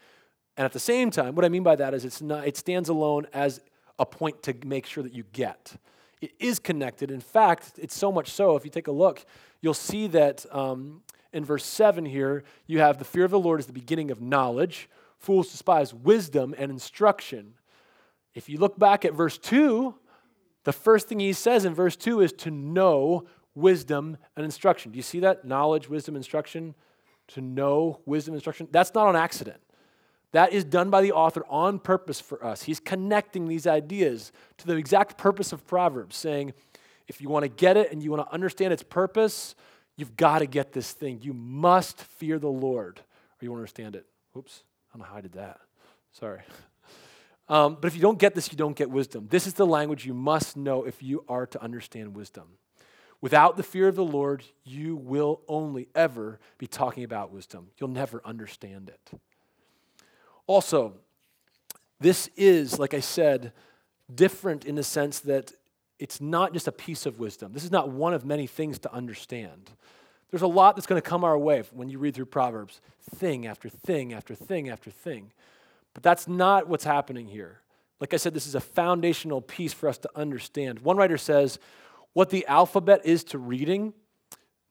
And 0.56 0.64
at 0.64 0.72
the 0.72 0.80
same 0.80 1.12
time, 1.12 1.36
what 1.36 1.44
I 1.44 1.48
mean 1.48 1.62
by 1.62 1.76
that 1.76 1.94
is 1.94 2.04
it's 2.04 2.20
not, 2.20 2.48
it 2.48 2.56
stands 2.56 2.88
alone 2.88 3.28
as 3.32 3.60
a 3.96 4.04
point 4.04 4.42
to 4.42 4.56
make 4.66 4.86
sure 4.86 5.04
that 5.04 5.14
you 5.14 5.22
get. 5.32 5.76
It 6.20 6.32
is 6.40 6.58
connected. 6.58 7.12
In 7.12 7.20
fact, 7.20 7.74
it's 7.76 7.96
so 7.96 8.10
much 8.10 8.32
so, 8.32 8.56
if 8.56 8.64
you 8.64 8.72
take 8.72 8.88
a 8.88 8.92
look, 8.92 9.24
you'll 9.60 9.72
see 9.72 10.08
that 10.08 10.44
um, 10.50 11.02
in 11.32 11.44
verse 11.44 11.64
7 11.64 12.04
here, 12.04 12.42
you 12.66 12.80
have 12.80 12.98
the 12.98 13.04
fear 13.04 13.24
of 13.24 13.30
the 13.30 13.38
Lord 13.38 13.60
is 13.60 13.66
the 13.66 13.72
beginning 13.72 14.10
of 14.10 14.20
knowledge. 14.20 14.90
Fools 15.20 15.52
despise 15.52 15.94
wisdom 15.94 16.56
and 16.58 16.72
instruction. 16.72 17.54
If 18.34 18.48
you 18.48 18.58
look 18.58 18.76
back 18.76 19.04
at 19.04 19.14
verse 19.14 19.38
2, 19.38 19.94
the 20.64 20.72
first 20.72 21.06
thing 21.06 21.20
he 21.20 21.32
says 21.32 21.64
in 21.64 21.72
verse 21.72 21.94
2 21.94 22.20
is 22.20 22.32
to 22.32 22.50
know 22.50 23.28
wisdom 23.60 24.16
and 24.36 24.44
instruction. 24.44 24.92
Do 24.92 24.96
you 24.96 25.02
see 25.02 25.20
that? 25.20 25.44
Knowledge, 25.44 25.88
wisdom, 25.88 26.16
instruction. 26.16 26.74
To 27.28 27.40
know 27.40 28.00
wisdom, 28.06 28.34
instruction. 28.34 28.68
That's 28.70 28.94
not 28.94 29.08
an 29.08 29.16
accident. 29.16 29.60
That 30.32 30.52
is 30.52 30.64
done 30.64 30.90
by 30.90 31.02
the 31.02 31.12
author 31.12 31.44
on 31.48 31.78
purpose 31.78 32.20
for 32.20 32.44
us. 32.44 32.62
He's 32.62 32.80
connecting 32.80 33.48
these 33.48 33.66
ideas 33.66 34.32
to 34.58 34.66
the 34.66 34.76
exact 34.76 35.18
purpose 35.18 35.52
of 35.52 35.66
Proverbs, 35.66 36.16
saying, 36.16 36.54
if 37.08 37.20
you 37.20 37.28
want 37.28 37.44
to 37.44 37.48
get 37.48 37.76
it 37.76 37.90
and 37.90 38.02
you 38.02 38.10
want 38.10 38.26
to 38.26 38.32
understand 38.32 38.72
its 38.72 38.82
purpose, 38.82 39.54
You've 40.00 40.16
got 40.16 40.38
to 40.38 40.46
get 40.46 40.72
this 40.72 40.92
thing. 40.92 41.20
You 41.20 41.34
must 41.34 42.00
fear 42.00 42.38
the 42.38 42.48
Lord, 42.48 43.00
or 43.00 43.38
you 43.42 43.50
won't 43.50 43.58
understand 43.58 43.94
it. 43.96 44.06
Oops, 44.34 44.62
I 44.88 44.96
don't 44.96 45.06
know 45.06 45.12
how 45.12 45.18
I 45.18 45.20
did 45.20 45.32
that. 45.32 45.60
Sorry. 46.12 46.40
Um, 47.48 47.78
but 47.80 47.88
if 47.88 47.96
you 47.96 48.00
don't 48.00 48.16
get 48.16 48.36
this, 48.36 48.52
you 48.52 48.56
don't 48.56 48.76
get 48.76 48.90
wisdom. 48.90 49.26
This 49.28 49.48
is 49.48 49.54
the 49.54 49.66
language 49.66 50.06
you 50.06 50.14
must 50.14 50.56
know 50.56 50.84
if 50.84 51.02
you 51.02 51.24
are 51.28 51.46
to 51.46 51.60
understand 51.60 52.14
wisdom. 52.14 52.44
Without 53.20 53.56
the 53.56 53.62
fear 53.62 53.86
of 53.86 53.96
the 53.96 54.04
Lord, 54.04 54.44
you 54.64 54.96
will 54.96 55.42
only 55.46 55.88
ever 55.94 56.38
be 56.58 56.66
talking 56.66 57.04
about 57.04 57.30
wisdom. 57.32 57.68
You'll 57.78 57.90
never 57.90 58.22
understand 58.24 58.88
it. 58.88 59.20
Also, 60.46 60.94
this 62.00 62.30
is, 62.36 62.78
like 62.78 62.94
I 62.94 63.00
said, 63.00 63.52
different 64.12 64.64
in 64.64 64.74
the 64.74 64.82
sense 64.82 65.20
that 65.20 65.52
it's 65.98 66.20
not 66.20 66.54
just 66.54 66.66
a 66.66 66.72
piece 66.72 67.04
of 67.04 67.18
wisdom. 67.18 67.52
This 67.52 67.62
is 67.62 67.70
not 67.70 67.90
one 67.90 68.14
of 68.14 68.24
many 68.24 68.46
things 68.46 68.78
to 68.80 68.92
understand. 68.92 69.70
There's 70.30 70.42
a 70.42 70.46
lot 70.46 70.76
that's 70.76 70.86
going 70.86 71.00
to 71.00 71.06
come 71.06 71.24
our 71.24 71.36
way 71.36 71.62
when 71.72 71.90
you 71.90 71.98
read 71.98 72.14
through 72.14 72.26
Proverbs 72.26 72.80
thing 73.16 73.46
after 73.46 73.68
thing 73.68 74.14
after 74.14 74.34
thing 74.34 74.70
after 74.70 74.90
thing. 74.90 75.32
But 75.92 76.02
that's 76.02 76.26
not 76.26 76.68
what's 76.68 76.84
happening 76.84 77.26
here. 77.26 77.60
Like 78.00 78.14
I 78.14 78.16
said, 78.16 78.32
this 78.32 78.46
is 78.46 78.54
a 78.54 78.60
foundational 78.60 79.42
piece 79.42 79.74
for 79.74 79.88
us 79.88 79.98
to 79.98 80.10
understand. 80.16 80.78
One 80.78 80.96
writer 80.96 81.18
says, 81.18 81.58
what 82.12 82.30
the 82.30 82.46
alphabet 82.46 83.02
is 83.04 83.24
to 83.24 83.38
reading, 83.38 83.94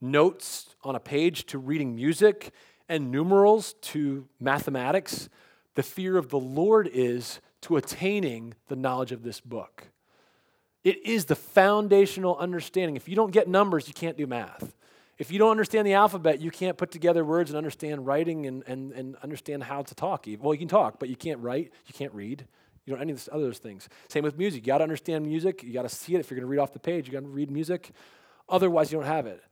notes 0.02 0.76
on 0.84 0.96
a 0.96 1.00
page 1.00 1.46
to 1.48 1.58
reading 1.58 1.96
music, 1.96 2.52
and 2.88 3.12
numerals 3.12 3.74
to 3.82 4.28
mathematics, 4.40 5.30
the 5.76 5.84
fear 5.84 6.18
of 6.18 6.30
the 6.30 6.40
Lord 6.40 6.90
is 6.92 7.40
to 7.62 7.78
attaining 7.78 8.56
the 8.68 8.76
knowledge 8.76 9.12
of 9.12 9.24
this 9.24 9.40
book. 9.40 9.88
It 10.84 11.06
is 11.06 11.26
the 11.26 11.36
foundational 11.36 12.38
understanding. 12.38 12.96
If 12.96 13.08
you 13.08 13.16
don't 13.16 13.32
get 13.32 13.48
numbers, 13.48 13.88
you 13.88 13.94
can't 13.94 14.18
do 14.18 14.26
math. 14.26 14.76
If 15.18 15.32
you 15.32 15.38
don't 15.38 15.52
understand 15.52 15.86
the 15.86 15.94
alphabet, 15.94 16.40
you 16.40 16.50
can't 16.50 16.78
put 16.78 16.92
together 16.92 17.26
words 17.26 17.50
and 17.50 17.58
understand 17.58 18.08
writing 18.08 18.46
and, 18.46 18.64
and, 18.66 18.94
and 18.94 19.18
understand 19.18 19.64
how 19.64 19.82
to 19.82 19.94
talk. 19.94 20.26
Well, 20.40 20.54
you 20.54 20.60
can 20.60 20.70
talk, 20.70 20.98
but 20.98 21.10
you 21.10 21.18
can't 21.18 21.40
write, 21.42 21.74
you 21.86 21.94
can't 21.94 22.14
read. 22.14 22.48
You 22.90 22.96
know, 22.96 23.02
any 23.02 23.12
of 23.14 23.26
those 23.30 23.60
things. 23.60 23.88
Same 24.08 24.24
with 24.24 24.36
music. 24.36 24.66
You 24.66 24.68
got 24.74 24.80
to 24.80 24.84
understand 24.84 25.26
music. 25.26 25.62
You 25.62 25.74
got 25.74 25.84
to 25.84 25.90
see 25.90 26.16
it. 26.16 26.20
If 26.20 26.32
you're 26.32 26.40
going 26.40 26.48
to 26.48 26.52
read 26.52 26.58
off 26.58 26.74
the 26.74 26.80
page, 26.80 27.06
you 27.06 27.14
got 27.14 27.22
to 27.22 27.28
read 27.28 27.52
music. 27.52 27.92
Otherwise, 28.50 28.92
you 28.92 28.98
don't 28.98 29.08
have 29.08 29.28
it. 29.28 29.44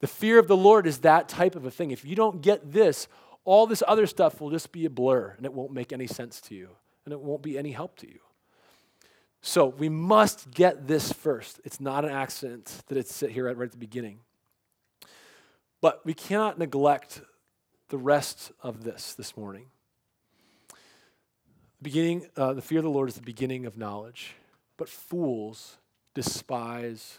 The 0.00 0.06
fear 0.06 0.38
of 0.38 0.46
the 0.46 0.56
Lord 0.56 0.86
is 0.86 0.98
that 0.98 1.26
type 1.26 1.56
of 1.56 1.64
a 1.64 1.70
thing. 1.70 1.90
If 1.90 2.04
you 2.04 2.14
don't 2.14 2.42
get 2.42 2.70
this, 2.70 3.08
all 3.44 3.66
this 3.66 3.82
other 3.88 4.06
stuff 4.06 4.42
will 4.42 4.50
just 4.50 4.72
be 4.72 4.84
a 4.84 4.90
blur 4.90 5.32
and 5.38 5.46
it 5.46 5.54
won't 5.54 5.72
make 5.72 5.92
any 5.92 6.06
sense 6.06 6.40
to 6.42 6.54
you 6.54 6.68
and 7.06 7.12
it 7.12 7.20
won't 7.20 7.42
be 7.42 7.56
any 7.56 7.72
help 7.72 7.96
to 8.00 8.06
you. 8.06 8.18
So 9.40 9.66
we 9.66 9.88
must 9.88 10.50
get 10.50 10.86
this 10.86 11.12
first. 11.12 11.60
It's 11.64 11.80
not 11.80 12.04
an 12.04 12.10
accident 12.10 12.82
that 12.88 12.98
it's 12.98 13.20
here 13.20 13.46
right, 13.46 13.56
right 13.56 13.66
at 13.66 13.72
the 13.72 13.78
beginning. 13.78 14.18
But 15.80 16.04
we 16.04 16.14
cannot 16.14 16.58
neglect 16.58 17.22
the 17.88 17.98
rest 17.98 18.52
of 18.62 18.84
this 18.84 19.14
this 19.14 19.36
morning. 19.36 19.66
Beginning, 21.82 22.26
uh, 22.36 22.52
the 22.52 22.62
fear 22.62 22.78
of 22.78 22.84
the 22.84 22.90
Lord 22.90 23.08
is 23.08 23.16
the 23.16 23.22
beginning 23.22 23.66
of 23.66 23.76
knowledge, 23.76 24.34
but 24.76 24.88
fools 24.88 25.78
despise, 26.14 27.18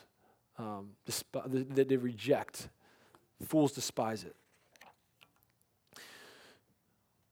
um, 0.57 0.91
despi- 1.05 1.75
they, 1.75 1.83
they 1.83 1.97
reject. 1.97 2.69
Fools 3.45 3.73
despise 3.73 4.23
it. 4.23 4.35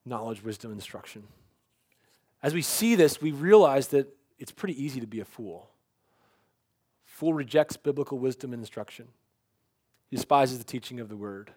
Knowledge, 0.05 0.43
wisdom, 0.43 0.73
instruction. 0.73 1.23
As 2.43 2.53
we 2.53 2.61
see 2.61 2.95
this, 2.95 3.21
we 3.21 3.31
realize 3.31 3.87
that 3.89 4.13
it's 4.37 4.51
pretty 4.51 4.83
easy 4.83 4.99
to 4.99 5.07
be 5.07 5.21
a 5.21 5.25
fool. 5.25 5.69
Fool 7.05 7.33
rejects 7.33 7.77
biblical 7.77 8.17
wisdom 8.17 8.51
and 8.51 8.61
instruction. 8.61 9.07
He 10.09 10.17
despises 10.17 10.57
the 10.57 10.65
teaching 10.65 10.99
of 10.99 11.07
the 11.07 11.15
word. 11.15 11.51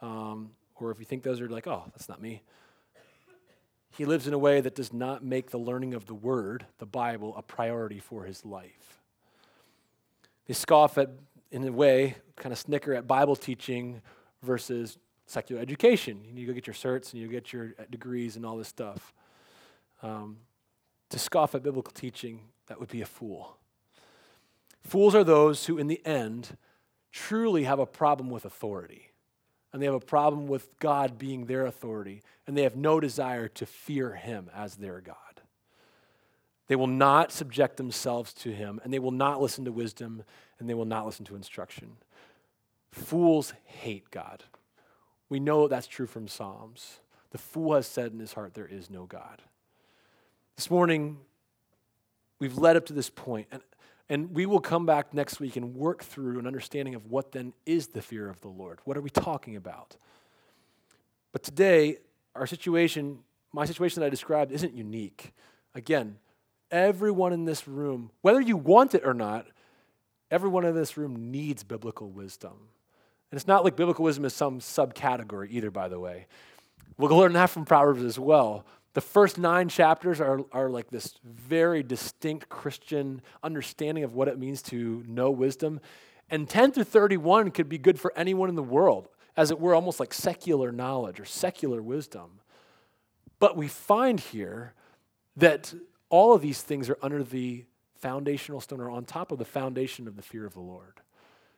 Um, 0.00 0.52
or 0.76 0.90
if 0.90 0.98
you 1.00 1.04
think 1.04 1.22
those 1.22 1.40
are 1.40 1.48
like, 1.48 1.66
oh, 1.66 1.82
that's 1.88 2.08
not 2.08 2.22
me. 2.22 2.42
He 3.96 4.04
lives 4.04 4.26
in 4.26 4.34
a 4.34 4.38
way 4.38 4.60
that 4.60 4.74
does 4.74 4.92
not 4.92 5.24
make 5.24 5.50
the 5.50 5.58
learning 5.58 5.94
of 5.94 6.04
the 6.04 6.14
word, 6.14 6.66
the 6.78 6.86
Bible, 6.86 7.34
a 7.34 7.40
priority 7.40 7.98
for 7.98 8.24
his 8.24 8.44
life. 8.44 9.00
They 10.46 10.52
scoff 10.52 10.98
at, 10.98 11.10
in 11.50 11.66
a 11.66 11.72
way, 11.72 12.16
kind 12.36 12.52
of 12.52 12.58
snicker 12.58 12.92
at 12.92 13.06
Bible 13.06 13.36
teaching 13.36 14.02
versus 14.42 14.98
secular 15.24 15.62
education. 15.62 16.20
You 16.34 16.46
go 16.46 16.52
get 16.52 16.66
your 16.66 16.74
certs 16.74 17.12
and 17.12 17.22
you 17.22 17.28
get 17.28 17.54
your 17.54 17.68
degrees 17.90 18.36
and 18.36 18.44
all 18.44 18.58
this 18.58 18.68
stuff. 18.68 19.14
Um, 20.02 20.36
to 21.08 21.18
scoff 21.18 21.54
at 21.54 21.62
biblical 21.62 21.92
teaching, 21.92 22.40
that 22.66 22.78
would 22.78 22.90
be 22.90 23.00
a 23.00 23.06
fool. 23.06 23.56
Fools 24.82 25.14
are 25.14 25.24
those 25.24 25.66
who, 25.66 25.78
in 25.78 25.86
the 25.86 26.04
end, 26.04 26.58
truly 27.12 27.64
have 27.64 27.78
a 27.78 27.86
problem 27.86 28.28
with 28.28 28.44
authority. 28.44 29.10
And 29.76 29.82
they 29.82 29.86
have 29.88 29.94
a 29.94 30.00
problem 30.00 30.46
with 30.46 30.70
God 30.78 31.18
being 31.18 31.44
their 31.44 31.66
authority. 31.66 32.22
And 32.46 32.56
they 32.56 32.62
have 32.62 32.76
no 32.76 32.98
desire 32.98 33.46
to 33.48 33.66
fear 33.66 34.14
Him 34.14 34.50
as 34.56 34.76
their 34.76 35.02
God. 35.02 35.16
They 36.66 36.76
will 36.76 36.86
not 36.86 37.30
subject 37.30 37.76
themselves 37.76 38.32
to 38.32 38.52
Him, 38.52 38.80
and 38.82 38.90
they 38.90 38.98
will 38.98 39.10
not 39.10 39.42
listen 39.42 39.66
to 39.66 39.72
wisdom, 39.72 40.22
and 40.58 40.66
they 40.66 40.72
will 40.72 40.86
not 40.86 41.04
listen 41.04 41.26
to 41.26 41.36
instruction. 41.36 41.98
Fools 42.90 43.52
hate 43.66 44.10
God. 44.10 44.44
We 45.28 45.40
know 45.40 45.68
that's 45.68 45.86
true 45.86 46.06
from 46.06 46.26
Psalms. 46.26 47.00
The 47.32 47.36
fool 47.36 47.74
has 47.74 47.86
said 47.86 48.12
in 48.12 48.18
his 48.18 48.32
heart, 48.32 48.54
There 48.54 48.64
is 48.64 48.88
no 48.88 49.04
God. 49.04 49.42
This 50.56 50.70
morning, 50.70 51.18
we've 52.38 52.56
led 52.56 52.76
up 52.76 52.86
to 52.86 52.94
this 52.94 53.10
point, 53.10 53.48
and, 53.52 53.60
and 54.08 54.32
we 54.34 54.46
will 54.46 54.60
come 54.60 54.86
back 54.86 55.12
next 55.12 55.40
week 55.40 55.56
and 55.56 55.74
work 55.74 56.04
through 56.04 56.38
an 56.38 56.46
understanding 56.46 56.94
of 56.94 57.10
what 57.10 57.32
then 57.32 57.52
is 57.64 57.88
the 57.88 58.02
fear 58.02 58.28
of 58.28 58.40
the 58.40 58.48
Lord. 58.48 58.78
What 58.84 58.96
are 58.96 59.00
we 59.00 59.10
talking 59.10 59.56
about? 59.56 59.96
But 61.32 61.42
today, 61.42 61.98
our 62.34 62.46
situation, 62.46 63.18
my 63.52 63.64
situation 63.64 64.00
that 64.00 64.06
I 64.06 64.10
described, 64.10 64.52
isn't 64.52 64.74
unique. 64.74 65.32
Again, 65.74 66.18
everyone 66.70 67.32
in 67.32 67.44
this 67.44 67.66
room, 67.66 68.10
whether 68.22 68.40
you 68.40 68.56
want 68.56 68.94
it 68.94 69.02
or 69.04 69.14
not, 69.14 69.46
everyone 70.30 70.64
in 70.64 70.74
this 70.74 70.96
room 70.96 71.30
needs 71.30 71.64
biblical 71.64 72.08
wisdom. 72.08 72.54
And 73.30 73.38
it's 73.38 73.48
not 73.48 73.64
like 73.64 73.76
biblical 73.76 74.04
wisdom 74.04 74.24
is 74.24 74.34
some 74.34 74.60
subcategory 74.60 75.50
either, 75.50 75.70
by 75.70 75.88
the 75.88 75.98
way. 75.98 76.26
We'll 76.96 77.16
learn 77.16 77.32
that 77.34 77.50
from 77.50 77.64
Proverbs 77.64 78.02
as 78.02 78.18
well. 78.18 78.64
The 78.96 79.02
first 79.02 79.36
nine 79.36 79.68
chapters 79.68 80.22
are, 80.22 80.40
are 80.52 80.70
like 80.70 80.88
this 80.88 81.16
very 81.22 81.82
distinct 81.82 82.48
Christian 82.48 83.20
understanding 83.42 84.04
of 84.04 84.14
what 84.14 84.26
it 84.26 84.38
means 84.38 84.62
to 84.62 85.04
know 85.06 85.30
wisdom. 85.30 85.80
And 86.30 86.48
10 86.48 86.72
through 86.72 86.84
31 86.84 87.50
could 87.50 87.68
be 87.68 87.76
good 87.76 88.00
for 88.00 88.10
anyone 88.16 88.48
in 88.48 88.54
the 88.54 88.62
world, 88.62 89.08
as 89.36 89.50
it 89.50 89.60
were, 89.60 89.74
almost 89.74 90.00
like 90.00 90.14
secular 90.14 90.72
knowledge 90.72 91.20
or 91.20 91.26
secular 91.26 91.82
wisdom. 91.82 92.40
But 93.38 93.54
we 93.54 93.68
find 93.68 94.18
here 94.18 94.72
that 95.36 95.74
all 96.08 96.32
of 96.32 96.40
these 96.40 96.62
things 96.62 96.88
are 96.88 96.96
under 97.02 97.22
the 97.22 97.66
foundational 97.96 98.62
stone 98.62 98.80
or 98.80 98.88
on 98.88 99.04
top 99.04 99.30
of 99.30 99.36
the 99.36 99.44
foundation 99.44 100.08
of 100.08 100.16
the 100.16 100.22
fear 100.22 100.46
of 100.46 100.54
the 100.54 100.60
Lord. 100.60 101.02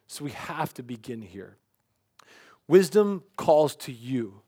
So 0.08 0.24
we 0.24 0.32
have 0.32 0.74
to 0.74 0.82
begin 0.82 1.22
here. 1.22 1.56
Wisdom 2.66 3.22
calls 3.36 3.76
to 3.76 3.92
you. 3.92 4.42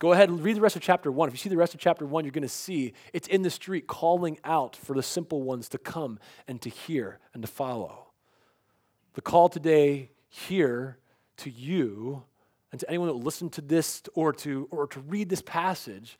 Go 0.00 0.12
ahead 0.12 0.30
and 0.30 0.42
read 0.42 0.56
the 0.56 0.62
rest 0.62 0.76
of 0.76 0.82
chapter 0.82 1.12
one. 1.12 1.28
If 1.28 1.34
you 1.34 1.38
see 1.38 1.50
the 1.50 1.58
rest 1.58 1.74
of 1.74 1.80
chapter 1.80 2.06
one, 2.06 2.24
you're 2.24 2.32
going 2.32 2.42
to 2.42 2.48
see 2.48 2.94
it's 3.12 3.28
in 3.28 3.42
the 3.42 3.50
street 3.50 3.86
calling 3.86 4.38
out 4.44 4.74
for 4.74 4.96
the 4.96 5.02
simple 5.02 5.42
ones 5.42 5.68
to 5.68 5.78
come 5.78 6.18
and 6.48 6.60
to 6.62 6.70
hear 6.70 7.18
and 7.34 7.42
to 7.42 7.46
follow. 7.46 8.06
The 9.12 9.20
call 9.20 9.50
today 9.50 10.10
here 10.30 10.96
to 11.36 11.50
you 11.50 12.22
and 12.72 12.80
to 12.80 12.88
anyone 12.88 13.08
that 13.08 13.12
will 13.12 13.22
listen 13.22 13.50
to 13.50 13.60
this 13.60 14.02
or 14.14 14.32
to, 14.32 14.68
or 14.70 14.86
to 14.86 15.00
read 15.00 15.28
this 15.28 15.42
passage 15.42 16.18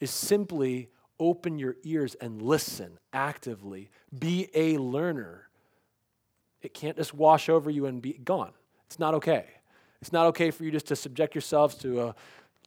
is 0.00 0.10
simply 0.10 0.88
open 1.20 1.58
your 1.58 1.76
ears 1.82 2.14
and 2.14 2.40
listen 2.40 2.98
actively. 3.12 3.90
Be 4.18 4.48
a 4.54 4.78
learner. 4.78 5.50
It 6.62 6.72
can't 6.72 6.96
just 6.96 7.12
wash 7.12 7.50
over 7.50 7.68
you 7.68 7.84
and 7.84 8.00
be 8.00 8.14
gone. 8.14 8.52
It's 8.86 8.98
not 8.98 9.12
okay. 9.14 9.44
It's 10.00 10.12
not 10.12 10.26
okay 10.28 10.50
for 10.50 10.64
you 10.64 10.70
just 10.70 10.86
to 10.86 10.96
subject 10.96 11.34
yourselves 11.34 11.74
to 11.76 12.00
a 12.02 12.14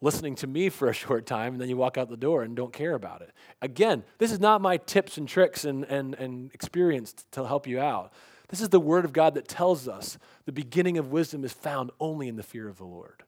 listening 0.01 0.35
to 0.35 0.47
me 0.47 0.69
for 0.69 0.89
a 0.89 0.93
short 1.05 1.25
time 1.25 1.53
and 1.53 1.61
then 1.61 1.69
you 1.69 1.77
walk 1.77 1.97
out 1.97 2.09
the 2.09 2.17
door 2.17 2.43
and 2.43 2.55
don't 2.55 2.73
care 2.73 2.93
about 2.93 3.21
it. 3.21 3.31
Again, 3.61 4.03
this 4.17 4.31
is 4.31 4.39
not 4.39 4.61
my 4.61 4.77
tips 4.77 5.17
and 5.17 5.27
tricks 5.27 5.65
and, 5.65 5.83
and, 5.85 6.15
and 6.15 6.51
experience 6.53 7.13
to 7.31 7.45
help 7.45 7.67
you 7.67 7.79
out. 7.79 8.13
This 8.49 8.61
is 8.61 8.69
the 8.69 8.79
word 8.79 9.03
of 9.03 9.11
God 9.11 9.33
that 9.33 9.47
tells 9.47 9.87
us 9.87 10.17
the 10.45 10.51
beginning 10.51 10.97
of 10.97 11.11
wisdom 11.11 11.43
is 11.43 11.51
found 11.51 11.91
only 11.99 12.27
in 12.27 12.37
the 12.37 12.43
fear 12.43 12.69
of 12.69 12.77
the 12.77 12.85
Lord. 12.85 13.23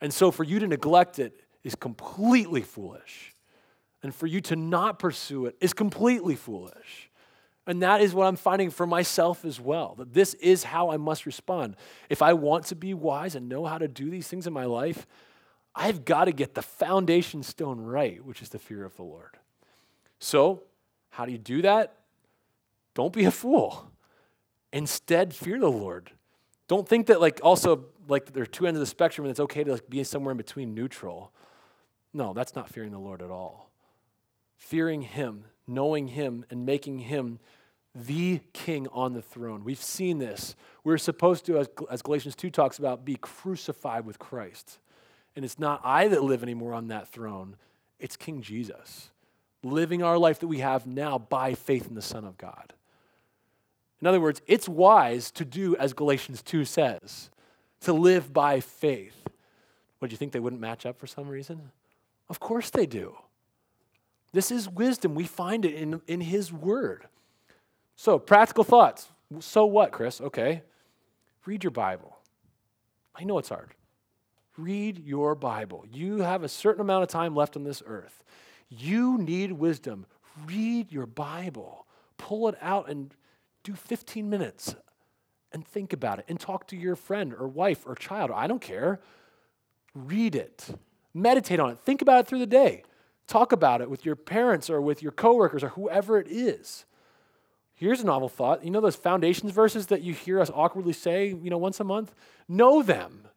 And 0.00 0.12
so 0.12 0.30
for 0.30 0.44
you 0.44 0.58
to 0.58 0.66
neglect 0.66 1.18
it 1.18 1.40
is 1.62 1.74
completely 1.74 2.62
foolish. 2.62 3.34
And 4.02 4.14
for 4.14 4.26
you 4.26 4.40
to 4.42 4.56
not 4.56 4.98
pursue 4.98 5.46
it 5.46 5.56
is 5.60 5.72
completely 5.72 6.36
foolish. 6.36 7.10
And 7.66 7.82
that 7.82 8.00
is 8.00 8.14
what 8.14 8.26
I'm 8.26 8.36
finding 8.36 8.70
for 8.70 8.86
myself 8.86 9.44
as 9.44 9.60
well. 9.60 9.96
That 9.98 10.14
this 10.14 10.34
is 10.34 10.62
how 10.62 10.90
I 10.90 10.96
must 10.96 11.26
respond. 11.26 11.76
If 12.08 12.22
I 12.22 12.32
want 12.32 12.66
to 12.66 12.76
be 12.76 12.94
wise 12.94 13.34
and 13.34 13.48
know 13.48 13.64
how 13.64 13.78
to 13.78 13.88
do 13.88 14.08
these 14.08 14.28
things 14.28 14.46
in 14.46 14.52
my 14.52 14.64
life, 14.64 15.06
I've 15.76 16.06
got 16.06 16.24
to 16.24 16.32
get 16.32 16.54
the 16.54 16.62
foundation 16.62 17.42
stone 17.42 17.78
right, 17.78 18.24
which 18.24 18.40
is 18.40 18.48
the 18.48 18.58
fear 18.58 18.84
of 18.84 18.96
the 18.96 19.02
Lord. 19.02 19.36
So, 20.18 20.62
how 21.10 21.26
do 21.26 21.32
you 21.32 21.38
do 21.38 21.60
that? 21.62 21.98
Don't 22.94 23.12
be 23.12 23.26
a 23.26 23.30
fool. 23.30 23.90
Instead, 24.72 25.34
fear 25.34 25.58
the 25.58 25.70
Lord. 25.70 26.10
Don't 26.66 26.88
think 26.88 27.06
that, 27.06 27.20
like, 27.20 27.40
also, 27.42 27.84
like, 28.08 28.32
there 28.32 28.42
are 28.42 28.46
two 28.46 28.66
ends 28.66 28.78
of 28.78 28.80
the 28.80 28.86
spectrum 28.86 29.26
and 29.26 29.30
it's 29.30 29.40
okay 29.40 29.64
to 29.64 29.72
like, 29.72 29.88
be 29.90 30.02
somewhere 30.02 30.32
in 30.32 30.38
between 30.38 30.74
neutral. 30.74 31.30
No, 32.14 32.32
that's 32.32 32.54
not 32.54 32.70
fearing 32.70 32.90
the 32.90 32.98
Lord 32.98 33.20
at 33.20 33.30
all. 33.30 33.70
Fearing 34.56 35.02
Him, 35.02 35.44
knowing 35.66 36.08
Him, 36.08 36.46
and 36.50 36.64
making 36.64 37.00
Him 37.00 37.38
the 37.94 38.40
king 38.54 38.88
on 38.92 39.12
the 39.12 39.22
throne. 39.22 39.62
We've 39.62 39.82
seen 39.82 40.18
this. 40.18 40.56
We're 40.84 40.98
supposed 40.98 41.44
to, 41.46 41.58
as, 41.58 41.68
as 41.90 42.00
Galatians 42.00 42.34
2 42.34 42.48
talks 42.48 42.78
about, 42.78 43.04
be 43.04 43.16
crucified 43.16 44.06
with 44.06 44.18
Christ. 44.18 44.78
And 45.36 45.44
it's 45.44 45.58
not 45.58 45.80
I 45.84 46.08
that 46.08 46.24
live 46.24 46.42
anymore 46.42 46.72
on 46.72 46.88
that 46.88 47.08
throne, 47.08 47.56
it's 48.00 48.16
King 48.16 48.42
Jesus 48.42 49.10
living 49.66 50.02
our 50.02 50.18
life 50.18 50.40
that 50.40 50.46
we 50.46 50.58
have 50.58 50.86
now 50.86 51.18
by 51.18 51.54
faith 51.54 51.86
in 51.88 51.94
the 51.94 52.02
Son 52.02 52.24
of 52.24 52.38
God. 52.38 52.72
In 54.00 54.06
other 54.06 54.20
words, 54.20 54.40
it's 54.46 54.68
wise 54.68 55.30
to 55.32 55.44
do 55.44 55.76
as 55.76 55.92
Galatians 55.92 56.42
2 56.42 56.64
says, 56.64 57.30
to 57.80 57.92
live 57.92 58.32
by 58.32 58.60
faith. 58.60 59.16
What, 59.98 60.08
do 60.08 60.12
you 60.12 60.18
think 60.18 60.32
they 60.32 60.40
wouldn't 60.40 60.60
match 60.60 60.86
up 60.86 60.98
for 60.98 61.06
some 61.06 61.28
reason? 61.28 61.70
Of 62.28 62.40
course 62.40 62.70
they 62.70 62.86
do. 62.86 63.16
This 64.32 64.50
is 64.50 64.68
wisdom. 64.68 65.14
We 65.14 65.24
find 65.24 65.64
it 65.64 65.74
in, 65.74 66.00
in 66.06 66.20
His 66.20 66.52
Word. 66.52 67.06
So, 67.94 68.18
practical 68.18 68.64
thoughts. 68.64 69.10
So 69.40 69.64
what, 69.64 69.92
Chris? 69.92 70.20
Okay. 70.20 70.62
Read 71.46 71.64
your 71.64 71.70
Bible. 71.70 72.18
I 73.14 73.24
know 73.24 73.38
it's 73.38 73.48
hard. 73.48 73.74
Read 74.58 74.98
your 74.98 75.34
Bible. 75.34 75.84
You 75.90 76.18
have 76.18 76.42
a 76.42 76.48
certain 76.48 76.80
amount 76.80 77.02
of 77.02 77.08
time 77.08 77.34
left 77.34 77.56
on 77.56 77.64
this 77.64 77.82
earth. 77.86 78.22
You 78.68 79.18
need 79.18 79.52
wisdom. 79.52 80.06
Read 80.46 80.92
your 80.92 81.06
Bible. 81.06 81.86
Pull 82.18 82.48
it 82.48 82.56
out 82.60 82.88
and 82.88 83.14
do 83.62 83.74
15 83.74 84.28
minutes 84.28 84.74
and 85.52 85.66
think 85.66 85.92
about 85.92 86.18
it 86.18 86.24
and 86.28 86.38
talk 86.38 86.66
to 86.68 86.76
your 86.76 86.96
friend 86.96 87.34
or 87.34 87.48
wife 87.48 87.86
or 87.86 87.94
child. 87.94 88.30
I 88.34 88.46
don't 88.46 88.60
care. 88.60 89.00
Read 89.94 90.34
it. 90.34 90.68
Meditate 91.14 91.60
on 91.60 91.70
it. 91.70 91.78
Think 91.78 92.02
about 92.02 92.20
it 92.20 92.26
through 92.26 92.40
the 92.40 92.46
day. 92.46 92.82
Talk 93.26 93.52
about 93.52 93.80
it 93.80 93.90
with 93.90 94.04
your 94.04 94.16
parents 94.16 94.70
or 94.70 94.80
with 94.80 95.02
your 95.02 95.12
coworkers 95.12 95.64
or 95.64 95.70
whoever 95.70 96.18
it 96.18 96.28
is. 96.28 96.84
Here's 97.74 98.00
a 98.00 98.06
novel 98.06 98.28
thought. 98.28 98.64
You 98.64 98.70
know 98.70 98.80
those 98.80 98.96
foundations 98.96 99.52
verses 99.52 99.86
that 99.88 100.02
you 100.02 100.14
hear 100.14 100.40
us 100.40 100.50
awkwardly 100.54 100.92
say, 100.92 101.28
you 101.28 101.50
know, 101.50 101.58
once 101.58 101.80
a 101.80 101.84
month? 101.84 102.14
Know 102.48 102.82
them. 102.82 103.28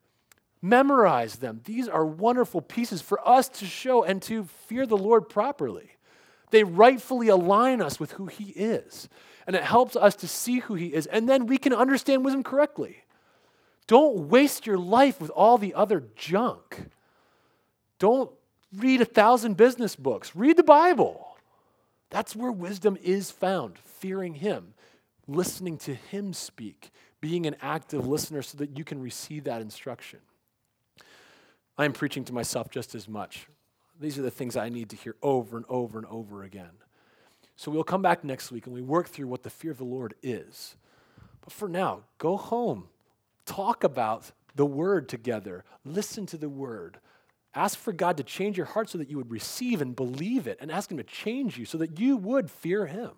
Memorize 0.61 1.37
them. 1.37 1.61
These 1.63 1.87
are 1.87 2.05
wonderful 2.05 2.61
pieces 2.61 3.01
for 3.01 3.25
us 3.27 3.47
to 3.49 3.65
show 3.65 4.03
and 4.03 4.21
to 4.23 4.43
fear 4.67 4.85
the 4.85 4.97
Lord 4.97 5.29
properly. 5.29 5.91
They 6.51 6.63
rightfully 6.63 7.29
align 7.29 7.81
us 7.81 7.99
with 7.99 8.13
who 8.13 8.25
He 8.25 8.45
is, 8.51 9.07
and 9.47 9.55
it 9.55 9.63
helps 9.63 9.95
us 9.95 10.15
to 10.17 10.27
see 10.27 10.59
who 10.59 10.75
He 10.75 10.87
is, 10.87 11.05
and 11.05 11.29
then 11.29 11.45
we 11.45 11.57
can 11.57 11.73
understand 11.73 12.25
wisdom 12.25 12.43
correctly. 12.43 13.03
Don't 13.87 14.29
waste 14.29 14.67
your 14.67 14.77
life 14.77 15.21
with 15.21 15.31
all 15.31 15.57
the 15.57 15.73
other 15.73 16.03
junk. 16.15 16.89
Don't 17.97 18.31
read 18.75 19.01
a 19.01 19.05
thousand 19.05 19.57
business 19.57 19.95
books. 19.95 20.35
Read 20.35 20.57
the 20.57 20.63
Bible. 20.63 21.37
That's 22.09 22.35
where 22.35 22.51
wisdom 22.51 22.97
is 23.01 23.31
found, 23.31 23.77
fearing 23.79 24.35
Him, 24.35 24.73
listening 25.27 25.77
to 25.79 25.93
Him 25.93 26.33
speak, 26.33 26.91
being 27.21 27.45
an 27.45 27.55
active 27.61 28.07
listener 28.07 28.41
so 28.41 28.57
that 28.57 28.77
you 28.77 28.83
can 28.83 29.01
receive 29.01 29.45
that 29.45 29.61
instruction. 29.61 30.19
I 31.79 31.85
am 31.85 31.93
preaching 31.93 32.25
to 32.25 32.33
myself 32.33 32.69
just 32.69 32.93
as 32.93 33.07
much. 33.07 33.47
These 34.01 34.19
are 34.19 34.21
the 34.21 34.29
things 34.29 34.57
I 34.57 34.67
need 34.67 34.89
to 34.89 34.97
hear 34.97 35.15
over 35.23 35.55
and 35.55 35.65
over 35.69 35.97
and 35.97 36.05
over 36.07 36.43
again. 36.43 36.71
So 37.55 37.71
we'll 37.71 37.85
come 37.85 38.01
back 38.01 38.21
next 38.25 38.51
week 38.51 38.65
and 38.65 38.75
we 38.75 38.81
work 38.81 39.07
through 39.07 39.27
what 39.27 39.43
the 39.43 39.49
fear 39.49 39.71
of 39.71 39.77
the 39.77 39.85
Lord 39.85 40.13
is. 40.21 40.75
But 41.39 41.53
for 41.53 41.69
now, 41.69 42.01
go 42.17 42.35
home, 42.35 42.89
talk 43.45 43.85
about 43.85 44.33
the 44.55 44.65
Word 44.65 45.07
together, 45.07 45.63
listen 45.85 46.25
to 46.27 46.37
the 46.37 46.49
Word. 46.49 46.99
Ask 47.55 47.79
for 47.79 47.93
God 47.93 48.17
to 48.17 48.23
change 48.23 48.57
your 48.57 48.65
heart 48.65 48.89
so 48.89 48.97
that 48.97 49.09
you 49.09 49.15
would 49.15 49.31
receive 49.31 49.81
and 49.81 49.95
believe 49.95 50.47
it, 50.47 50.57
and 50.59 50.69
ask 50.69 50.91
Him 50.91 50.97
to 50.97 51.03
change 51.03 51.57
you 51.57 51.63
so 51.63 51.77
that 51.77 51.97
you 51.97 52.17
would 52.17 52.51
fear 52.51 52.87
Him. 52.87 53.11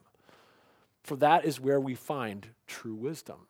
For 1.01 1.15
that 1.15 1.45
is 1.45 1.59
where 1.59 1.79
we 1.79 1.95
find 1.95 2.45
true 2.67 2.93
wisdom. 2.93 3.47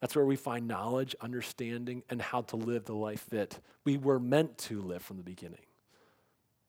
That's 0.00 0.14
where 0.14 0.24
we 0.24 0.36
find 0.36 0.68
knowledge, 0.68 1.16
understanding, 1.20 2.02
and 2.08 2.22
how 2.22 2.42
to 2.42 2.56
live 2.56 2.84
the 2.84 2.94
life 2.94 3.26
that 3.30 3.58
we 3.84 3.96
were 3.96 4.20
meant 4.20 4.56
to 4.58 4.80
live 4.80 5.02
from 5.02 5.16
the 5.16 5.24
beginning. 5.24 5.60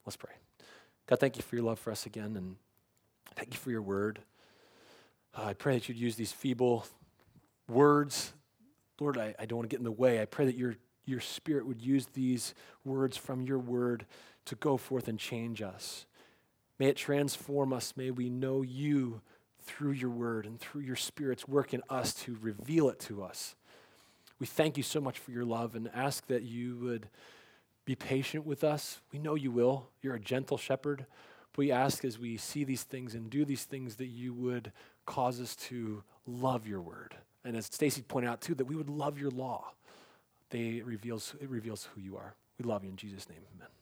Let's 0.06 0.18
pray. 0.18 0.34
God, 1.06 1.20
thank 1.20 1.38
you 1.38 1.44
for 1.44 1.56
your 1.56 1.66
love 1.66 1.80
for 1.80 1.92
us 1.92 2.06
again, 2.06 2.36
and 2.36 2.56
thank 3.36 3.54
you 3.54 3.60
for 3.60 3.70
your 3.70 3.82
word. 3.82 4.20
Uh, 5.38 5.46
I 5.46 5.54
pray 5.54 5.76
that 5.76 5.88
you'd 5.88 5.98
use 5.98 6.16
these 6.16 6.32
feeble 6.32 6.86
words. 7.68 8.34
Lord, 9.00 9.18
I, 9.18 9.36
I 9.40 9.46
don't 9.46 9.58
want 9.58 9.70
to 9.70 9.74
get 9.74 9.80
in 9.80 9.86
the 9.86 9.92
way. 9.92 10.22
I 10.22 10.26
pray 10.26 10.46
that 10.46 10.56
your, 10.56 10.76
your 11.06 11.20
spirit 11.20 11.68
would 11.68 11.82
use 11.82 12.08
these 12.14 12.56
words 12.84 13.16
from 13.16 13.44
your 13.44 13.60
word 13.60 14.06
to 14.46 14.56
go 14.56 14.78
forth 14.78 15.08
and 15.08 15.20
change 15.20 15.62
us. 15.62 16.06
May 16.80 16.88
it 16.88 16.98
transform 16.98 17.74
us. 17.74 17.94
May 17.96 18.10
we 18.10 18.30
know 18.30 18.62
you 18.64 19.22
through 19.70 19.92
your 19.92 20.10
word 20.10 20.46
and 20.46 20.60
through 20.60 20.82
your 20.82 20.96
spirit's 20.96 21.48
work 21.48 21.74
in 21.74 21.84
us 21.90 22.14
to 22.14 22.38
reveal 22.42 22.90
it 22.90 23.00
to 23.00 23.24
us. 23.24 23.56
We 24.40 24.48
thank 24.48 24.78
you 24.78 24.84
so 24.84 25.00
much 25.00 25.20
for 25.20 25.32
your 25.32 25.46
love 25.46 25.76
and 25.76 25.90
ask 25.94 26.26
that 26.28 26.44
you 26.44 26.78
would 26.78 27.08
be 27.86 27.96
patient 27.96 28.46
with 28.46 28.64
us. 28.64 29.00
We 29.12 29.20
know 29.20 29.36
you 29.36 29.52
will. 29.52 29.88
You're 30.02 30.16
a 30.16 30.20
gentle 30.20 30.58
shepherd. 30.58 31.06
But 31.52 31.58
we 31.58 31.72
ask 31.72 32.04
as 32.04 32.18
we 32.18 32.38
see 32.38 32.64
these 32.64 32.84
things 32.84 33.16
and 33.16 33.30
do 33.30 33.46
these 33.46 33.64
things 33.64 33.96
that 33.96 34.08
you 34.08 34.34
would 34.34 34.72
cause 35.06 35.40
us 35.40 35.56
to 35.56 36.04
love 36.26 36.68
your 36.68 36.82
word. 36.82 37.16
And 37.46 37.56
as 37.56 37.66
Stacy 37.66 38.02
pointed 38.02 38.30
out 38.30 38.42
too, 38.42 38.56
that 38.56 38.66
we 38.66 38.76
would 38.76 38.90
love 38.90 39.20
your 39.20 39.32
law. 39.32 39.72
They, 40.50 40.82
reveals, 40.82 41.36
it 41.40 41.50
reveals 41.50 41.90
who 41.94 42.02
you 42.02 42.18
are. 42.18 42.34
We 42.58 42.66
love 42.66 42.84
you 42.84 42.90
in 42.90 42.96
Jesus' 42.96 43.30
name. 43.30 43.42
Amen. 43.56 43.79